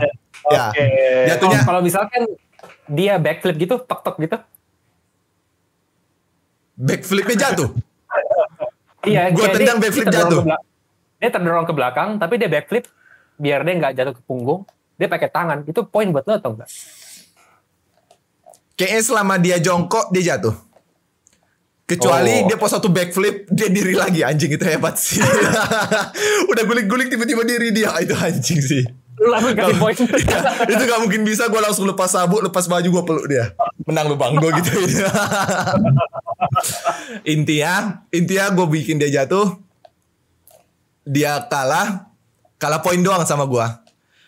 [0.74, 0.86] Oke.
[1.30, 2.26] Jatuhnya Kalau misalkan
[2.90, 4.38] dia backflip gitu, tok-tok gitu.
[6.78, 7.70] Backflipnya jatuh.
[9.04, 10.42] Iya, kayak tendang backflip dia jatuh.
[11.18, 12.86] Dia terdorong ke belakang, tapi dia backflip
[13.42, 14.64] biar dia nggak jatuh ke punggung.
[14.98, 15.66] Dia pakai tangan.
[15.66, 16.70] Itu poin buat lo atau enggak?
[18.78, 20.54] Kayaknya selama dia jongkok dia jatuh.
[21.88, 22.48] Kecuali Oh.
[22.52, 25.24] dia pas satu backflip dia diri lagi anjing itu hebat sih.
[26.52, 28.84] Udah guling-guling tiba-tiba diri dia itu anjing sih.
[29.18, 29.96] Lu langsung kasih poin.
[30.68, 33.56] Iya, itu gak mungkin bisa gue langsung lepas sabuk lepas baju gue peluk dia
[33.88, 34.72] menang lu bang gue gitu
[37.24, 39.58] intinya intinya gue bikin dia jatuh
[41.04, 42.10] dia kalah
[42.58, 43.68] kalah poin doang sama gue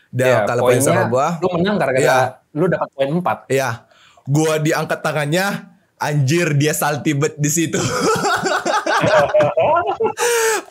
[0.09, 2.17] dia Ya, kalah poin sama gue Lu menang gara-gara Iya.
[2.57, 3.45] lu dapat poin 4.
[3.53, 3.85] ya
[4.25, 5.45] gue diangkat tangannya
[5.99, 7.75] anjir dia salty bet di situ.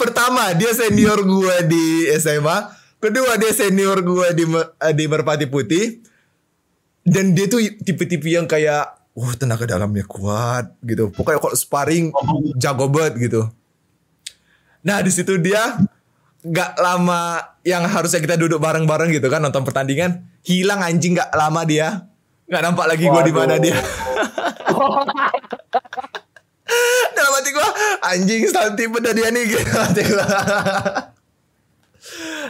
[0.01, 1.85] Pertama dia senior gue di
[2.16, 2.56] SMA
[2.98, 6.01] kedua dia senior gue di eh, di Merpati Putih.
[7.02, 11.11] Dan dia tuh tipe-tipe yang kayak wah tenaga dalamnya kuat gitu.
[11.11, 12.15] Pokoknya kalau sparring
[12.55, 13.51] jago banget gitu.
[14.86, 15.74] Nah di situ dia
[16.39, 21.66] nggak lama yang harusnya kita duduk bareng-bareng gitu kan nonton pertandingan hilang anjing nggak lama
[21.66, 22.07] dia.
[22.47, 23.74] Nggak nampak lagi gue di mana dia.
[27.19, 27.69] Dalam hati gue
[28.07, 29.66] anjing salty bener dia nih gitu.
[29.66, 30.03] Hati.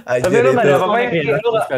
[0.05, 1.39] Tapi lu gak ada apa-apa ya?
[1.41, 1.69] Lu gak,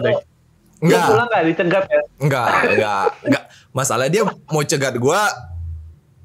[0.81, 1.07] lu, Enggak.
[1.13, 2.03] pulang gak dicegat ya?
[2.17, 3.45] Enggak, enggak, enggak.
[3.71, 5.29] Masalah dia mau cegat gua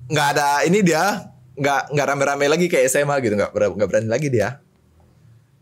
[0.08, 1.28] enggak ada ini dia
[1.60, 4.64] enggak enggak rame-rame lagi kayak SMA gitu, enggak enggak berani lagi dia.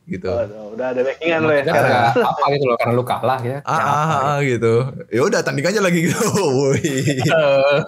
[0.03, 0.27] Gitu.
[0.27, 3.57] Waduh, udah ada backingan lu ya Karena apa gitu loh, karena lu kalah ya.
[3.63, 4.83] Ah, ah, ah, gitu.
[5.07, 6.19] Ya udah tanding aja lagi gitu.
[6.59, 6.83] Woi.
[7.31, 7.79] Oh.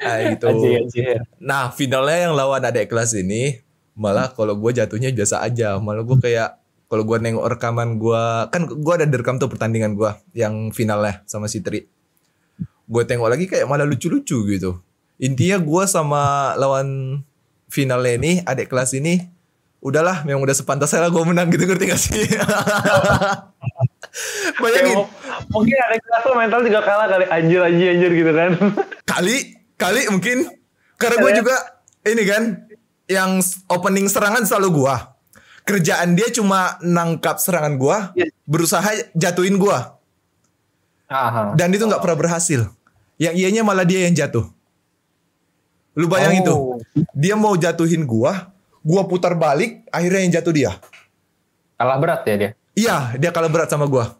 [0.00, 0.46] Nah, gitu.
[0.48, 1.18] Anjir, anjir.
[1.36, 3.60] Nah, finalnya yang lawan adik kelas ini
[3.92, 5.76] malah kalau gue jatuhnya biasa aja.
[5.76, 6.56] Malah gue kayak
[6.92, 11.48] kalau gue nengok rekaman gue kan gue ada direkam tuh pertandingan gue yang finalnya sama
[11.48, 11.88] si Tri.
[12.84, 14.76] Gue tengok lagi kayak malah lucu-lucu gitu.
[15.16, 17.20] Intinya gue sama lawan
[17.72, 19.24] finalnya ini adik kelas ini
[19.80, 22.12] udahlah memang udah sepantasnya lah gue menang gitu ngerti gak sih?
[24.60, 28.50] Bayangin Ya, mungkin ada kelas lu mental juga kalah kali anjir anjir anjir gitu kan.
[29.16, 30.44] kali kali mungkin
[31.00, 31.56] karena gue juga
[32.04, 32.42] ini kan
[33.08, 33.40] yang
[33.72, 35.11] opening serangan selalu gua
[35.62, 38.34] kerjaan dia cuma nangkap serangan gua Yes.
[38.44, 39.96] berusaha jatuhin gua
[41.06, 41.54] Aha.
[41.54, 42.60] dan itu nggak pernah berhasil
[43.16, 44.48] yang ianya malah dia yang jatuh
[45.92, 46.80] lu bayang itu Oh.
[47.12, 50.70] dia mau jatuhin gua gua putar balik akhirnya yang jatuh dia
[51.76, 52.50] Kalah berat ya dia.
[52.72, 54.16] iya dia kalah berat sama gua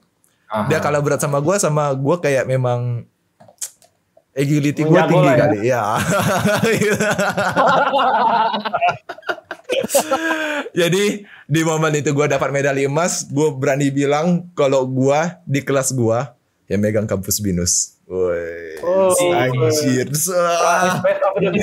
[0.46, 0.68] Aha.
[0.68, 3.02] dia kalah berat sama gua sama gua kayak memang
[4.32, 5.36] agility gua tinggi ya.
[5.36, 5.82] kali ya
[10.80, 15.92] jadi di momen itu gua dapat medali emas gua berani bilang kalau gua di kelas
[15.92, 16.34] gua
[16.66, 19.14] yang megang kampus binus Woi, Oh.
[19.32, 20.04] anjir.
[20.04, 21.22] Ah, Bisa best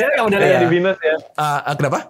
[0.10, 0.60] nggak udah ya ya?
[0.64, 1.16] di Binus ya.
[1.36, 2.10] ah, ah, kenapa?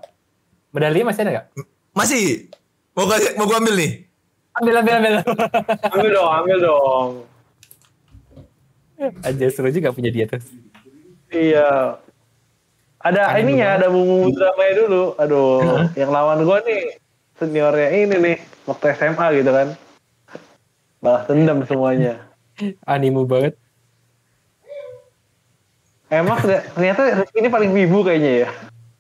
[0.72, 1.46] Medali masih ada nggak?
[1.92, 2.48] Masih?
[2.94, 3.92] Mau gua, mau gua ambil nih?
[4.56, 5.14] Ambil, ambil, ambil.
[5.94, 7.10] Ambil dong, ambil dong.
[9.24, 10.40] Aja seru juga punya dia tuh.
[11.32, 12.00] Iya.
[13.00, 15.04] Ada ininya, ada bumbu dramanya dulu.
[15.16, 16.82] Aduh, yang lawan gue nih
[17.40, 19.68] seniornya ini nih waktu SMA gitu kan.
[21.00, 22.20] Balas dendam semuanya.
[22.84, 23.56] Animu banget.
[26.12, 28.50] Emang ternyata- ternyata ini paling wibu kayaknya ya.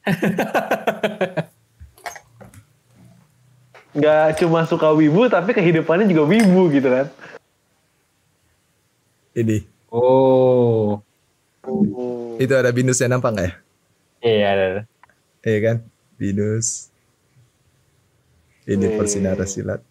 [3.99, 7.09] Gak cuma suka wibu tapi kehidupannya juga wibu gitu kan.
[9.35, 9.65] Ini.
[9.91, 11.01] Oh.
[12.39, 13.53] Itu ada binusnya nampak nggak ya?
[14.19, 14.83] Iya.
[15.43, 15.77] Iya kan?
[16.19, 16.91] Binus.
[18.69, 19.81] Ini persinara silat.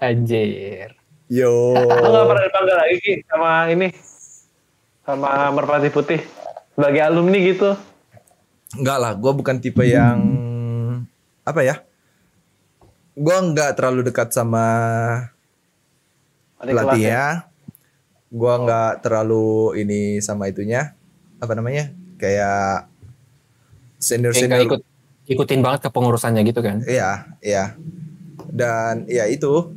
[0.00, 0.96] Anjir.
[1.30, 1.76] Yo.
[1.76, 3.88] Lo gak pernah dipanggil lagi Ki sama ini
[5.06, 6.20] sama Merpati Putih
[6.74, 7.70] sebagai alumni gitu.
[8.74, 10.18] Enggak lah, gue bukan tipe yang
[11.46, 11.82] apa ya?
[13.14, 14.66] Gue nggak terlalu dekat sama
[16.58, 16.86] Adik kelas ya.
[16.86, 17.24] pelatihnya.
[18.30, 20.94] Gue nggak terlalu ini sama itunya.
[21.42, 21.90] Apa namanya?
[22.18, 22.89] Kayak
[24.00, 24.64] senior senior.
[24.64, 24.80] ikut
[25.28, 26.82] ikutin banget kepengurusannya gitu kan.
[26.82, 27.76] Iya, iya.
[28.48, 29.76] Dan ya itu.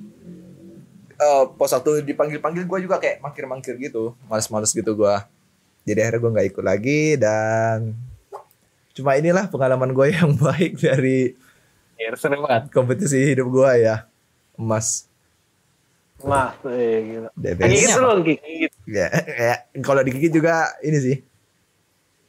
[1.13, 4.17] eh pos waktu dipanggil-panggil gue juga kayak mangkir-mangkir gitu.
[4.25, 5.15] Males-males gitu gue.
[5.83, 7.93] Jadi akhirnya gue nggak ikut lagi dan
[8.93, 11.35] cuma inilah pengalaman gue yang baik dari
[11.93, 12.73] Ya, seru banget.
[12.73, 14.09] kompetisi hidup gue ya.
[14.55, 15.05] Emas.
[16.19, 17.27] Mas, eh.
[17.35, 17.93] The Gigit
[18.25, 18.71] gigit.
[18.87, 21.17] Ya, ya, kalau digigit juga ini sih.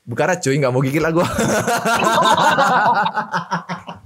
[0.04, 1.24] Bukarat cuy nggak mau gigit lah gue